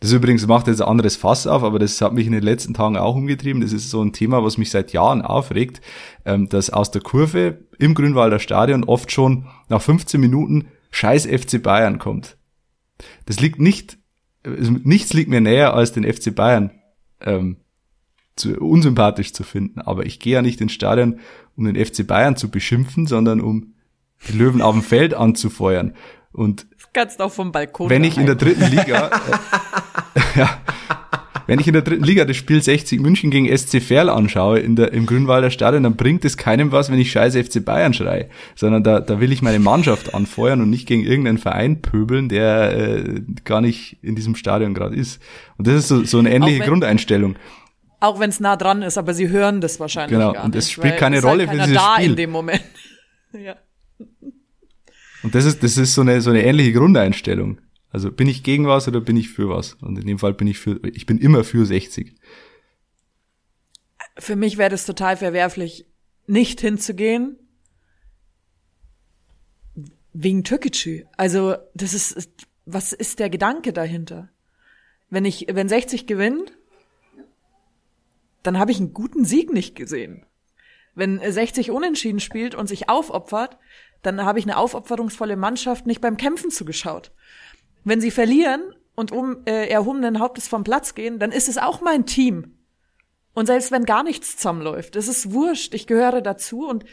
Das 0.00 0.12
übrigens 0.12 0.46
macht 0.46 0.68
jetzt 0.68 0.80
ein 0.80 0.88
anderes 0.88 1.16
Fass 1.16 1.46
auf, 1.46 1.64
aber 1.64 1.78
das 1.78 2.00
hat 2.00 2.12
mich 2.12 2.26
in 2.26 2.32
den 2.32 2.42
letzten 2.42 2.74
Tagen 2.74 2.96
auch 2.96 3.16
umgetrieben. 3.16 3.60
Das 3.60 3.72
ist 3.72 3.90
so 3.90 4.02
ein 4.02 4.12
Thema, 4.12 4.44
was 4.44 4.58
mich 4.58 4.70
seit 4.70 4.92
Jahren 4.92 5.22
aufregt, 5.22 5.80
ähm, 6.24 6.48
dass 6.48 6.70
aus 6.70 6.90
der 6.90 7.02
Kurve 7.02 7.58
im 7.78 7.94
Grünwalder 7.94 8.38
Stadion 8.38 8.84
oft 8.84 9.10
schon 9.10 9.46
nach 9.68 9.82
15 9.82 10.20
Minuten 10.20 10.68
scheiß 10.90 11.26
FC 11.26 11.62
Bayern 11.62 11.98
kommt. 11.98 12.36
Das 13.26 13.40
liegt 13.40 13.60
nicht, 13.60 13.97
nichts 14.44 15.12
liegt 15.12 15.30
mir 15.30 15.40
näher, 15.40 15.74
als 15.74 15.92
den 15.92 16.04
FC 16.04 16.34
Bayern 16.34 16.70
ähm, 17.20 17.56
zu, 18.36 18.56
unsympathisch 18.58 19.32
zu 19.32 19.42
finden. 19.42 19.80
Aber 19.80 20.06
ich 20.06 20.20
gehe 20.20 20.34
ja 20.34 20.42
nicht 20.42 20.60
ins 20.60 20.72
Stadion, 20.72 21.20
um 21.56 21.64
den 21.64 21.84
FC 21.84 22.06
Bayern 22.06 22.36
zu 22.36 22.50
beschimpfen, 22.50 23.06
sondern 23.06 23.40
um 23.40 23.74
die 24.28 24.36
Löwen 24.36 24.62
auf 24.62 24.74
dem 24.74 24.82
Feld 24.82 25.14
anzufeuern. 25.14 25.94
Und 26.32 26.66
Das 26.76 26.92
kannst 26.92 27.20
auch 27.22 27.32
vom 27.32 27.52
Balkon. 27.52 27.90
wenn 27.90 28.04
ich 28.04 28.18
in 28.18 28.26
der 28.26 28.34
dritten 28.34 28.70
Liga, 28.70 29.08
äh, 30.14 30.20
ja, 30.38 30.60
wenn 31.48 31.58
ich 31.60 31.66
in 31.66 31.72
der 31.72 31.80
dritten 31.80 32.04
Liga 32.04 32.26
das 32.26 32.36
Spiel 32.36 32.62
60 32.62 33.00
München 33.00 33.30
gegen 33.30 33.48
SC 33.56 33.80
Verl 33.82 34.10
anschaue 34.10 34.58
in 34.58 34.76
der, 34.76 34.92
im 34.92 35.06
Grünwalder 35.06 35.50
Stadion, 35.50 35.82
dann 35.82 35.96
bringt 35.96 36.26
es 36.26 36.36
keinem 36.36 36.72
was, 36.72 36.92
wenn 36.92 36.98
ich 36.98 37.10
scheiße 37.10 37.42
FC 37.42 37.64
Bayern 37.64 37.94
schreie, 37.94 38.28
sondern 38.54 38.84
da, 38.84 39.00
da 39.00 39.18
will 39.18 39.32
ich 39.32 39.40
meine 39.40 39.58
Mannschaft 39.58 40.14
anfeuern 40.14 40.60
und 40.60 40.68
nicht 40.68 40.86
gegen 40.86 41.04
irgendeinen 41.04 41.38
Verein 41.38 41.80
pöbeln, 41.80 42.28
der 42.28 42.76
äh, 42.76 43.22
gar 43.44 43.62
nicht 43.62 43.96
in 44.02 44.14
diesem 44.14 44.34
Stadion 44.34 44.74
gerade 44.74 44.94
ist. 44.94 45.22
Und 45.56 45.66
das 45.66 45.74
ist 45.76 45.88
so, 45.88 46.04
so 46.04 46.18
eine 46.18 46.30
ähnliche 46.34 46.60
wenn, 46.60 46.68
Grundeinstellung. 46.68 47.36
Auch 47.98 48.20
wenn 48.20 48.28
es 48.28 48.40
nah 48.40 48.56
dran 48.56 48.82
ist, 48.82 48.98
aber 48.98 49.14
sie 49.14 49.30
hören 49.30 49.62
das 49.62 49.80
wahrscheinlich 49.80 50.18
genau, 50.18 50.34
gar 50.34 50.44
und 50.44 50.54
nicht. 50.54 50.64
es 50.64 50.70
spielt 50.70 50.98
keine 50.98 51.22
Rolle, 51.22 51.48
halt 51.48 51.58
wenn 51.58 51.66
sie 51.66 51.72
das 51.72 51.82
da 51.82 51.94
spielen. 51.94 52.10
in 52.10 52.16
dem 52.16 52.30
Moment. 52.30 52.62
ja. 53.32 53.56
Und 55.22 55.34
das 55.34 55.46
ist, 55.46 55.62
das 55.62 55.78
ist 55.78 55.94
so 55.94 56.02
eine, 56.02 56.20
so 56.20 56.28
eine 56.28 56.44
ähnliche 56.44 56.74
Grundeinstellung. 56.74 57.58
Also 57.90 58.12
bin 58.12 58.28
ich 58.28 58.42
gegen 58.42 58.66
was 58.66 58.86
oder 58.86 59.00
bin 59.00 59.16
ich 59.16 59.30
für 59.30 59.48
was? 59.48 59.74
Und 59.74 59.98
in 59.98 60.06
dem 60.06 60.18
Fall 60.18 60.34
bin 60.34 60.46
ich 60.46 60.58
für, 60.58 60.80
ich 60.84 61.06
bin 61.06 61.18
immer 61.18 61.44
für 61.44 61.64
60. 61.64 62.14
Für 64.18 64.36
mich 64.36 64.58
wäre 64.58 64.70
das 64.70 64.84
total 64.84 65.16
verwerflich, 65.16 65.86
nicht 66.26 66.60
hinzugehen. 66.60 67.38
Wegen 70.12 70.44
Türkgücü. 70.44 71.04
Also, 71.16 71.56
das 71.74 71.94
ist, 71.94 72.30
was 72.66 72.92
ist 72.92 73.20
der 73.20 73.30
Gedanke 73.30 73.72
dahinter? 73.72 74.28
Wenn 75.10 75.24
ich, 75.24 75.46
wenn 75.50 75.68
60 75.68 76.06
gewinnt, 76.06 76.52
dann 78.42 78.58
habe 78.58 78.70
ich 78.70 78.78
einen 78.78 78.92
guten 78.92 79.24
Sieg 79.24 79.52
nicht 79.52 79.74
gesehen. 79.76 80.26
Wenn 80.94 81.20
60 81.20 81.70
unentschieden 81.70 82.20
spielt 82.20 82.54
und 82.54 82.66
sich 82.66 82.88
aufopfert, 82.88 83.58
dann 84.02 84.24
habe 84.24 84.38
ich 84.38 84.44
eine 84.44 84.56
aufopferungsvolle 84.56 85.36
Mannschaft 85.36 85.86
nicht 85.86 86.00
beim 86.00 86.16
Kämpfen 86.16 86.50
zugeschaut. 86.50 87.12
Wenn 87.84 88.00
sie 88.00 88.10
verlieren 88.10 88.62
und 88.94 89.12
um 89.12 89.44
äh, 89.46 89.68
erhobenen 89.68 90.18
Hauptes 90.18 90.48
vom 90.48 90.64
Platz 90.64 90.94
gehen, 90.94 91.18
dann 91.18 91.32
ist 91.32 91.48
es 91.48 91.58
auch 91.58 91.80
mein 91.80 92.06
Team. 92.06 92.58
Und 93.34 93.46
selbst 93.46 93.70
wenn 93.70 93.84
gar 93.84 94.02
nichts 94.02 94.36
zusammenläuft, 94.36 94.96
es 94.96 95.06
ist 95.06 95.32
wurscht, 95.32 95.74
ich 95.74 95.86
gehöre 95.86 96.20
dazu 96.20 96.66
und 96.66 96.84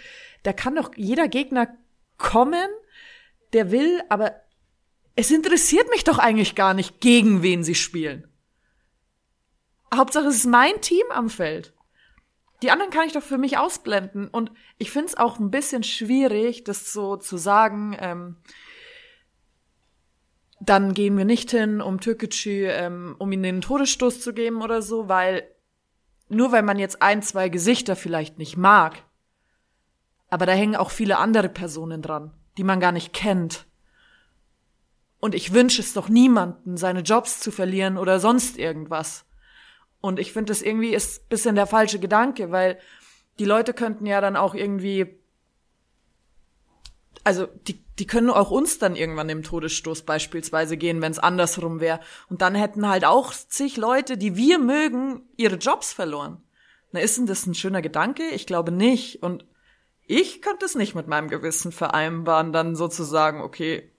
da 0.44 0.54
kann 0.54 0.76
doch 0.76 0.92
jeder 0.96 1.28
Gegner 1.28 1.76
kommen, 2.18 2.70
der 3.54 3.72
will, 3.72 4.02
aber 4.10 4.36
es 5.16 5.32
interessiert 5.32 5.90
mich 5.90 6.04
doch 6.04 6.20
eigentlich 6.20 6.56
gar 6.56 6.74
nicht, 6.74 7.00
gegen 7.00 7.42
wen 7.42 7.64
sie 7.64 7.76
spielen. 7.76 8.28
Hauptsache 9.94 10.28
es 10.28 10.36
ist 10.36 10.46
mein 10.46 10.82
Team 10.82 11.06
am 11.10 11.30
Feld. 11.30 11.74
Die 12.62 12.72
anderen 12.72 12.92
kann 12.92 13.08
ich 13.08 13.14
doch 13.14 13.24
für 13.24 13.38
mich 13.38 13.58
ausblenden. 13.58 14.28
Und 14.28 14.52
ich 14.78 14.92
finde 14.92 15.08
es 15.08 15.18
auch 15.18 15.40
ein 15.40 15.52
bisschen 15.52 15.84
schwierig, 15.84 16.64
das 16.64 16.92
so 16.92 17.16
zu 17.18 17.38
sagen, 17.38 17.98
ähm, 18.00 18.38
dann 20.60 20.94
gehen 20.94 21.18
wir 21.18 21.26
nicht 21.26 21.52
hin, 21.52 21.82
um 21.82 22.00
Türkgücü, 22.00 22.68
ähm, 22.68 23.16
um 23.20 23.32
ihnen 23.32 23.44
den 23.44 23.62
Todesstoß 23.62 24.22
zu 24.22 24.34
geben 24.34 24.62
oder 24.62 24.82
so, 24.82 25.10
weil 25.10 25.44
nur 26.30 26.52
weil 26.52 26.64
man 26.64 26.80
jetzt 26.80 27.02
ein, 27.02 27.22
zwei 27.22 27.50
Gesichter 27.50 27.96
vielleicht 27.96 28.38
nicht 28.38 28.58
mag, 28.58 29.04
aber 30.30 30.46
da 30.46 30.54
hängen 30.54 30.76
auch 30.76 30.92
viele 30.92 31.18
andere 31.18 31.50
Personen 31.50 32.02
dran, 32.02 32.32
die 32.58 32.64
man 32.64 32.80
gar 32.80 32.92
nicht 32.92 33.14
kennt. 33.14 33.66
Und 35.20 35.36
ich 35.36 35.54
wünsche 35.54 35.82
es 35.82 35.94
doch 35.94 36.10
niemanden, 36.10 36.78
seine 36.78 37.02
Jobs 37.02 37.40
zu 37.40 37.52
verlieren 37.52 37.98
oder 37.98 38.20
sonst 38.20 38.58
irgendwas. 38.58 39.26
Und 40.02 40.20
ich 40.20 40.34
finde, 40.34 40.52
das 40.52 40.62
irgendwie 40.62 40.94
ist 40.94 41.30
bisschen 41.30 41.56
der 41.56 41.68
falsche 41.68 42.00
Gedanke, 42.00 42.52
weil 42.52 42.78
die 43.40 43.46
Leute 43.46 43.74
könnten 43.74 44.06
ja 44.06 44.22
dann 44.22 44.36
auch 44.36 44.54
irgendwie, 44.54 45.20
also 47.26 47.48
die, 47.68 47.84
die 47.98 48.06
können 48.06 48.30
auch 48.30 48.52
uns 48.52 48.78
dann 48.78 48.96
irgendwann 48.96 49.30
im 49.30 49.42
Todesstoß 49.42 50.04
beispielsweise 50.04 50.78
gehen, 50.78 51.02
wenn 51.02 51.12
es 51.12 51.20
andersrum 51.20 51.80
wäre. 51.80 52.00
Und 52.30 52.42
dann 52.42 52.54
hätten 52.54 52.88
halt 52.88 53.04
auch 53.04 53.34
zig 53.34 53.78
Leute, 53.78 54.16
die 54.18 54.38
wir 54.38 54.60
mögen, 54.60 55.24
ihre 55.36 55.56
Jobs 55.56 55.92
verloren. 55.92 56.38
Na, 56.92 57.00
ist 57.00 57.18
denn 57.18 57.26
das 57.26 57.48
ein 57.48 57.56
schöner 57.56 57.82
Gedanke? 57.82 58.24
Ich 58.30 58.46
glaube 58.46 58.72
nicht. 58.72 59.24
Und 59.24 59.44
ich 60.06 60.44
könnte 60.44 60.66
es 60.66 60.76
nicht 60.76 60.94
mit 60.94 61.08
meinem 61.08 61.28
Gewissen 61.28 61.72
vereinbaren, 61.72 62.54
dann 62.54 62.76
sozusagen, 62.76 63.42
okay, 63.42 63.92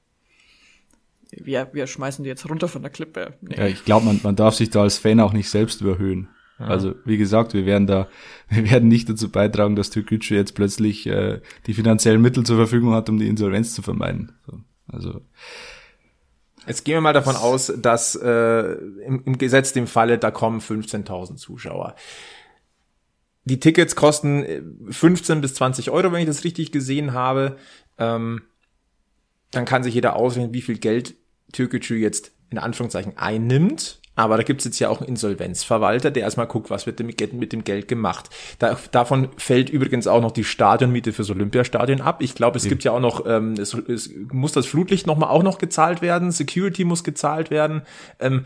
wir, 1.33 1.71
wir 1.73 1.89
schmeißen 1.89 2.23
die 2.23 2.31
jetzt 2.31 2.49
runter 2.49 2.69
von 2.69 2.83
der 2.83 2.93
Klippe. 2.93 3.35
Nee. 3.41 3.57
Ja, 3.57 3.67
ich 3.67 3.85
glaube, 3.85 4.07
man, 4.07 4.21
man 4.23 4.37
darf 4.37 4.55
sich 4.55 4.71
da 4.71 4.83
als 4.83 4.99
Fan 4.99 5.19
auch 5.19 5.33
nicht 5.33 5.51
selbst 5.51 5.81
überhöhen. 5.81 6.29
Ja. 6.59 6.67
Also 6.67 6.95
wie 7.05 7.19
gesagt, 7.19 7.55
wir 7.55 7.67
werden 7.67 7.87
da, 7.87 8.09
wir 8.49 8.71
werden 8.71 8.89
nicht 8.89 9.09
dazu 9.09 9.31
beitragen, 9.31 9.77
dass 9.77 9.91
Türkgücü 9.91 10.35
jetzt 10.35 10.55
plötzlich 10.55 11.07
äh, 11.07 11.41
die 11.67 11.75
finanziellen 11.75 12.23
Mittel 12.23 12.45
zur 12.45 12.57
Verfügung 12.57 12.95
hat, 12.95 13.09
um 13.09 13.19
die 13.19 13.29
Insolvenz 13.29 13.75
zu 13.75 13.83
vermeiden. 13.83 14.33
So, 14.47 14.61
also 14.89 15.21
Jetzt 16.67 16.85
gehen 16.85 16.95
wir 16.97 17.01
mal 17.01 17.13
davon 17.13 17.37
aus, 17.37 17.73
dass 17.77 18.17
äh, 18.17 18.73
im, 19.07 19.23
im 19.25 19.39
Gesetz 19.39 19.73
dem 19.73 19.87
Falle, 19.87 20.19
da 20.19 20.33
kommen 20.33 20.61
15.000 20.61 21.37
Zuschauer. 21.37 21.95
Die 23.45 23.61
Tickets 23.61 23.95
kosten 23.95 24.45
15 24.91 25.41
bis 25.41 25.55
20 25.55 25.91
Euro, 25.91 26.11
wenn 26.11 26.21
ich 26.21 26.27
das 26.27 26.43
richtig 26.43 26.73
gesehen 26.73 27.13
habe. 27.13 27.57
Ähm, 27.99 28.43
dann 29.53 29.65
kann 29.65 29.85
sich 29.85 29.95
jeder 29.95 30.17
ausrechnen, 30.17 30.53
wie 30.53 30.63
viel 30.63 30.79
Geld 30.79 31.15
Türkgücü 31.53 31.97
jetzt 31.97 32.33
in 32.51 32.59
Anführungszeichen 32.59 33.17
einnimmt. 33.17 34.01
Aber 34.17 34.39
da 34.39 34.43
gibt's 34.43 34.65
jetzt 34.65 34.79
ja 34.79 34.89
auch 34.89 35.01
einen 35.01 35.11
Insolvenzverwalter, 35.11 36.11
der 36.11 36.23
erstmal 36.23 36.47
guckt, 36.47 36.71
was 36.71 36.87
wird 36.87 36.99
mit 37.01 37.53
dem 37.53 37.65
Geld 37.65 37.87
gemacht. 37.87 38.31
Da, 38.59 38.77
davon 38.91 39.29
fällt 39.37 39.69
übrigens 39.69 40.07
auch 40.07 40.23
noch 40.23 40.33
die 40.33 40.43
Stadionmiete 40.43 41.13
fürs 41.13 41.31
Olympiastadion 41.31 42.01
ab. 42.01 42.23
Ich 42.23 42.35
glaube, 42.35 42.57
es 42.57 42.65
ja. 42.65 42.71
gibt 42.71 42.83
ja 42.83 42.93
auch 42.93 43.01
noch, 43.01 43.27
ähm, 43.27 43.53
es, 43.55 43.75
es 43.75 44.11
muss 44.33 44.53
das 44.53 44.67
Flutlicht 44.67 45.07
nochmal 45.07 45.29
auch 45.29 45.43
noch 45.43 45.59
gezahlt 45.59 46.01
werden, 46.01 46.33
Security 46.33 46.85
muss 46.85 47.05
gezahlt 47.05 47.51
werden. 47.51 47.83
Ähm, 48.19 48.45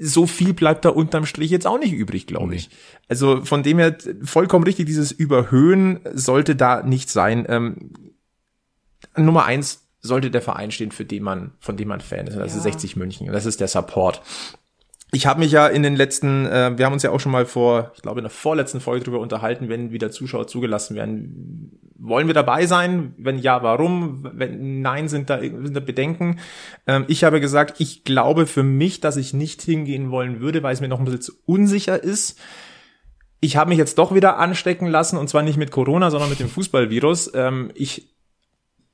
so 0.00 0.26
viel 0.26 0.54
bleibt 0.54 0.86
da 0.86 0.88
unterm 0.88 1.26
Strich 1.26 1.50
jetzt 1.50 1.66
auch 1.66 1.78
nicht 1.78 1.92
übrig, 1.92 2.26
glaube 2.26 2.54
ich. 2.54 2.70
Also 3.08 3.44
von 3.44 3.62
dem 3.62 3.78
her 3.78 3.94
vollkommen 4.24 4.64
richtig, 4.64 4.86
dieses 4.86 5.12
Überhöhen 5.12 6.00
sollte 6.14 6.56
da 6.56 6.82
nicht 6.82 7.10
sein. 7.10 7.44
Ähm, 7.50 7.90
Nummer 9.14 9.44
eins 9.44 9.86
sollte 10.00 10.30
der 10.30 10.40
Verein 10.40 10.70
stehen, 10.70 10.90
für 10.90 11.04
den 11.04 11.22
man, 11.22 11.52
von 11.60 11.76
dem 11.76 11.88
man 11.88 12.00
Fan 12.00 12.26
ist. 12.26 12.36
Das 12.36 12.52
ja. 12.52 12.56
ist 12.56 12.62
60 12.62 12.96
München. 12.96 13.30
Das 13.30 13.44
ist 13.44 13.60
der 13.60 13.68
Support 13.68 14.22
ich 15.14 15.26
habe 15.26 15.40
mich 15.40 15.52
ja 15.52 15.66
in 15.66 15.82
den 15.82 15.94
letzten, 15.94 16.46
äh, 16.46 16.72
wir 16.76 16.86
haben 16.86 16.94
uns 16.94 17.02
ja 17.02 17.10
auch 17.10 17.20
schon 17.20 17.32
mal 17.32 17.44
vor, 17.44 17.92
ich 17.94 18.00
glaube 18.00 18.20
in 18.20 18.24
der 18.24 18.30
vorletzten 18.30 18.80
Folge 18.80 19.04
darüber 19.04 19.20
unterhalten, 19.20 19.68
wenn 19.68 19.92
wieder 19.92 20.10
Zuschauer 20.10 20.46
zugelassen 20.46 20.96
werden. 20.96 21.78
Wollen 21.98 22.28
wir 22.28 22.34
dabei 22.34 22.64
sein? 22.64 23.14
Wenn 23.18 23.38
ja, 23.38 23.62
warum? 23.62 24.26
Wenn 24.32 24.80
nein, 24.80 25.08
sind 25.08 25.28
da, 25.28 25.38
sind 25.38 25.76
da 25.76 25.80
Bedenken. 25.80 26.40
Ähm, 26.86 27.04
ich 27.08 27.24
habe 27.24 27.40
gesagt, 27.40 27.78
ich 27.78 28.04
glaube 28.04 28.46
für 28.46 28.62
mich, 28.62 29.00
dass 29.00 29.18
ich 29.18 29.34
nicht 29.34 29.60
hingehen 29.60 30.10
wollen 30.10 30.40
würde, 30.40 30.62
weil 30.62 30.72
es 30.72 30.80
mir 30.80 30.88
noch 30.88 30.98
ein 30.98 31.04
bisschen 31.04 31.20
zu 31.20 31.32
unsicher 31.44 32.02
ist. 32.02 32.40
Ich 33.40 33.58
habe 33.58 33.68
mich 33.68 33.78
jetzt 33.78 33.98
doch 33.98 34.14
wieder 34.14 34.38
anstecken 34.38 34.86
lassen 34.86 35.18
und 35.18 35.28
zwar 35.28 35.42
nicht 35.42 35.58
mit 35.58 35.70
Corona, 35.70 36.10
sondern 36.10 36.30
mit 36.30 36.40
dem 36.40 36.48
Fußballvirus. 36.48 37.32
Ähm, 37.34 37.70
ich 37.74 38.08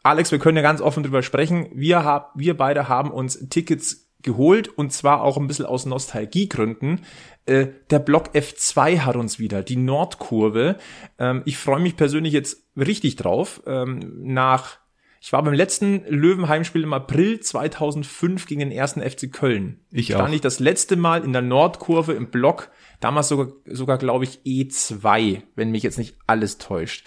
Alex, 0.02 0.32
wir 0.32 0.38
können 0.38 0.56
ja 0.56 0.62
ganz 0.62 0.80
offen 0.80 1.02
drüber 1.02 1.22
sprechen. 1.22 1.68
Wir, 1.74 2.02
hab, 2.04 2.32
wir 2.34 2.56
beide 2.56 2.88
haben 2.88 3.10
uns 3.10 3.48
Tickets 3.50 4.07
geholt 4.22 4.68
und 4.68 4.92
zwar 4.92 5.22
auch 5.22 5.36
ein 5.36 5.46
bisschen 5.46 5.66
aus 5.66 5.86
Nostalgiegründen. 5.86 7.04
Äh, 7.46 7.68
der 7.90 8.00
Block 8.00 8.34
F2 8.34 9.00
hat 9.00 9.16
uns 9.16 9.38
wieder, 9.38 9.62
die 9.62 9.76
Nordkurve. 9.76 10.76
Ähm, 11.18 11.42
ich 11.44 11.56
freue 11.56 11.80
mich 11.80 11.96
persönlich 11.96 12.32
jetzt 12.32 12.64
richtig 12.76 13.16
drauf. 13.16 13.62
Ähm, 13.66 14.00
nach, 14.24 14.78
ich 15.20 15.32
war 15.32 15.42
beim 15.42 15.54
letzten 15.54 16.04
Löwenheimspiel 16.08 16.82
im 16.82 16.92
April 16.92 17.40
2005 17.40 18.46
gegen 18.46 18.60
den 18.60 18.72
ersten 18.72 19.00
FC 19.00 19.32
Köln. 19.32 19.80
Ich 19.92 20.06
Stand 20.06 20.30
auch. 20.30 20.34
ich 20.34 20.40
das 20.40 20.58
letzte 20.58 20.96
Mal 20.96 21.24
in 21.24 21.32
der 21.32 21.42
Nordkurve 21.42 22.12
im 22.12 22.30
Block, 22.30 22.70
damals 23.00 23.28
sogar, 23.28 23.52
sogar 23.66 23.98
glaube 23.98 24.24
ich 24.24 24.40
E2, 24.44 25.42
wenn 25.54 25.70
mich 25.70 25.84
jetzt 25.84 25.98
nicht 25.98 26.16
alles 26.26 26.58
täuscht. 26.58 27.06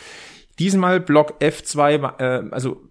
Diesmal 0.60 1.02
Block 1.02 1.41
F2, 1.41 2.19
äh, 2.19 2.50
also 2.52 2.88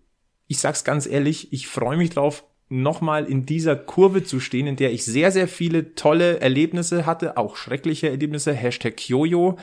ich 0.46 0.58
sag's 0.58 0.84
ganz 0.84 1.06
ehrlich, 1.06 1.52
ich 1.52 1.68
freue 1.68 1.96
mich 1.96 2.10
drauf, 2.10 2.44
nochmal 2.70 3.26
in 3.26 3.46
dieser 3.46 3.74
Kurve 3.74 4.22
zu 4.22 4.38
stehen, 4.38 4.68
in 4.68 4.76
der 4.76 4.92
ich 4.92 5.04
sehr, 5.04 5.32
sehr 5.32 5.48
viele 5.48 5.96
tolle 5.96 6.40
Erlebnisse 6.40 7.04
hatte, 7.04 7.36
auch 7.36 7.56
schreckliche 7.56 8.08
Erlebnisse, 8.08 8.52
Hashtag 8.54 8.96
Kyoyo. 8.96 9.58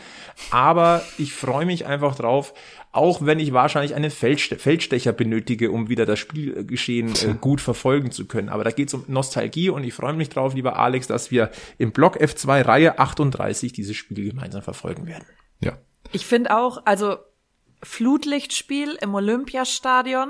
Aber 0.52 1.02
ich 1.18 1.34
freue 1.34 1.66
mich 1.66 1.86
einfach 1.86 2.16
drauf, 2.16 2.54
auch 2.92 3.26
wenn 3.26 3.40
ich 3.40 3.54
wahrscheinlich 3.54 3.96
einen 3.96 4.12
Feldste 4.12 4.58
Feldstecher 4.58 5.14
benötige, 5.14 5.72
um 5.72 5.88
wieder 5.88 6.06
das 6.06 6.20
Spielgeschehen 6.20 7.14
äh, 7.16 7.34
gut 7.42 7.62
verfolgen 7.62 8.12
zu 8.12 8.28
können. 8.28 8.50
Aber 8.50 8.66
da 8.66 8.72
geht 8.72 8.90
es 8.90 8.94
um 8.94 9.06
Nostalgie 9.08 9.70
und 9.70 9.86
ich 9.86 9.94
freue 9.94 10.14
mich 10.14 10.28
drauf, 10.28 10.54
lieber 10.54 10.78
Alex, 10.78 11.08
dass 11.08 11.32
wir 11.32 11.50
im 11.78 11.94
Block 11.94 12.18
F2 12.18 12.66
Reihe 12.66 13.00
38 13.00 13.72
dieses 13.72 13.96
Spiel 13.96 14.32
gemeinsam 14.32 14.62
verfolgen 14.62 15.08
werden. 15.08 15.26
Ja. 15.62 15.78
Ich 16.12 16.26
finde 16.26 16.58
auch, 16.58 16.82
also 16.86 17.18
Flutlichtspiel 17.84 18.98
im 19.02 19.16
Olympiastadion, 19.16 20.30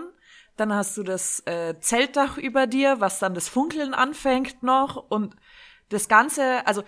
dann 0.58 0.74
hast 0.74 0.98
du 0.98 1.04
das 1.04 1.42
äh, 1.46 1.76
Zeltdach 1.80 2.38
über 2.38 2.68
dir, 2.68 3.00
was 3.00 3.20
dann 3.20 3.34
das 3.34 3.48
Funkeln 3.48 3.94
anfängt 3.94 4.64
noch 4.64 4.96
und 4.96 5.36
das 5.90 6.08
Ganze, 6.10 6.66
also 6.68 6.84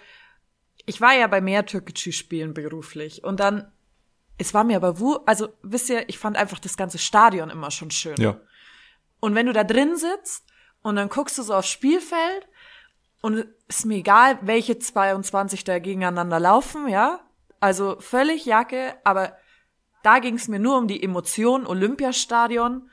ich 0.86 1.00
war 1.00 1.14
ja 1.14 1.28
bei 1.28 1.40
mehr 1.40 1.66
Türkgücü-Spielen 1.66 2.54
beruflich 2.54 3.24
und 3.24 3.40
dann, 3.40 3.72
es 4.38 4.54
war 4.54 4.64
mir 4.64 4.76
aber 4.76 5.00
wo, 5.00 5.22
also 5.26 5.50
wisst 5.62 5.90
ihr, 5.90 6.10
ich 6.10 6.18
fand 6.18 6.36
einfach 6.36 6.60
das 6.60 6.78
ganze 6.78 6.98
Stadion 6.98 7.50
immer 7.50 7.72
schon 7.72 7.92
schön. 7.92 8.16
Ja. 8.18 8.40
Und 9.20 9.36
wenn 9.36 9.46
du 9.46 9.54
da 9.54 9.64
drin 9.64 9.96
sitzt 9.98 10.46
und 10.82 10.96
dann 10.96 11.10
guckst 11.10 11.38
du 11.38 11.44
so 11.44 11.54
aufs 11.54 11.70
Spielfeld 11.70 12.48
und 13.22 13.46
ist 13.68 13.86
mir 13.86 13.98
egal, 13.98 14.40
welche 14.42 14.80
22 14.80 15.64
da 15.64 15.80
gegeneinander 15.80 16.40
laufen, 16.40 16.88
ja. 16.88 17.20
Also 17.60 17.98
völlig 18.00 18.46
Jacke, 18.46 18.96
aber 19.04 19.38
da 20.04 20.20
ging 20.20 20.36
es 20.36 20.48
mir 20.48 20.60
nur 20.60 20.78
um 20.78 20.88
die 20.88 21.04
Emotion 21.04 21.68
Olympiastadion. 21.68 22.90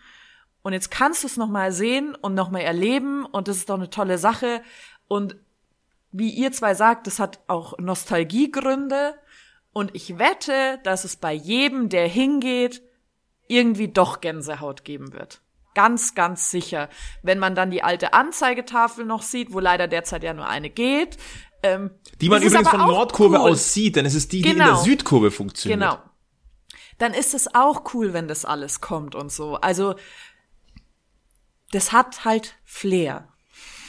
Und 0.67 0.73
jetzt 0.73 0.91
kannst 0.91 1.23
du 1.23 1.29
es 1.29 1.37
nochmal 1.37 1.71
sehen 1.71 2.17
und 2.17 2.35
nochmal 2.35 2.63
erleben 2.63 3.25
und 3.25 3.47
das 3.47 3.59
ist 3.59 3.71
doch 3.71 3.77
eine 3.77 3.89
tolle 3.89 4.19
Sache. 4.19 4.63
Und 5.07 5.37
wie 6.11 6.31
ihr 6.31 6.51
zwei 6.51 6.75
sagt, 6.75 7.07
das 7.07 7.21
hat 7.21 7.39
auch 7.47 7.79
Nostalgiegründe. 7.79 9.15
Und 9.73 9.95
ich 9.95 10.19
wette, 10.19 10.81
dass 10.83 11.05
es 11.05 11.15
bei 11.15 11.33
jedem, 11.33 11.89
der 11.89 12.09
hingeht, 12.09 12.83
irgendwie 13.47 13.87
doch 13.87 14.21
Gänsehaut 14.21 14.85
geben 14.85 15.13
wird. 15.13 15.41
Ganz, 15.77 16.17
ganz 16.17 16.51
sicher. 16.51 16.89
Wenn 17.23 17.39
man 17.39 17.55
dann 17.55 17.71
die 17.71 17.85
alte 17.85 18.13
Anzeigetafel 18.13 19.05
noch 19.05 19.23
sieht, 19.23 19.53
wo 19.53 19.61
leider 19.61 19.87
derzeit 19.87 20.25
ja 20.25 20.35
nur 20.35 20.49
eine 20.49 20.69
geht. 20.69 21.17
Ähm, 21.63 21.93
die 22.21 22.29
man 22.29 22.43
übrigens 22.43 22.69
von 22.69 22.81
Nordkurve 22.81 23.37
cool. 23.37 23.51
aus 23.53 23.73
sieht, 23.73 23.95
denn 23.95 24.05
es 24.05 24.17
ist 24.17 24.33
die, 24.33 24.43
die 24.43 24.51
in 24.51 24.57
der 24.57 24.67
Genau. 24.67 24.83
Südkurve 24.83 25.31
funktioniert. 25.31 25.79
Genau. 25.79 25.99
Dann 26.99 27.15
ist 27.15 27.35
es 27.35 27.55
auch 27.55 27.95
cool, 27.95 28.13
wenn 28.13 28.27
das 28.27 28.45
alles 28.45 28.81
kommt 28.81 29.15
und 29.15 29.31
so. 29.31 29.55
Also, 29.55 29.95
das 31.73 31.93
hat 31.93 32.25
halt 32.25 32.57
Flair. 32.65 33.29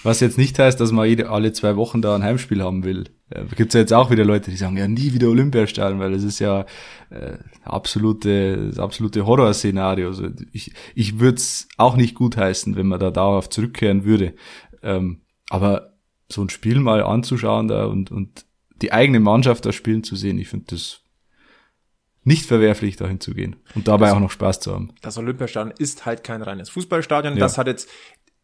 Was 0.03 0.19
jetzt 0.19 0.37
nicht 0.37 0.57
heißt, 0.57 0.79
dass 0.79 0.91
man 0.91 1.07
jede, 1.07 1.29
alle 1.29 1.51
zwei 1.53 1.75
Wochen 1.75 2.01
da 2.01 2.15
ein 2.15 2.23
Heimspiel 2.23 2.63
haben 2.63 2.83
will. 2.83 3.09
Äh, 3.29 3.43
gibt's 3.55 3.73
ja 3.73 3.81
jetzt 3.81 3.93
auch 3.93 4.09
wieder 4.09 4.23
Leute, 4.23 4.51
die 4.51 4.57
sagen, 4.57 4.77
ja, 4.77 4.87
nie 4.87 5.13
wieder 5.13 5.27
Olympiastadion, 5.27 5.99
weil 5.99 6.11
das 6.11 6.23
ist 6.23 6.39
ja 6.39 6.65
äh, 7.09 7.37
absolute, 7.63 8.67
das 8.67 8.79
absolute 8.79 9.25
Horrorszenario. 9.25 10.07
Also 10.07 10.29
ich 10.53 10.73
ich 10.95 11.19
würde 11.19 11.37
es 11.37 11.67
auch 11.77 11.97
nicht 11.97 12.15
gutheißen, 12.15 12.75
wenn 12.75 12.87
man 12.87 12.99
da 12.99 13.11
dauerhaft 13.11 13.51
zurückkehren 13.51 14.05
würde. 14.05 14.35
Ähm, 14.81 15.23
aber 15.49 15.97
so 16.29 16.41
ein 16.41 16.49
Spiel 16.49 16.79
mal 16.79 17.03
anzuschauen 17.03 17.67
da 17.67 17.85
und, 17.85 18.11
und 18.11 18.45
die 18.81 18.93
eigene 18.93 19.19
Mannschaft 19.19 19.65
da 19.65 19.71
spielen 19.71 20.03
zu 20.03 20.15
sehen, 20.15 20.37
ich 20.37 20.49
finde 20.49 20.67
das 20.69 21.01
nicht 22.27 22.45
verwerflich, 22.45 22.97
dahin 22.97 23.21
zu 23.21 23.33
gehen 23.33 23.55
und 23.73 23.87
dabei 23.87 24.11
auch 24.11 24.19
noch 24.19 24.31
Spaß 24.31 24.59
zu 24.59 24.73
haben. 24.73 24.93
Das 25.01 25.17
Olympiastadion 25.17 25.73
ist 25.77 26.05
halt 26.05 26.25
kein 26.25 26.41
reines 26.41 26.69
Fußballstadion. 26.71 27.35
Ja. 27.35 27.39
Das 27.39 27.57
hat 27.57 27.67
jetzt, 27.67 27.89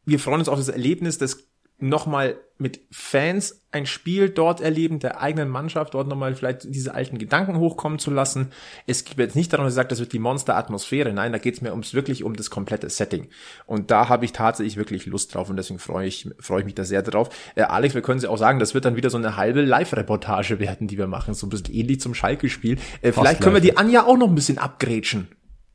wir 0.05 0.19
freuen 0.19 0.39
uns 0.39 0.47
auf 0.47 0.57
das 0.57 0.69
Erlebnis, 0.69 1.17
das 1.17 1.49
nochmal 1.83 2.37
mit 2.57 2.79
Fans 2.91 3.61
ein 3.71 3.85
Spiel 3.85 4.29
dort 4.29 4.61
erleben, 4.61 4.99
der 4.99 5.19
eigenen 5.19 5.49
Mannschaft, 5.49 5.93
dort 5.95 6.07
nochmal 6.07 6.33
vielleicht 6.33 6.63
diese 6.63 6.93
alten 6.93 7.17
Gedanken 7.17 7.57
hochkommen 7.57 7.99
zu 7.99 8.09
lassen. 8.09 8.51
Es 8.87 9.03
geht 9.03 9.17
jetzt 9.17 9.35
nicht 9.35 9.51
darum, 9.51 9.65
dass 9.65 9.73
ich 9.73 9.75
sage, 9.75 9.89
das 9.89 9.99
wird 9.99 10.13
die 10.13 10.19
Monsteratmosphäre. 10.19 11.11
Nein, 11.11 11.33
da 11.33 11.39
geht 11.39 11.55
es 11.55 11.61
mir 11.61 11.71
ums 11.71 11.93
wirklich 11.93 12.23
um 12.23 12.35
das 12.35 12.49
komplette 12.49 12.89
Setting. 12.89 13.27
Und 13.65 13.91
da 13.91 14.07
habe 14.07 14.23
ich 14.23 14.31
tatsächlich 14.31 14.77
wirklich 14.77 15.05
Lust 15.07 15.35
drauf 15.35 15.49
und 15.49 15.57
deswegen 15.57 15.79
freue 15.79 16.07
ich, 16.07 16.29
freue 16.39 16.59
ich 16.59 16.65
mich 16.65 16.75
da 16.75 16.85
sehr 16.85 17.01
drauf. 17.01 17.29
Äh, 17.55 17.63
Alex, 17.63 17.95
wir 17.95 18.01
können 18.01 18.21
sie 18.21 18.29
auch 18.29 18.37
sagen, 18.37 18.59
das 18.59 18.73
wird 18.73 18.85
dann 18.85 18.95
wieder 18.95 19.09
so 19.09 19.17
eine 19.17 19.35
halbe 19.35 19.61
Live-Reportage 19.61 20.59
werden, 20.59 20.87
die 20.87 20.97
wir 20.97 21.07
machen. 21.07 21.33
So 21.33 21.47
ein 21.47 21.49
bisschen 21.49 21.73
ähnlich 21.73 21.99
zum 21.99 22.13
Schalke-Spiel. 22.13 22.77
Äh, 23.01 23.11
vielleicht 23.11 23.41
können 23.41 23.55
wir 23.55 23.61
die 23.61 23.75
Anja 23.75 24.05
auch 24.05 24.17
noch 24.17 24.29
ein 24.29 24.35
bisschen 24.35 24.57
abgrätschen. 24.57 25.27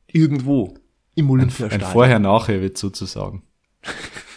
Irgendwo. 0.07 0.75
Im 1.13 1.27
Ein 1.27 1.31
Olympiastadion. 1.31 1.91
Vorher-Nachher 1.91 2.61
wird 2.61 2.77
sozusagen. 2.77 3.43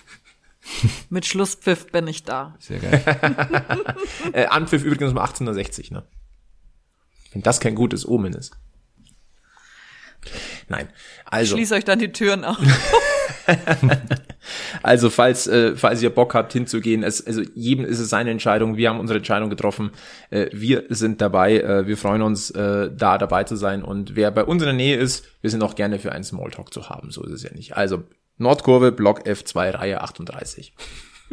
Mit 1.11 1.27
Schlusspfiff 1.27 1.87
bin 1.91 2.07
ich 2.07 2.25
da. 2.25 2.55
Sehr 2.59 2.79
geil. 2.79 3.03
Äh, 4.33 4.47
Anpfiff 4.47 4.85
übrigens 4.85 5.11
um 5.11 5.19
1860, 5.19 5.91
ne? 5.91 6.05
Wenn 7.33 7.43
das 7.43 7.61
kein 7.61 7.75
gutes 7.75 8.07
Omen 8.07 8.33
ist. 8.33 8.57
Nein. 10.69 10.89
Also, 11.25 11.57
Schließ 11.57 11.73
euch 11.73 11.85
dann 11.85 11.99
die 11.99 12.13
Türen 12.13 12.45
auf. 12.45 12.57
also 14.83 15.11
falls, 15.11 15.47
äh, 15.47 15.77
falls 15.77 16.03
ihr 16.03 16.11
Bock 16.11 16.35
habt 16.35 16.53
hinzugehen, 16.53 17.03
es, 17.03 17.27
also 17.27 17.43
jedem 17.55 17.85
ist 17.85 17.99
es 17.99 18.09
seine 18.09 18.31
Entscheidung. 18.31 18.77
Wir 18.77 18.89
haben 18.91 19.01
unsere 19.01 19.19
Entscheidung 19.19 19.51
getroffen. 19.51 19.91
Äh, 20.31 20.49
wir 20.53 20.85
sind 20.91 21.21
dabei. 21.21 21.59
Äh, 21.59 21.87
wir 21.87 21.97
freuen 21.97 22.23
uns, 22.23 22.51
äh, 22.51 22.91
da 22.95 23.19
dabei 23.19 23.45
zu 23.45 23.57
sein. 23.57 23.83
Und 23.83 24.15
wer 24.17 24.31
bei 24.31 24.45
uns 24.45 24.63
in 24.63 24.67
der 24.67 24.75
Nähe 24.75 24.97
ist, 24.97 25.27
wir 25.41 25.51
sind 25.51 25.63
auch 25.63 25.75
gerne 25.75 25.99
für 25.99 26.13
einen 26.13 26.25
Smalltalk 26.25 26.73
zu 26.73 26.89
haben. 26.89 27.11
So 27.11 27.25
ist 27.25 27.33
es 27.33 27.43
ja 27.43 27.53
nicht. 27.53 27.77
Also 27.77 28.05
Nordkurve, 28.43 28.93
Block 28.93 29.27
F2, 29.27 29.75
Reihe 29.75 30.01
38. 30.01 30.75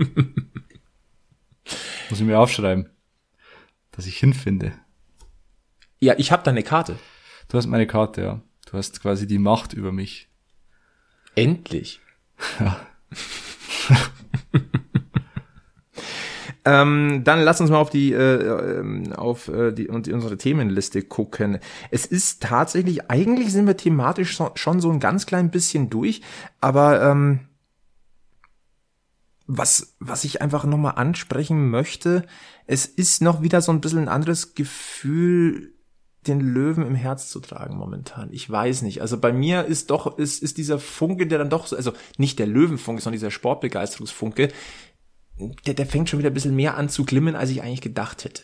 Muss 2.09 2.19
ich 2.19 2.25
mir 2.25 2.39
aufschreiben, 2.39 2.89
dass 3.91 4.05
ich 4.07 4.17
hinfinde. 4.17 4.73
Ja, 5.99 6.15
ich 6.17 6.31
habe 6.31 6.43
da 6.43 6.51
eine 6.51 6.63
Karte. 6.63 6.97
Du 7.49 7.57
hast 7.57 7.67
meine 7.67 7.87
Karte, 7.87 8.21
ja. 8.21 8.41
Du 8.65 8.77
hast 8.77 9.01
quasi 9.01 9.27
die 9.27 9.39
Macht 9.39 9.73
über 9.73 9.91
mich. 9.91 10.29
Endlich. 11.35 11.99
Ja. 12.59 12.87
ähm, 16.65 17.21
dann 17.23 17.41
lass 17.41 17.61
uns 17.61 17.69
mal 17.69 17.77
auf 17.77 17.89
die 17.89 18.11
äh, 18.11 18.79
ähm, 18.79 19.13
auf 19.13 19.47
äh, 19.47 19.71
die, 19.71 19.87
und 19.87 20.07
unsere 20.07 20.37
Themenliste 20.37 21.01
gucken. 21.01 21.59
Es 21.91 22.05
ist 22.05 22.43
tatsächlich, 22.43 23.09
eigentlich 23.09 23.51
sind 23.51 23.67
wir 23.67 23.77
thematisch 23.77 24.37
so, 24.37 24.51
schon 24.55 24.79
so 24.81 24.91
ein 24.91 24.99
ganz 24.99 25.25
klein 25.25 25.51
bisschen 25.51 25.89
durch, 25.89 26.21
aber 26.61 27.01
ähm, 27.01 27.41
was, 29.47 29.95
was 29.99 30.25
ich 30.25 30.41
einfach 30.41 30.65
nochmal 30.65 30.93
ansprechen 30.95 31.69
möchte, 31.69 32.25
es 32.67 32.85
ist 32.85 33.21
noch 33.21 33.41
wieder 33.41 33.61
so 33.61 33.71
ein 33.71 33.81
bisschen 33.81 33.99
ein 33.99 34.07
anderes 34.07 34.53
Gefühl, 34.53 35.73
den 36.27 36.41
Löwen 36.41 36.85
im 36.85 36.95
Herz 36.95 37.29
zu 37.29 37.39
tragen 37.39 37.77
momentan. 37.77 38.29
Ich 38.31 38.49
weiß 38.49 38.81
nicht. 38.81 39.01
Also 39.01 39.19
bei 39.19 39.31
mir 39.31 39.65
ist 39.65 39.89
doch, 39.89 40.17
ist, 40.17 40.43
ist 40.43 40.57
dieser 40.57 40.77
Funke, 40.77 41.25
der 41.25 41.39
dann 41.39 41.49
doch 41.49 41.65
so, 41.65 41.75
also 41.75 41.93
nicht 42.17 42.39
der 42.39 42.47
Löwenfunke, 42.47 43.01
sondern 43.01 43.15
dieser 43.15 43.31
Sportbegeisterungsfunke, 43.31 44.49
der, 45.65 45.73
der 45.73 45.85
fängt 45.85 46.09
schon 46.09 46.19
wieder 46.19 46.29
ein 46.29 46.33
bisschen 46.33 46.55
mehr 46.55 46.77
an 46.77 46.89
zu 46.89 47.05
glimmen, 47.05 47.35
als 47.35 47.49
ich 47.49 47.61
eigentlich 47.61 47.81
gedacht 47.81 48.25
hätte. 48.25 48.43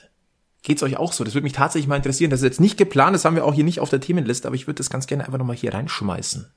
Geht's 0.64 0.82
euch 0.82 0.98
auch 0.98 1.14
so? 1.14 1.24
Das 1.24 1.36
würde 1.36 1.44
mich 1.44 1.54
tatsächlich 1.54 1.88
mal 1.88 1.96
interessieren. 1.96 2.32
Das 2.32 2.40
ist 2.40 2.46
jetzt 2.46 2.60
nicht 2.60 2.78
geplant, 2.78 3.14
das 3.14 3.26
haben 3.26 3.36
wir 3.36 3.46
auch 3.46 3.54
hier 3.54 3.64
nicht 3.64 3.80
auf 3.80 3.90
der 3.90 4.02
Themenliste, 4.02 4.48
aber 4.48 4.56
ich 4.56 4.66
würde 4.66 4.78
das 4.78 4.90
ganz 4.90 5.06
gerne 5.06 5.26
einfach 5.26 5.38
nochmal 5.38 5.56
hier 5.56 5.74
reinschmeißen. 5.74 6.52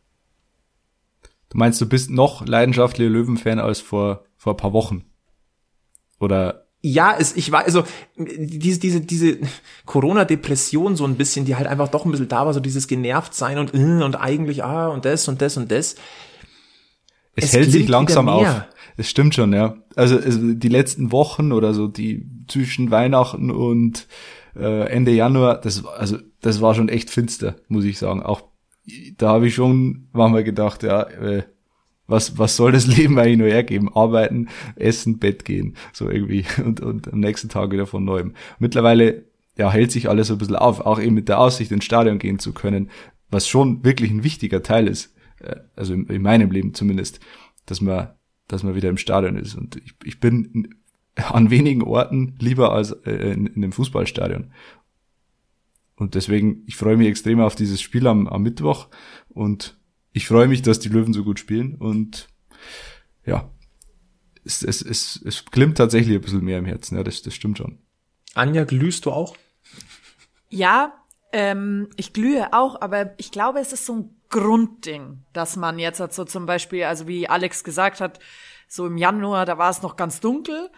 Du 1.50 1.58
meinst, 1.58 1.80
du 1.80 1.86
bist 1.86 2.10
noch 2.10 2.46
leidenschaftlicher 2.46 3.10
Löwenfan 3.10 3.58
als 3.58 3.80
vor, 3.80 4.24
vor 4.36 4.54
ein 4.54 4.56
paar 4.56 4.72
Wochen? 4.72 5.04
Oder 6.20 6.66
Ja, 6.80 7.16
es, 7.18 7.36
ich 7.36 7.52
war, 7.52 7.64
also, 7.64 7.84
diese, 8.16 8.80
diese, 8.80 9.00
diese 9.00 9.38
Corona-Depression 9.86 10.96
so 10.96 11.04
ein 11.04 11.16
bisschen, 11.16 11.44
die 11.44 11.56
halt 11.56 11.66
einfach 11.66 11.88
doch 11.88 12.04
ein 12.04 12.10
bisschen 12.10 12.28
da 12.28 12.46
war, 12.46 12.54
so 12.54 12.60
dieses 12.60 12.86
genervt 12.86 13.34
sein 13.34 13.58
und, 13.58 13.74
äh, 13.74 14.02
und 14.04 14.16
eigentlich, 14.16 14.64
ah, 14.64 14.88
und 14.88 15.04
das 15.04 15.28
und 15.28 15.42
das 15.42 15.56
und 15.56 15.70
das. 15.70 15.96
es, 17.34 17.44
Es 17.44 17.52
hält 17.52 17.72
sich 17.72 17.88
langsam 17.88 18.28
auf. 18.28 18.64
Es 18.98 19.08
stimmt 19.08 19.36
schon, 19.36 19.52
ja. 19.52 19.76
Also, 19.94 20.16
also 20.16 20.54
die 20.54 20.68
letzten 20.68 21.12
Wochen 21.12 21.52
oder 21.52 21.72
so, 21.72 21.86
die 21.86 22.26
zwischen 22.48 22.90
Weihnachten 22.90 23.52
und 23.52 24.08
äh, 24.56 24.88
Ende 24.88 25.12
Januar, 25.12 25.60
das 25.60 25.86
also 25.86 26.18
das 26.40 26.60
war 26.60 26.74
schon 26.74 26.88
echt 26.88 27.08
finster, 27.08 27.54
muss 27.68 27.84
ich 27.84 27.96
sagen. 27.96 28.24
Auch 28.24 28.42
da 29.16 29.28
habe 29.28 29.46
ich 29.46 29.54
schon 29.54 30.08
manchmal 30.12 30.42
gedacht, 30.42 30.82
ja, 30.82 31.02
äh, 31.02 31.44
was 32.08 32.38
was 32.38 32.56
soll 32.56 32.72
das 32.72 32.86
Leben 32.96 33.16
eigentlich 33.20 33.38
nur 33.38 33.46
hergeben? 33.46 33.88
Arbeiten, 33.94 34.48
essen, 34.74 35.20
Bett 35.20 35.44
gehen, 35.44 35.76
so 35.92 36.10
irgendwie 36.10 36.44
und 36.64 36.80
und 36.80 37.12
am 37.12 37.20
nächsten 37.20 37.48
Tag 37.48 37.70
wieder 37.70 37.86
von 37.86 38.04
neuem. 38.04 38.34
Mittlerweile 38.58 39.26
ja 39.56 39.70
hält 39.70 39.92
sich 39.92 40.08
alles 40.08 40.26
so 40.26 40.34
ein 40.34 40.38
bisschen 40.38 40.56
auf, 40.56 40.80
auch 40.80 40.98
eben 40.98 41.14
mit 41.14 41.28
der 41.28 41.38
Aussicht 41.38 41.70
ins 41.70 41.84
Stadion 41.84 42.18
gehen 42.18 42.40
zu 42.40 42.52
können, 42.52 42.90
was 43.30 43.46
schon 43.46 43.84
wirklich 43.84 44.10
ein 44.10 44.24
wichtiger 44.24 44.64
Teil 44.64 44.88
ist, 44.88 45.14
äh, 45.38 45.54
also 45.76 45.94
in, 45.94 46.08
in 46.08 46.22
meinem 46.22 46.50
Leben 46.50 46.74
zumindest, 46.74 47.20
dass 47.64 47.80
man 47.80 48.08
dass 48.48 48.62
man 48.62 48.74
wieder 48.74 48.88
im 48.88 48.96
Stadion 48.96 49.36
ist. 49.36 49.54
Und 49.54 49.76
ich, 49.76 49.94
ich 50.04 50.20
bin 50.20 50.74
an 51.14 51.50
wenigen 51.50 51.82
Orten 51.82 52.34
lieber 52.38 52.72
als 52.72 52.92
äh, 53.04 53.32
in, 53.32 53.46
in 53.46 53.62
einem 53.62 53.72
Fußballstadion. 53.72 54.52
Und 55.96 56.14
deswegen, 56.14 56.62
ich 56.66 56.76
freue 56.76 56.96
mich 56.96 57.08
extrem 57.08 57.40
auf 57.40 57.56
dieses 57.56 57.80
Spiel 57.80 58.06
am, 58.06 58.26
am 58.28 58.42
Mittwoch 58.42 58.88
und 59.28 59.78
ich 60.12 60.26
freue 60.26 60.48
mich, 60.48 60.62
dass 60.62 60.78
die 60.78 60.88
Löwen 60.88 61.12
so 61.12 61.24
gut 61.24 61.38
spielen 61.38 61.74
und 61.74 62.28
ja, 63.26 63.50
es, 64.44 64.62
es, 64.62 64.80
es, 64.80 65.20
es 65.24 65.44
glimmt 65.44 65.76
tatsächlich 65.76 66.14
ein 66.16 66.22
bisschen 66.22 66.44
mehr 66.44 66.58
im 66.58 66.64
Herzen, 66.64 66.96
ja, 66.96 67.02
das, 67.02 67.22
das 67.22 67.34
stimmt 67.34 67.58
schon. 67.58 67.78
Anja, 68.34 68.64
glühst 68.64 69.06
du 69.06 69.10
auch? 69.10 69.36
Ja, 70.50 70.94
ähm, 71.32 71.88
ich 71.96 72.12
glühe 72.12 72.52
auch, 72.52 72.80
aber 72.80 73.14
ich 73.18 73.32
glaube, 73.32 73.58
es 73.58 73.72
ist 73.72 73.84
so 73.84 73.96
ein 73.96 74.17
Grundding, 74.30 75.24
dass 75.32 75.56
man 75.56 75.78
jetzt 75.78 76.00
halt 76.00 76.12
so 76.12 76.24
zum 76.24 76.46
Beispiel, 76.46 76.84
also 76.84 77.06
wie 77.06 77.28
Alex 77.28 77.64
gesagt 77.64 78.00
hat, 78.00 78.18
so 78.68 78.86
im 78.86 78.98
Januar, 78.98 79.46
da 79.46 79.58
war 79.58 79.70
es 79.70 79.82
noch 79.82 79.96
ganz 79.96 80.20
dunkel 80.20 80.70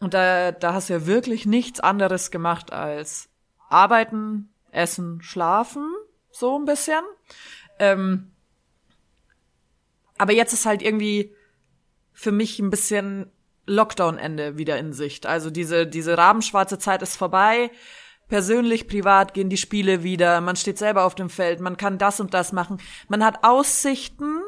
und 0.00 0.14
da, 0.14 0.52
da 0.52 0.72
hast 0.72 0.88
du 0.88 0.94
ja 0.94 1.06
wirklich 1.06 1.46
nichts 1.46 1.80
anderes 1.80 2.30
gemacht 2.30 2.72
als 2.72 3.28
arbeiten, 3.68 4.48
essen, 4.70 5.20
schlafen, 5.22 5.92
so 6.30 6.58
ein 6.58 6.64
bisschen. 6.64 7.02
Ähm, 7.78 8.30
aber 10.18 10.32
jetzt 10.32 10.52
ist 10.52 10.66
halt 10.66 10.82
irgendwie 10.82 11.34
für 12.12 12.32
mich 12.32 12.58
ein 12.58 12.70
bisschen 12.70 13.30
Lockdown-Ende 13.66 14.56
wieder 14.56 14.78
in 14.78 14.92
Sicht. 14.92 15.26
Also 15.26 15.50
diese, 15.50 15.86
diese 15.86 16.16
rabenschwarze 16.16 16.78
Zeit 16.78 17.02
ist 17.02 17.16
vorbei. 17.16 17.70
Persönlich, 18.28 18.88
privat 18.88 19.34
gehen 19.34 19.50
die 19.50 19.56
Spiele 19.56 20.02
wieder. 20.02 20.40
Man 20.40 20.56
steht 20.56 20.78
selber 20.78 21.04
auf 21.04 21.14
dem 21.14 21.30
Feld. 21.30 21.60
Man 21.60 21.76
kann 21.76 21.98
das 21.98 22.18
und 22.18 22.34
das 22.34 22.52
machen. 22.52 22.78
Man 23.08 23.24
hat 23.24 23.44
Aussichten 23.44 24.42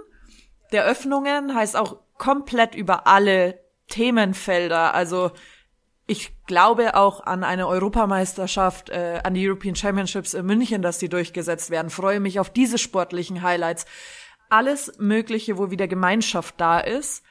der 0.72 0.84
Öffnungen, 0.84 1.54
heißt 1.54 1.76
auch 1.76 1.98
komplett 2.16 2.74
über 2.74 3.06
alle 3.06 3.60
Themenfelder. 3.88 4.94
Also 4.94 5.30
ich 6.06 6.32
glaube 6.46 6.96
auch 6.96 7.20
an 7.24 7.44
eine 7.44 7.68
Europameisterschaft, 7.68 8.90
äh, 8.90 9.20
an 9.22 9.34
die 9.34 9.46
European 9.46 9.76
Championships 9.76 10.34
in 10.34 10.46
München, 10.46 10.82
dass 10.82 10.98
die 10.98 11.08
durchgesetzt 11.08 11.70
werden. 11.70 11.90
Freue 11.90 12.18
mich 12.18 12.40
auf 12.40 12.50
diese 12.50 12.78
sportlichen 12.78 13.42
Highlights. 13.42 13.86
Alles 14.48 14.92
Mögliche, 14.98 15.58
wo 15.58 15.70
wieder 15.70 15.86
Gemeinschaft 15.86 16.54
da 16.58 16.80
ist. 16.80 17.22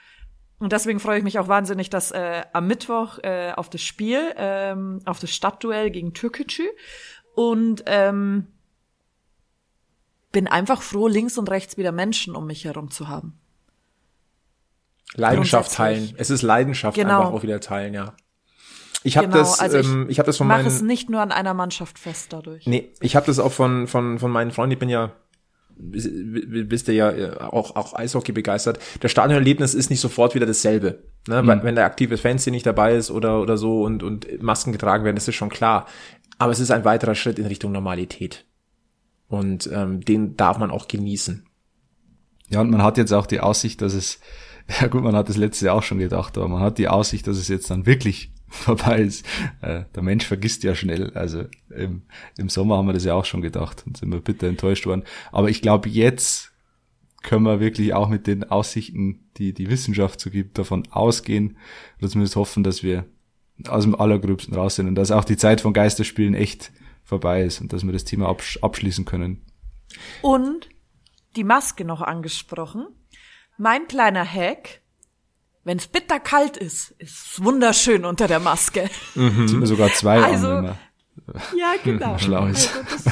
Und 0.59 0.71
deswegen 0.73 0.99
freue 0.99 1.19
ich 1.19 1.23
mich 1.23 1.37
auch 1.37 1.47
wahnsinnig, 1.47 1.89
dass 1.89 2.11
äh, 2.11 2.43
am 2.51 2.65
Mittwoch 2.67 3.19
äh, 3.19 3.51
auf 3.55 3.69
das 3.69 3.81
Spiel, 3.81 4.33
ähm, 4.37 5.01
auf 5.05 5.19
das 5.19 5.29
Stadtduell 5.31 5.91
gegen 5.91 6.13
Türkgücü 6.13 6.67
und 7.35 7.83
ähm, 7.85 8.47
bin 10.31 10.47
einfach 10.47 10.81
froh, 10.81 11.07
links 11.07 11.37
und 11.37 11.49
rechts 11.49 11.77
wieder 11.77 11.91
Menschen 11.91 12.35
um 12.35 12.47
mich 12.47 12.65
herum 12.65 12.89
zu 12.89 13.07
haben. 13.07 13.39
Leidenschaft 15.13 15.73
teilen. 15.73 16.13
Es 16.17 16.29
ist 16.29 16.41
Leidenschaft 16.41 16.95
Genau. 16.95 17.19
einfach 17.21 17.33
auch 17.33 17.43
wieder 17.43 17.59
teilen, 17.59 17.93
ja. 17.93 18.13
Ich 19.03 19.15
habe 19.15 19.27
Genau, 19.27 19.37
das, 19.39 19.59
also 19.59 19.77
ich 19.77 19.85
ähm, 19.87 20.07
ich 20.09 20.19
habe 20.19 20.25
das 20.25 20.37
von 20.37 20.47
Mach 20.47 20.57
meinen, 20.57 20.67
es 20.67 20.81
nicht 20.81 21.09
nur 21.09 21.21
an 21.21 21.31
einer 21.31 21.53
Mannschaft 21.53 21.97
fest 21.99 22.33
dadurch. 22.33 22.65
nee, 22.65 22.91
ich 22.99 23.15
habe 23.15 23.25
das 23.27 23.39
auch 23.39 23.51
von 23.53 23.87
von 23.87 24.19
von 24.19 24.31
meinen 24.31 24.51
Freunden. 24.51 24.73
Ich 24.73 24.79
bin 24.79 24.89
ja 24.89 25.11
wisst 25.79 26.87
ihr 26.87 26.93
ja 26.93 27.11
äh, 27.11 27.37
auch 27.39 27.75
auch 27.75 27.93
Eishockey 27.93 28.31
begeistert. 28.31 28.79
Das 28.99 29.11
Stadionerlebnis 29.11 29.73
ist 29.73 29.89
nicht 29.89 29.99
sofort 29.99 30.35
wieder 30.35 30.45
dasselbe, 30.45 31.03
ne? 31.27 31.45
Weil, 31.45 31.63
wenn 31.63 31.75
der 31.75 31.85
aktive 31.85 32.17
Fanszene 32.17 32.55
nicht 32.55 32.65
dabei 32.65 32.95
ist 32.95 33.11
oder 33.11 33.41
oder 33.41 33.57
so 33.57 33.83
und 33.83 34.03
und 34.03 34.41
Masken 34.41 34.71
getragen 34.71 35.03
werden, 35.03 35.15
das 35.15 35.27
ist 35.27 35.35
schon 35.35 35.49
klar. 35.49 35.87
Aber 36.39 36.51
es 36.51 36.59
ist 36.59 36.71
ein 36.71 36.85
weiterer 36.85 37.15
Schritt 37.15 37.39
in 37.39 37.45
Richtung 37.45 37.71
Normalität 37.71 38.45
und 39.27 39.69
ähm, 39.73 40.01
den 40.01 40.37
darf 40.37 40.57
man 40.57 40.71
auch 40.71 40.87
genießen. 40.87 41.45
Ja, 42.49 42.61
und 42.61 42.69
man 42.69 42.83
hat 42.83 42.97
jetzt 42.97 43.11
auch 43.11 43.25
die 43.25 43.39
Aussicht, 43.39 43.81
dass 43.81 43.93
es, 43.93 44.19
ja 44.81 44.87
gut, 44.87 45.03
man 45.03 45.15
hat 45.15 45.29
das 45.29 45.37
letzte 45.37 45.65
Jahr 45.65 45.75
auch 45.75 45.83
schon 45.83 45.99
gedacht, 45.99 46.37
aber 46.37 46.47
man 46.47 46.61
hat 46.61 46.77
die 46.77 46.87
Aussicht, 46.87 47.27
dass 47.27 47.37
es 47.37 47.47
jetzt 47.47 47.69
dann 47.69 47.85
wirklich 47.85 48.31
vorbei 48.49 49.01
ist. 49.01 49.25
Äh, 49.61 49.83
der 49.95 50.03
Mensch 50.03 50.25
vergisst 50.25 50.63
ja 50.63 50.75
schnell. 50.75 51.11
Also 51.13 51.45
im, 51.69 52.03
im 52.37 52.49
Sommer 52.49 52.77
haben 52.77 52.87
wir 52.87 52.93
das 52.93 53.05
ja 53.05 53.13
auch 53.13 53.25
schon 53.25 53.41
gedacht 53.41 53.83
und 53.85 53.97
sind 53.97 54.11
wir 54.11 54.21
bitter 54.21 54.47
enttäuscht 54.47 54.85
worden. 54.85 55.03
Aber 55.31 55.49
ich 55.49 55.61
glaube, 55.61 55.89
jetzt 55.89 56.51
können 57.23 57.43
wir 57.43 57.59
wirklich 57.59 57.93
auch 57.93 58.09
mit 58.09 58.27
den 58.27 58.45
Aussichten, 58.45 59.29
die 59.37 59.53
die 59.53 59.69
Wissenschaft 59.69 60.19
so 60.19 60.29
gibt, 60.29 60.57
davon 60.57 60.87
ausgehen 60.91 61.57
oder 61.99 62.09
zumindest 62.09 62.35
hoffen, 62.35 62.63
dass 62.63 62.83
wir 62.83 63.05
aus 63.67 63.83
dem 63.83 63.95
Allergröbsten 63.95 64.53
raus 64.53 64.75
sind 64.75 64.87
und 64.87 64.95
dass 64.95 65.11
auch 65.11 65.25
die 65.25 65.37
Zeit 65.37 65.61
von 65.61 65.73
Geisterspielen 65.73 66.35
echt 66.35 66.71
vorbei 67.03 67.43
ist 67.43 67.59
und 67.59 67.73
dass 67.73 67.85
wir 67.85 67.91
das 67.91 68.03
Thema 68.03 68.27
absch 68.29 68.59
abschließen 68.61 69.05
können. 69.05 69.45
Und 70.21 70.69
die 71.35 71.43
Maske 71.43 71.85
noch 71.85 72.01
angesprochen. 72.01 72.87
Mein 73.57 73.87
kleiner 73.87 74.25
Hack, 74.25 74.81
wenn 75.67 75.77
es 75.77 75.87
bitterkalt 75.87 76.57
ist, 76.57 76.91
ist 76.97 77.25
es 77.33 77.43
wunderschön 77.43 78.05
unter 78.05 78.27
der 78.27 78.39
Maske. 78.39 78.89
Sind 79.13 79.59
wir 79.59 79.67
sogar 79.67 79.91
zwei 79.93 80.21
Also- 80.23 80.47
an, 80.47 80.77
Ja, 81.57 81.73
genau. 81.83 82.17
schlau 82.17 82.47
ist. 82.47 82.69
Also 82.75 83.11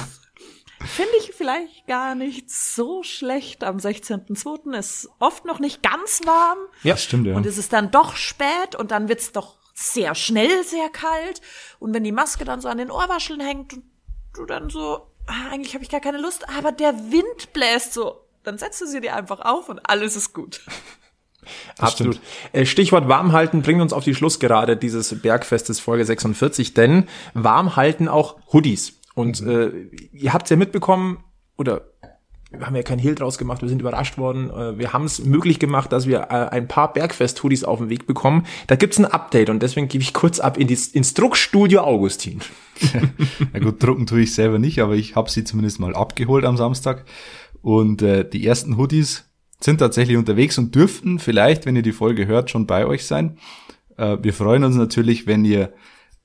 finde 0.80 1.12
ich 1.20 1.32
vielleicht 1.34 1.88
gar 1.88 2.16
nicht 2.16 2.50
so 2.50 3.04
schlecht. 3.04 3.64
Am 3.64 3.78
16.02. 3.78 4.74
ist 4.78 5.10
oft 5.20 5.46
noch 5.46 5.60
nicht 5.60 5.82
ganz 5.84 6.22
warm. 6.26 6.58
Ja, 6.84 6.96
Stimmt, 6.98 7.28
ja. 7.28 7.36
Und 7.36 7.46
es 7.46 7.58
ist 7.58 7.74
dann 7.74 7.92
doch 7.92 8.16
spät 8.16 8.76
und 8.78 8.92
dann 8.92 9.10
wird's 9.10 9.32
doch 9.32 9.58
sehr 9.74 10.16
schnell 10.16 10.64
sehr 10.64 10.88
kalt. 10.90 11.42
Und 11.80 11.94
wenn 11.94 12.04
die 12.06 12.12
Maske 12.14 12.46
dann 12.46 12.62
so 12.62 12.70
an 12.70 12.78
den 12.78 12.90
Ohrwascheln 12.92 13.42
hängt 13.42 13.74
und 13.74 13.84
du 14.34 14.46
dann 14.46 14.70
so, 14.70 15.08
ah, 15.28 15.50
eigentlich 15.52 15.74
habe 15.74 15.84
ich 15.84 15.90
gar 15.90 16.00
keine 16.00 16.20
Lust, 16.20 16.48
aber 16.50 16.72
der 16.72 16.94
Wind 17.12 17.52
bläst 17.52 17.94
so, 17.94 18.22
dann 18.44 18.58
setzt 18.58 18.80
du 18.80 18.86
sie 18.86 19.02
dir 19.02 19.16
einfach 19.16 19.42
auf 19.42 19.68
und 19.68 19.80
alles 19.90 20.16
ist 20.16 20.32
gut. 20.34 20.62
Absolut. 21.80 22.20
Äh, 22.54 22.66
Stichwort 22.66 23.08
Warmhalten 23.08 23.62
bringt 23.62 23.82
uns 23.82 23.94
auf 23.94 24.04
die 24.04 24.16
Schlussgerade 24.16 24.78
dieses 24.78 25.22
Bergfestes 25.22 25.80
Folge 25.80 26.06
46, 26.06 26.74
denn 26.74 27.06
warm 27.34 27.76
halten 27.76 28.08
auch 28.08 28.38
Hoodies. 28.52 29.00
Und 29.14 29.42
äh, 29.42 29.72
ihr 30.12 30.34
habt 30.34 30.50
ja 30.50 30.58
mitbekommen, 30.58 31.24
oder 31.58 31.84
wir 32.52 32.66
haben 32.66 32.76
ja 32.76 32.84
kein 32.84 33.00
Hehl 33.00 33.16
draus 33.16 33.38
gemacht, 33.38 33.62
wir 33.62 33.70
sind 33.70 33.82
überrascht 33.82 34.18
worden. 34.18 34.50
Äh, 34.50 34.78
wir 34.78 34.94
haben 34.94 35.06
es 35.06 35.24
möglich 35.24 35.60
gemacht, 35.60 35.92
dass 35.92 36.08
wir 36.08 36.28
äh, 36.30 36.50
ein 36.50 36.68
paar 36.68 36.94
Bergfest-Hoodies 36.94 37.64
auf 37.64 37.80
den 37.80 37.90
Weg 37.90 38.08
bekommen. 38.08 38.46
Da 38.68 38.76
gibt's 38.76 38.98
ein 38.98 39.06
Update 39.06 39.50
und 39.50 39.62
deswegen 39.62 39.88
gebe 39.88 40.04
ich 40.04 40.14
kurz 40.14 40.40
ab 40.40 40.58
in 40.58 40.68
die, 40.68 40.78
ins 40.94 41.14
Druckstudio 41.14 41.82
Augustin. 41.82 42.42
Na 43.54 43.60
gut, 43.60 43.82
drucken 43.82 44.06
tue 44.06 44.22
ich 44.22 44.34
selber 44.34 44.60
nicht, 44.60 44.80
aber 44.80 44.96
ich 44.96 45.16
habe 45.16 45.30
sie 45.30 45.44
zumindest 45.44 45.80
mal 45.80 45.96
abgeholt 45.96 46.46
am 46.46 46.58
Samstag. 46.58 47.06
Und 47.62 48.02
äh, 48.02 48.28
die 48.28 48.46
ersten 48.46 48.78
Hoodies 48.78 49.26
sind 49.66 49.80
tatsächlich 49.80 50.18
unterwegs 50.18 50.58
und 50.58 50.74
dürften 50.74 51.20
vielleicht, 51.20 51.66
wenn 51.66 51.76
ihr 51.76 51.82
die 51.82 51.92
Folge 51.92 52.28
hört, 52.28 52.50
schon 52.50 52.68
bei 52.68 52.86
euch 52.86 53.06
sein. 53.06 53.38
Äh, 53.98 54.18
wir 54.22 54.34
freuen 54.34 54.64
uns 54.64 54.76
natürlich, 54.76 55.28
wenn 55.28 55.44
ihr 55.44 55.74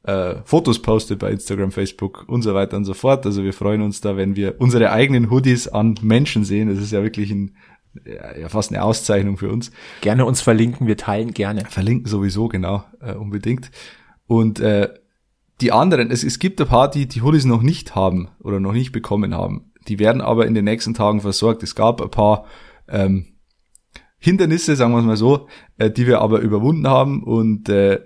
äh, 0.05 0.37
Fotos 0.45 0.81
postet 0.81 1.19
bei 1.19 1.31
Instagram, 1.31 1.73
Facebook 1.73 2.25
und 2.29 2.43
so 2.43 2.55
weiter 2.55 2.77
und 2.77 2.85
so 2.85 2.95
fort. 2.95 3.27
Also 3.27 3.43
wir 3.43 3.53
freuen 3.53 3.83
uns 3.83 4.01
da, 4.01 4.17
wenn 4.17 4.37
wir 4.37 4.61
unsere 4.61 4.93
eigenen 4.93 5.31
Hoodies 5.31 5.69
an 5.69 5.97
Menschen 6.03 6.45
sehen. 6.45 6.69
Das 6.69 6.79
ist 6.79 6.93
ja 6.93 7.03
wirklich 7.03 7.31
ein, 7.31 7.57
ja, 8.05 8.49
fast 8.49 8.71
eine 8.71 8.83
Auszeichnung 8.83 9.37
für 9.37 9.51
uns. 9.51 9.71
Gerne 10.01 10.25
uns 10.25 10.41
verlinken, 10.41 10.87
wir 10.87 10.97
teilen 10.97 11.33
gerne. 11.33 11.65
Verlinken 11.69 12.07
sowieso, 12.07 12.49
genau, 12.49 12.85
äh, 13.01 13.15
unbedingt. 13.15 13.71
Und 14.27 14.61
äh, 14.61 14.89
die 15.61 15.73
anderen, 15.73 16.11
es, 16.11 16.25
es 16.25 16.39
gibt 16.39 16.61
ein 16.61 16.69
paar, 16.69 16.91
die 16.91 17.07
die 17.07 17.21
Hoodies 17.21 17.45
noch 17.45 17.63
nicht 17.63 17.95
haben 17.95 18.29
oder 18.39 18.61
noch 18.61 18.73
nicht 18.73 18.93
bekommen 18.93 19.35
haben. 19.35 19.73
Die 19.89 19.99
werden 19.99 20.23
aber 20.23 20.47
in 20.47 20.55
den 20.55 20.65
nächsten 20.65 20.95
Tagen 20.95 21.21
versorgt. 21.21 21.63
Es 21.63 21.75
gab 21.75 22.01
ein 22.01 22.11
paar 22.11 22.47
ähm, 22.91 23.27
Hindernisse, 24.19 24.77
sagen 24.77 24.93
wir 24.93 24.99
es 24.99 25.05
mal 25.05 25.17
so, 25.17 25.49
äh, 25.79 25.91
die 25.91 26.07
wir 26.07 26.21
aber 26.21 26.41
überwunden 26.41 26.87
haben 26.87 27.23
und 27.23 27.69
äh, 27.69 28.01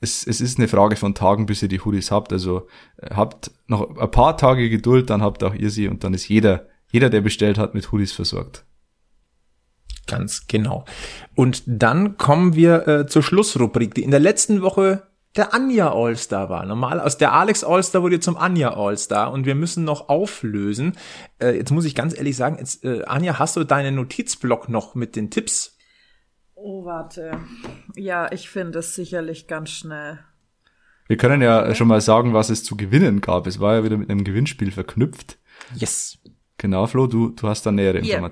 es, 0.00 0.26
es 0.26 0.40
ist 0.40 0.58
eine 0.58 0.68
Frage 0.68 0.96
von 0.96 1.14
Tagen, 1.14 1.46
bis 1.46 1.62
ihr 1.62 1.68
die 1.68 1.80
Hoodies 1.80 2.10
habt. 2.10 2.32
Also 2.32 2.68
äh, 2.98 3.14
habt 3.14 3.50
noch 3.66 3.96
ein 3.96 4.10
paar 4.10 4.36
Tage 4.36 4.70
Geduld, 4.70 5.10
dann 5.10 5.22
habt 5.22 5.42
auch 5.42 5.54
ihr 5.54 5.70
sie 5.70 5.88
und 5.88 6.04
dann 6.04 6.14
ist 6.14 6.28
jeder, 6.28 6.66
jeder, 6.90 7.10
der 7.10 7.20
bestellt 7.20 7.58
hat, 7.58 7.74
mit 7.74 7.90
Hoodies 7.90 8.12
versorgt. 8.12 8.64
Ganz 10.06 10.46
genau. 10.46 10.84
Und 11.34 11.62
dann 11.66 12.16
kommen 12.16 12.54
wir 12.54 12.88
äh, 12.88 13.06
zur 13.06 13.22
Schlussrubrik, 13.22 13.94
die 13.94 14.04
in 14.04 14.10
der 14.10 14.20
letzten 14.20 14.62
Woche 14.62 15.02
der 15.36 15.54
Anja 15.54 15.92
All-Star 15.92 16.48
war. 16.48 16.64
Normal 16.64 17.00
aus 17.00 17.18
der 17.18 17.32
Alex 17.32 17.64
All-Star 17.64 18.02
wurde 18.02 18.20
zum 18.20 18.36
Anja 18.36 18.74
All-Star 18.74 19.30
und 19.32 19.46
wir 19.46 19.54
müssen 19.54 19.84
noch 19.84 20.08
auflösen. 20.08 20.96
Äh, 21.40 21.56
jetzt 21.56 21.70
muss 21.70 21.84
ich 21.84 21.94
ganz 21.94 22.16
ehrlich 22.16 22.36
sagen, 22.36 22.56
jetzt, 22.58 22.84
äh, 22.84 23.04
Anja, 23.04 23.38
hast 23.38 23.56
du 23.56 23.64
deinen 23.64 23.94
Notizblock 23.94 24.68
noch 24.68 24.94
mit 24.94 25.16
den 25.16 25.30
Tipps? 25.30 25.76
Oh, 26.54 26.84
warte. 26.84 27.38
Ja, 27.94 28.32
ich 28.32 28.50
finde 28.50 28.80
es 28.80 28.94
sicherlich 28.94 29.46
ganz 29.46 29.70
schnell. 29.70 30.18
Wir 31.06 31.16
können 31.16 31.40
ja 31.40 31.74
schon 31.74 31.88
mal 31.88 32.00
sagen, 32.00 32.34
was 32.34 32.50
es 32.50 32.64
zu 32.64 32.76
gewinnen 32.76 33.20
gab. 33.20 33.46
Es 33.46 33.60
war 33.60 33.76
ja 33.76 33.84
wieder 33.84 33.96
mit 33.96 34.10
einem 34.10 34.24
Gewinnspiel 34.24 34.72
verknüpft. 34.72 35.38
Yes. 35.74 36.18
Genau, 36.58 36.86
Flo, 36.86 37.06
du, 37.06 37.30
du 37.30 37.48
hast 37.48 37.64
da 37.64 37.72
nähere 37.72 38.04
Yeah. 38.04 38.30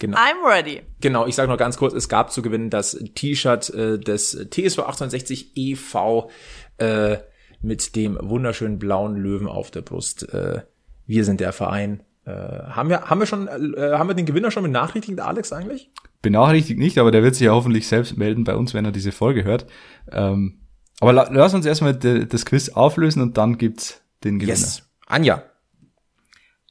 Genau. 0.00 0.16
I'm 0.16 0.44
ready. 0.44 0.82
Genau, 1.00 1.26
ich 1.26 1.34
sage 1.36 1.48
noch 1.48 1.58
ganz 1.58 1.76
kurz, 1.76 1.92
es 1.92 2.08
gab 2.08 2.32
zu 2.32 2.42
gewinnen 2.42 2.70
das 2.70 2.98
T-Shirt 3.14 3.70
äh, 3.70 3.98
des 3.98 4.30
TSV 4.30 4.80
1860 4.80 5.52
e.V. 5.56 6.30
Äh, 6.78 7.18
mit 7.62 7.94
dem 7.94 8.18
wunderschönen 8.20 8.78
blauen 8.78 9.16
Löwen 9.16 9.46
auf 9.46 9.70
der 9.70 9.82
Brust. 9.82 10.32
Äh, 10.32 10.62
wir 11.06 11.24
sind 11.24 11.40
der 11.40 11.52
Verein. 11.52 12.02
Äh, 12.24 12.30
haben 12.30 12.88
wir 12.88 13.02
haben 13.02 13.20
wir 13.20 13.26
schon 13.26 13.46
äh, 13.48 13.92
haben 13.92 14.08
wir 14.08 14.14
den 14.14 14.26
Gewinner 14.26 14.50
schon 14.50 14.62
benachrichtigt, 14.62 15.20
Alex 15.20 15.52
eigentlich? 15.52 15.90
Benachrichtigt 16.22 16.78
nicht, 16.78 16.98
aber 16.98 17.10
der 17.10 17.22
wird 17.22 17.34
sich 17.34 17.46
ja 17.46 17.52
hoffentlich 17.52 17.86
selbst 17.86 18.16
melden 18.16 18.44
bei 18.44 18.56
uns, 18.56 18.72
wenn 18.72 18.86
er 18.86 18.92
diese 18.92 19.12
Folge 19.12 19.44
hört. 19.44 19.66
Ähm, 20.10 20.60
aber 21.00 21.12
la 21.12 21.28
lass 21.30 21.52
uns 21.52 21.66
erstmal 21.66 21.94
das 21.94 22.46
Quiz 22.46 22.70
auflösen 22.70 23.20
und 23.22 23.36
dann 23.36 23.58
gibt's 23.58 24.02
den 24.24 24.38
Gewinner. 24.38 24.58
Yes. 24.58 24.82
Anja. 25.06 25.42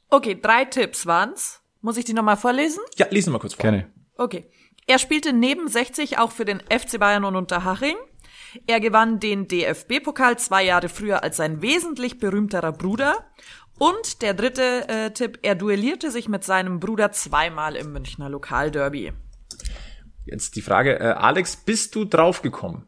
Okay, 0.08 0.38
drei 0.40 0.64
Tipps 0.64 1.06
waren's. 1.06 1.59
Muss 1.80 1.96
ich 1.96 2.04
die 2.04 2.12
nochmal 2.12 2.36
vorlesen? 2.36 2.80
Ja, 2.96 3.06
lesen 3.10 3.28
wir 3.28 3.32
mal 3.34 3.38
kurz 3.38 3.54
vor. 3.54 3.62
Gerne. 3.62 3.90
Okay. 4.16 4.50
Er 4.86 4.98
spielte 4.98 5.32
neben 5.32 5.68
60 5.68 6.18
auch 6.18 6.32
für 6.32 6.44
den 6.44 6.60
FC 6.60 6.98
Bayern 6.98 7.24
und 7.24 7.36
Unterhaching. 7.36 7.96
Er 8.66 8.80
gewann 8.80 9.20
den 9.20 9.46
DFB-Pokal 9.46 10.38
zwei 10.38 10.64
Jahre 10.64 10.88
früher 10.88 11.22
als 11.22 11.36
sein 11.36 11.62
wesentlich 11.62 12.18
berühmterer 12.18 12.72
Bruder. 12.72 13.16
Und 13.78 14.20
der 14.20 14.34
dritte 14.34 14.88
äh, 14.88 15.10
Tipp, 15.12 15.38
er 15.42 15.54
duellierte 15.54 16.10
sich 16.10 16.28
mit 16.28 16.44
seinem 16.44 16.80
Bruder 16.80 17.12
zweimal 17.12 17.76
im 17.76 17.92
Münchner 17.92 18.28
Lokalderby. 18.28 19.12
Jetzt 20.26 20.56
die 20.56 20.62
Frage, 20.62 21.00
äh, 21.00 21.12
Alex, 21.12 21.56
bist 21.56 21.94
du 21.94 22.04
draufgekommen? 22.04 22.86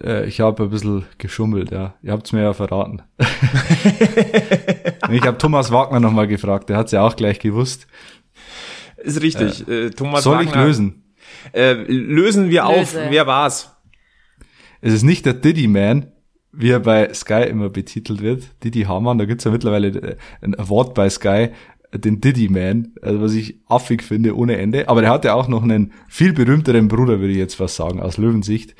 Äh, 0.00 0.26
ich 0.26 0.40
habe 0.40 0.64
ein 0.64 0.70
bisschen 0.70 1.04
geschummelt, 1.18 1.70
ja. 1.70 1.94
Ihr 2.02 2.12
habt's 2.12 2.32
mir 2.32 2.42
ja 2.42 2.52
verraten. 2.52 3.02
ich 5.10 5.22
habe 5.22 5.38
Thomas 5.38 5.70
Wagner 5.70 6.00
nochmal 6.00 6.26
gefragt, 6.26 6.68
der 6.68 6.76
hat's 6.76 6.92
ja 6.92 7.02
auch 7.02 7.16
gleich 7.16 7.38
gewusst. 7.38 7.86
Ist 9.02 9.20
richtig. 9.20 9.66
Äh, 9.68 9.90
Thomas 9.90 10.24
Soll 10.24 10.42
ich 10.42 10.48
Wagner, 10.48 10.66
lösen? 10.66 11.02
Äh, 11.52 11.72
lösen 11.72 12.50
wir 12.50 12.66
auf. 12.66 12.94
Löse. 12.94 13.06
Wer 13.10 13.26
war's? 13.26 13.76
Es 14.80 14.92
ist 14.92 15.02
nicht 15.02 15.26
der 15.26 15.34
Diddy 15.34 15.68
Man, 15.68 16.12
wie 16.52 16.70
er 16.70 16.80
bei 16.80 17.12
Sky 17.14 17.44
immer 17.48 17.70
betitelt 17.70 18.20
wird. 18.20 18.44
Diddy 18.64 18.82
Hamann, 18.82 19.18
da 19.18 19.24
gibt's 19.24 19.44
ja 19.44 19.50
mittlerweile 19.50 19.88
äh, 19.88 20.16
ein 20.40 20.58
Award 20.58 20.94
bei 20.94 21.08
Sky, 21.08 21.50
äh, 21.90 21.98
den 21.98 22.20
Diddy 22.20 22.48
Man, 22.48 22.92
also 23.02 23.20
was 23.20 23.34
ich 23.34 23.60
affig 23.68 24.02
finde 24.02 24.36
ohne 24.36 24.56
Ende. 24.56 24.88
Aber 24.88 25.00
der 25.00 25.10
hat 25.10 25.24
ja 25.24 25.34
auch 25.34 25.48
noch 25.48 25.62
einen 25.62 25.92
viel 26.08 26.32
berühmteren 26.32 26.88
Bruder, 26.88 27.20
würde 27.20 27.32
ich 27.32 27.38
jetzt 27.38 27.54
fast 27.54 27.76
sagen, 27.76 28.00
aus 28.00 28.18
Löwensicht. 28.18 28.74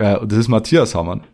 Äh, 0.00 0.16
und 0.16 0.32
das 0.32 0.38
ist 0.38 0.48
Matthias 0.48 0.94
Hamann. 0.94 1.24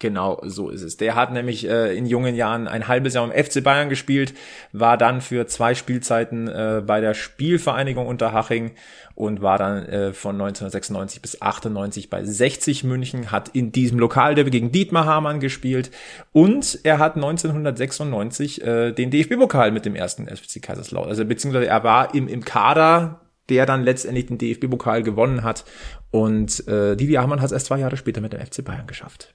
Genau, 0.00 0.40
so 0.44 0.68
ist 0.68 0.82
es. 0.82 0.96
Der 0.96 1.16
hat 1.16 1.32
nämlich 1.32 1.68
äh, 1.68 1.96
in 1.96 2.06
jungen 2.06 2.36
Jahren 2.36 2.68
ein 2.68 2.86
halbes 2.86 3.14
Jahr 3.14 3.24
im 3.24 3.32
FC 3.32 3.64
Bayern 3.64 3.88
gespielt, 3.88 4.32
war 4.72 4.96
dann 4.96 5.20
für 5.20 5.48
zwei 5.48 5.74
Spielzeiten 5.74 6.46
äh, 6.46 6.84
bei 6.86 7.00
der 7.00 7.14
Spielvereinigung 7.14 8.06
Unterhaching 8.06 8.70
und 9.16 9.42
war 9.42 9.58
dann 9.58 9.86
äh, 9.86 10.12
von 10.12 10.36
1996 10.36 11.20
bis 11.20 11.42
98 11.42 12.10
bei 12.10 12.22
60 12.22 12.84
München, 12.84 13.32
hat 13.32 13.48
in 13.48 13.72
diesem 13.72 13.98
Lokalderby 13.98 14.50
gegen 14.50 14.70
Dietmar 14.70 15.04
Hamann 15.04 15.40
gespielt 15.40 15.90
und 16.30 16.78
er 16.84 17.00
hat 17.00 17.16
1996 17.16 18.62
äh, 18.62 18.92
den 18.92 19.10
DFB-Pokal 19.10 19.72
mit 19.72 19.84
dem 19.84 19.96
ersten 19.96 20.28
FC 20.28 20.62
Kaiserslautern, 20.62 21.10
also 21.10 21.24
beziehungsweise 21.24 21.66
er 21.66 21.82
war 21.82 22.14
im, 22.14 22.28
im 22.28 22.44
Kader 22.44 23.27
der 23.48 23.66
dann 23.66 23.82
letztendlich 23.82 24.26
den 24.26 24.38
DFB-Pokal 24.38 25.02
gewonnen 25.02 25.42
hat. 25.42 25.64
Und 26.10 26.66
äh, 26.68 26.96
Didi 26.96 27.14
Hamann 27.14 27.40
hat 27.40 27.46
es 27.46 27.52
erst 27.52 27.66
zwei 27.66 27.78
Jahre 27.78 27.96
später 27.96 28.20
mit 28.20 28.32
dem 28.32 28.40
FC 28.40 28.64
Bayern 28.64 28.86
geschafft. 28.86 29.34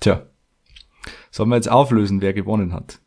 Tja. 0.00 0.26
Sollen 1.30 1.50
wir 1.50 1.56
jetzt 1.56 1.70
auflösen, 1.70 2.20
wer 2.20 2.32
gewonnen 2.32 2.72
hat? 2.72 3.00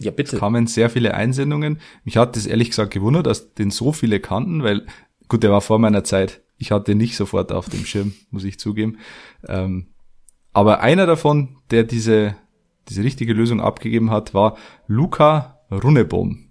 Ja, 0.00 0.10
bitte. 0.10 0.36
Es 0.36 0.40
kamen 0.40 0.66
sehr 0.66 0.90
viele 0.90 1.14
Einsendungen. 1.14 1.80
Mich 2.04 2.16
hat 2.16 2.36
das 2.36 2.46
ehrlich 2.46 2.70
gesagt 2.70 2.92
gewundert, 2.92 3.26
dass 3.26 3.54
den 3.54 3.70
so 3.70 3.92
viele 3.92 4.20
kannten, 4.20 4.62
weil, 4.62 4.86
gut, 5.28 5.42
der 5.42 5.50
war 5.50 5.60
vor 5.60 5.78
meiner 5.78 6.04
Zeit. 6.04 6.42
Ich 6.56 6.72
hatte 6.72 6.94
nicht 6.94 7.16
sofort 7.16 7.52
auf 7.52 7.68
dem 7.68 7.84
Schirm, 7.84 8.14
muss 8.30 8.44
ich 8.44 8.58
zugeben. 8.58 8.98
Ähm, 9.46 9.88
aber 10.52 10.80
einer 10.80 11.06
davon, 11.06 11.56
der 11.70 11.84
diese, 11.84 12.36
diese 12.88 13.02
richtige 13.02 13.32
Lösung 13.32 13.60
abgegeben 13.60 14.10
hat, 14.10 14.34
war 14.34 14.56
Luca 14.86 15.60
Runnebohm. 15.70 16.43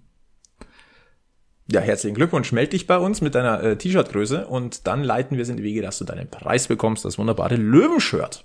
Ja, 1.70 1.80
herzlichen 1.80 2.14
Glückwunsch. 2.14 2.52
Meld 2.52 2.74
dich 2.74 2.86
bei 2.86 2.98
uns 2.98 3.20
mit 3.20 3.34
deiner 3.34 3.62
äh, 3.62 3.76
T-Shirt-Größe 3.76 4.46
und 4.46 4.86
dann 4.86 5.02
leiten 5.02 5.36
wir 5.36 5.42
es 5.42 5.48
in 5.48 5.56
die 5.56 5.62
Wege, 5.62 5.80
dass 5.80 5.98
du 5.98 6.04
deinen 6.04 6.28
Preis 6.28 6.68
bekommst, 6.68 7.04
das 7.04 7.18
wunderbare 7.18 7.56
Löwenshirt. 7.56 8.44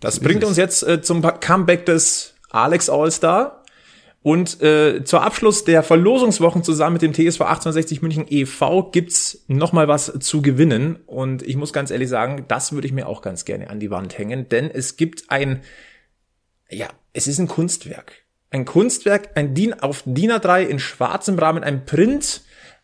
Das 0.00 0.20
bringt 0.20 0.44
uns 0.44 0.56
jetzt 0.56 0.82
äh, 0.82 1.00
zum 1.00 1.22
Comeback 1.22 1.86
des 1.86 2.34
Alex 2.50 2.90
Allstar. 2.90 3.62
Und 4.22 4.62
äh, 4.62 5.02
zur 5.02 5.22
Abschluss 5.22 5.64
der 5.64 5.82
Verlosungswochen 5.82 6.62
zusammen 6.62 6.92
mit 6.92 7.02
dem 7.02 7.12
TSV 7.12 7.40
1860 7.40 8.02
München 8.02 8.26
e.V. 8.28 8.90
gibt's 8.90 9.44
noch 9.48 9.72
mal 9.72 9.88
was 9.88 10.12
zu 10.20 10.42
gewinnen. 10.42 10.96
Und 11.06 11.42
ich 11.42 11.56
muss 11.56 11.72
ganz 11.72 11.90
ehrlich 11.90 12.08
sagen, 12.08 12.44
das 12.46 12.72
würde 12.72 12.86
ich 12.86 12.92
mir 12.92 13.08
auch 13.08 13.20
ganz 13.20 13.44
gerne 13.44 13.68
an 13.68 13.80
die 13.80 13.90
Wand 13.90 14.16
hängen, 14.16 14.48
denn 14.48 14.70
es 14.70 14.96
gibt 14.96 15.24
ein, 15.28 15.62
ja, 16.70 16.86
es 17.12 17.26
ist 17.26 17.40
ein 17.40 17.48
Kunstwerk. 17.48 18.21
Ein 18.52 18.66
Kunstwerk, 18.66 19.30
ein 19.34 19.54
DIN 19.54 19.72
auf 19.72 20.02
DIN 20.04 20.30
A3 20.30 20.64
in 20.66 20.78
schwarzem 20.78 21.38
Rahmen, 21.38 21.64
ein 21.64 21.86
Print 21.86 22.42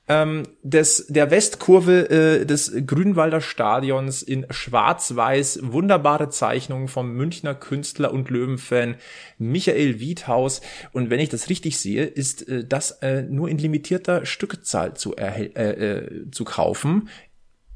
ähm, 0.09 0.45
des, 0.62 1.07
der 1.09 1.31
Westkurve 1.31 2.09
äh, 2.09 2.47
des 2.47 2.73
Grünwalder 2.87 3.43
Stadions 3.43 4.23
in 4.23 4.47
schwarz-weiß, 4.49 5.61
wunderbare 5.64 6.31
Zeichnungen 6.31 6.89
vom 6.89 7.12
Münchner 7.12 7.55
Künstler 7.55 8.14
und 8.14 8.31
Löwenfan 8.31 8.97
Michael 9.37 10.01
Wiedhaus. 10.01 10.62
Und 10.93 11.11
wenn 11.11 11.21
ich 11.21 11.29
das 11.29 11.51
richtig 11.51 11.79
sehe, 11.79 12.07
ist 12.07 12.49
äh, 12.49 12.64
das 12.64 12.93
äh, 13.03 13.23
nur 13.23 13.51
in 13.51 13.59
limitierter 13.59 14.25
Stückzahl 14.25 14.95
zu, 14.95 15.16
äh, 15.16 15.45
äh, 15.45 16.31
zu 16.31 16.45
kaufen. 16.45 17.11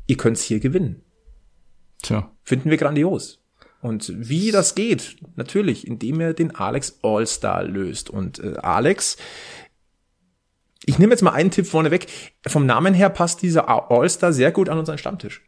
Ihr 0.06 0.16
könnt's 0.16 0.42
hier 0.42 0.60
gewinnen. 0.60 1.02
Tja. 2.02 2.32
Finden 2.42 2.70
wir 2.70 2.78
grandios. 2.78 3.41
Und 3.82 4.12
wie 4.16 4.50
das 4.50 4.74
geht, 4.74 5.16
natürlich, 5.36 5.86
indem 5.86 6.20
er 6.20 6.32
den 6.32 6.54
Alex 6.54 7.00
All-Star 7.02 7.64
löst. 7.64 8.08
Und 8.08 8.38
äh, 8.38 8.54
Alex 8.62 9.18
ich 10.84 10.98
nehme 10.98 11.12
jetzt 11.12 11.22
mal 11.22 11.32
einen 11.32 11.50
Tipp 11.50 11.66
vorne 11.66 11.90
weg. 11.90 12.06
Vom 12.46 12.66
Namen 12.66 12.94
her 12.94 13.08
passt 13.08 13.42
dieser 13.42 13.68
All-Star 13.90 14.32
sehr 14.32 14.50
gut 14.50 14.68
an 14.68 14.78
unseren 14.78 14.98
Stammtisch. 14.98 15.42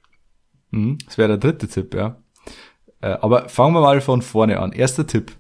Mhm, 0.71 0.99
das 1.05 1.19
wäre 1.19 1.29
der 1.29 1.39
dritte 1.39 1.69
Tipp, 1.69 1.95
ja. 1.95 2.23
Äh, 3.01 3.17
aber 3.21 3.49
fangen 3.49 3.75
wir 3.75 3.81
mal 3.81 4.01
von 4.01 4.23
vorne 4.23 4.61
an. 4.61 4.73
Erster 4.73 5.07
Tipp. 5.07 5.33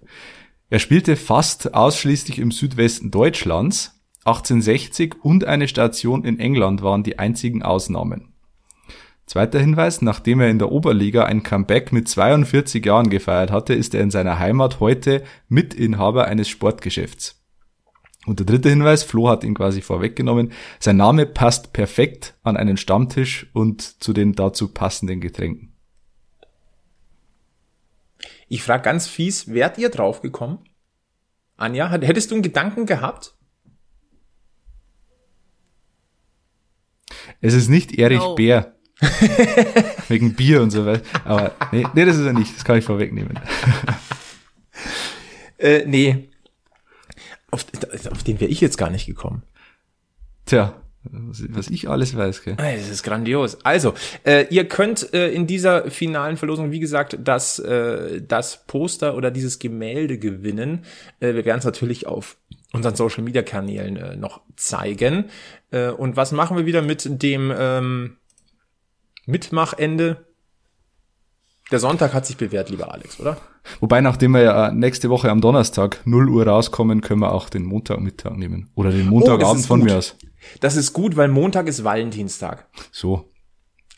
Er 0.70 0.78
spielte 0.78 1.16
fast 1.16 1.74
ausschließlich 1.74 2.38
im 2.38 2.50
Südwesten 2.50 3.10
Deutschlands. 3.10 3.92
1860 4.24 5.22
und 5.22 5.44
eine 5.44 5.68
Station 5.68 6.24
in 6.24 6.40
England 6.40 6.82
waren 6.82 7.02
die 7.02 7.18
einzigen 7.18 7.62
Ausnahmen. 7.62 8.33
Zweiter 9.26 9.58
Hinweis, 9.58 10.02
nachdem 10.02 10.40
er 10.40 10.50
in 10.50 10.58
der 10.58 10.70
Oberliga 10.70 11.24
ein 11.24 11.42
Comeback 11.42 11.92
mit 11.92 12.08
42 12.08 12.84
Jahren 12.84 13.08
gefeiert 13.08 13.50
hatte, 13.50 13.72
ist 13.72 13.94
er 13.94 14.02
in 14.02 14.10
seiner 14.10 14.38
Heimat 14.38 14.80
heute 14.80 15.24
Mitinhaber 15.48 16.26
eines 16.26 16.48
Sportgeschäfts. 16.48 17.42
Und 18.26 18.38
der 18.38 18.46
dritte 18.46 18.68
Hinweis, 18.70 19.02
Flo 19.02 19.28
hat 19.28 19.44
ihn 19.44 19.54
quasi 19.54 19.82
vorweggenommen, 19.82 20.52
sein 20.78 20.96
Name 20.96 21.26
passt 21.26 21.72
perfekt 21.72 22.34
an 22.42 22.56
einen 22.56 22.76
Stammtisch 22.76 23.50
und 23.52 24.02
zu 24.02 24.12
den 24.12 24.34
dazu 24.34 24.72
passenden 24.72 25.20
Getränken. 25.20 25.74
Ich 28.48 28.62
frage 28.62 28.82
ganz 28.82 29.08
fies, 29.08 29.48
wärt 29.52 29.78
ihr 29.78 29.90
draufgekommen? 29.90 30.58
Anja, 31.56 31.90
hättest 31.90 32.30
du 32.30 32.34
einen 32.34 32.42
Gedanken 32.42 32.86
gehabt? 32.86 33.34
Es 37.40 37.54
ist 37.54 37.68
nicht 37.68 37.98
Erich 37.98 38.18
no. 38.18 38.34
Bär. 38.34 38.73
Wegen 40.08 40.34
Bier 40.34 40.62
und 40.62 40.70
so 40.70 40.86
weiter. 40.86 41.02
Aber 41.24 41.52
nee, 41.72 41.86
nee, 41.94 42.04
das 42.04 42.16
ist 42.16 42.26
er 42.26 42.32
nicht. 42.32 42.54
Das 42.56 42.64
kann 42.64 42.78
ich 42.78 42.84
vorwegnehmen. 42.84 43.38
äh, 45.58 45.84
nee, 45.86 46.28
auf, 47.50 47.64
auf 48.10 48.22
den 48.22 48.40
wäre 48.40 48.50
ich 48.50 48.60
jetzt 48.60 48.78
gar 48.78 48.90
nicht 48.90 49.06
gekommen. 49.06 49.42
Tja, 50.46 50.74
was 51.04 51.68
ich 51.68 51.88
alles 51.88 52.16
weiß. 52.16 52.42
Gell? 52.42 52.56
Das 52.56 52.88
ist 52.88 53.02
grandios. 53.02 53.58
Also, 53.64 53.94
äh, 54.24 54.46
ihr 54.48 54.66
könnt 54.66 55.12
äh, 55.12 55.30
in 55.30 55.46
dieser 55.46 55.90
finalen 55.90 56.36
Verlosung, 56.36 56.70
wie 56.70 56.80
gesagt, 56.80 57.18
das, 57.22 57.58
äh, 57.58 58.22
das 58.22 58.66
Poster 58.66 59.16
oder 59.16 59.30
dieses 59.30 59.58
Gemälde 59.58 60.18
gewinnen. 60.18 60.84
Äh, 61.20 61.34
wir 61.34 61.44
werden 61.44 61.58
es 61.58 61.64
natürlich 61.64 62.06
auf 62.06 62.36
unseren 62.72 62.96
Social 62.96 63.22
Media 63.22 63.42
Kanälen 63.42 63.96
äh, 63.96 64.16
noch 64.16 64.40
zeigen. 64.56 65.26
Äh, 65.70 65.90
und 65.90 66.16
was 66.16 66.32
machen 66.32 66.56
wir 66.56 66.66
wieder 66.66 66.82
mit 66.82 67.22
dem 67.22 67.52
ähm, 67.56 68.16
Mitmachende? 69.26 70.26
Der 71.70 71.78
Sonntag 71.78 72.12
hat 72.12 72.26
sich 72.26 72.36
bewährt, 72.36 72.70
lieber 72.70 72.92
Alex, 72.92 73.18
oder? 73.18 73.38
Wobei, 73.80 74.00
nachdem 74.02 74.32
wir 74.32 74.42
ja 74.42 74.70
nächste 74.70 75.08
Woche 75.08 75.30
am 75.30 75.40
Donnerstag 75.40 76.00
0 76.04 76.28
Uhr 76.28 76.46
rauskommen, 76.46 77.00
können 77.00 77.20
wir 77.20 77.32
auch 77.32 77.48
den 77.48 77.64
Montagmittag 77.64 78.36
nehmen. 78.36 78.70
Oder 78.74 78.90
den 78.90 79.08
Montagabend 79.08 79.64
oh, 79.64 79.66
von 79.66 79.82
mir 79.82 79.96
aus. 79.96 80.16
Das 80.60 80.76
ist 80.76 80.92
gut, 80.92 81.16
weil 81.16 81.28
Montag 81.28 81.66
ist 81.66 81.82
Valentinstag. 81.82 82.68
So. 82.92 83.30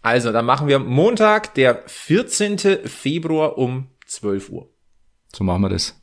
Also, 0.03 0.31
dann 0.31 0.45
machen 0.45 0.69
wir 0.69 0.79
Montag, 0.79 1.55
der 1.55 1.83
14. 1.87 2.59
Februar 2.85 3.59
um 3.59 3.89
12 4.07 4.51
Uhr. 4.51 4.71
So 5.35 5.43
machen 5.43 5.63
wir 5.63 5.69
das. 5.69 6.01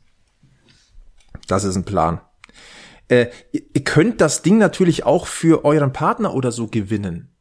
Das 1.48 1.64
ist 1.64 1.76
ein 1.76 1.84
Plan. 1.84 2.20
Äh, 3.08 3.28
ihr 3.52 3.84
könnt 3.84 4.20
das 4.20 4.42
Ding 4.42 4.58
natürlich 4.58 5.04
auch 5.04 5.26
für 5.26 5.64
euren 5.64 5.92
Partner 5.92 6.34
oder 6.34 6.52
so 6.52 6.68
gewinnen. 6.68 7.33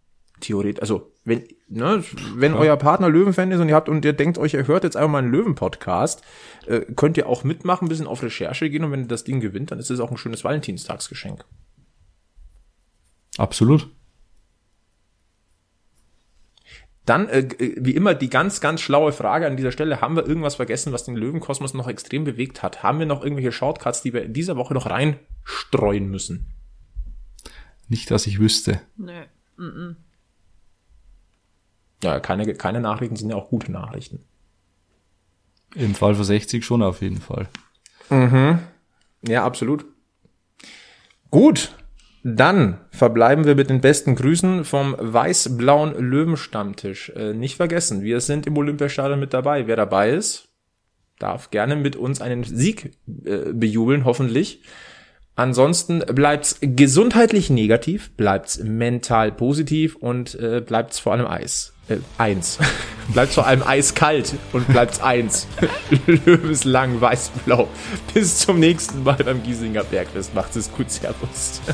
Theoretisch. 0.44 0.82
Also, 0.82 1.10
wenn, 1.24 1.48
ne, 1.70 2.04
wenn 2.36 2.54
ja. 2.54 2.60
euer 2.60 2.76
Partner 2.76 3.08
Löwenfan 3.08 3.50
ist 3.52 3.62
und 3.62 3.70
ihr 3.70 3.76
habt 3.76 3.88
und 3.88 4.04
ihr 4.04 4.12
denkt 4.12 4.38
euch, 4.38 4.54
ihr 4.54 4.68
hört 4.68 4.84
jetzt 4.84 4.98
einfach 4.98 5.10
mal 5.10 5.20
einen 5.20 5.32
Löwen-Podcast, 5.32 6.22
äh, 6.68 6.82
könnt 6.82 7.16
ihr 7.16 7.28
auch 7.28 7.46
mitmachen, 7.46 7.86
ein 7.86 7.90
bisschen 7.90 8.08
auf 8.08 8.22
Recherche 8.22 8.70
gehen 8.70 8.84
und 8.84 8.92
wenn 8.92 9.04
ihr 9.04 9.08
das 9.08 9.24
Ding 9.24 9.40
gewinnt, 9.40 9.72
dann 9.72 9.80
ist 9.80 9.90
es 9.90 10.02
auch 10.02 10.12
ein 10.12 10.18
schönes 10.18 10.44
Valentinstagsgeschenk. 10.44 11.46
Absolut. 13.38 13.90
Dann, 17.06 17.30
äh, 17.30 17.48
wie 17.78 17.96
immer, 17.96 18.14
die 18.14 18.30
ganz, 18.30 18.60
ganz 18.60 18.82
schlaue 18.82 19.14
Frage 19.14 19.48
an 19.48 19.56
dieser 19.56 19.72
Stelle. 19.72 20.02
Haben 20.02 20.18
wir 20.18 20.28
irgendwas 20.28 20.56
vergessen, 20.56 20.92
was 20.92 21.06
den 21.06 21.16
Löwenkosmos 21.16 21.74
noch 21.74 21.88
extrem 21.88 22.26
bewegt 22.26 22.64
hat? 22.64 22.84
Haben 22.84 23.00
wir 23.00 23.06
noch 23.06 23.24
irgendwelche 23.24 23.54
Shortcuts, 23.54 24.02
die 24.02 24.12
wir 24.12 24.24
in 24.24 24.34
dieser 24.34 24.58
Woche 24.58 24.74
noch 24.74 24.90
reinstreuen 24.90 26.10
müssen? 26.10 26.48
Nicht, 27.88 28.12
dass 28.12 28.28
ich 28.28 28.40
wüsste. 28.40 28.82
Nee. 28.98 29.24
Mm 29.56 29.64
-mm. 29.64 29.96
Ja, 32.04 32.20
keine, 32.20 32.54
keine 32.54 32.82
Nachrichten 32.82 33.16
sind 33.16 33.30
ja 33.30 33.36
auch 33.36 33.50
gute 33.50 33.72
Nachrichten. 33.72 34.20
Im 35.76 35.96
Fall 35.96 36.16
für 36.16 36.24
60 36.24 36.64
schon 36.64 36.84
auf 36.84 37.02
jeden 37.02 37.22
Fall. 37.22 37.48
Mhm. 38.10 38.60
Ja, 39.26 39.44
absolut. 39.46 39.86
Gut, 41.32 41.74
dann 42.24 42.80
verbleiben 42.92 43.46
wir 43.46 43.56
mit 43.56 43.70
den 43.70 43.82
besten 43.82 44.16
Grüßen 44.16 44.66
vom 44.66 44.96
weiß-blauen 45.00 45.96
Löwenstammtisch. 45.96 47.10
Äh, 47.16 47.34
nicht 47.34 47.56
vergessen, 47.56 48.04
wir 48.04 48.22
sind 48.22 48.46
im 48.46 48.58
Olympiastadion 48.58 49.20
mit 49.20 49.34
dabei. 49.34 49.68
Wer 49.68 49.76
dabei 49.76 50.12
ist, 50.12 50.50
darf 51.20 51.50
gerne 51.52 51.76
mit 51.76 51.96
uns 51.96 52.22
einen 52.22 52.44
Sieg 52.44 52.98
äh, 53.26 53.52
bejubeln, 53.54 54.06
hoffentlich. 54.06 54.62
Ansonsten 55.36 56.00
bleibt's 56.00 56.58
gesundheitlich 56.62 57.50
negativ, 57.50 58.12
bleibt's 58.12 58.60
mental 58.60 59.32
positiv 59.32 59.96
und 59.96 60.36
äh, 60.36 60.62
bleibt's 60.62 61.00
vor 61.00 61.14
allem 61.14 61.26
Eis. 61.26 61.74
Äh, 61.90 61.98
eins. 62.20 62.60
bleibt's 63.14 63.34
vor 63.36 63.48
allem 63.48 63.64
eiskalt 63.64 64.36
und 64.54 64.68
bleibt's 64.68 65.02
eins. 65.02 65.48
Löweslang 66.06 67.02
weiß-blau. 67.02 67.68
Bis 68.14 68.40
zum 68.40 68.60
nächsten 68.60 69.04
Mal 69.04 69.16
beim 69.16 69.42
Giesinger 69.42 69.84
Bergfest. 69.84 70.36
Macht's 70.36 70.56
es 70.56 70.72
gut. 70.72 70.92
Servus. 70.92 71.62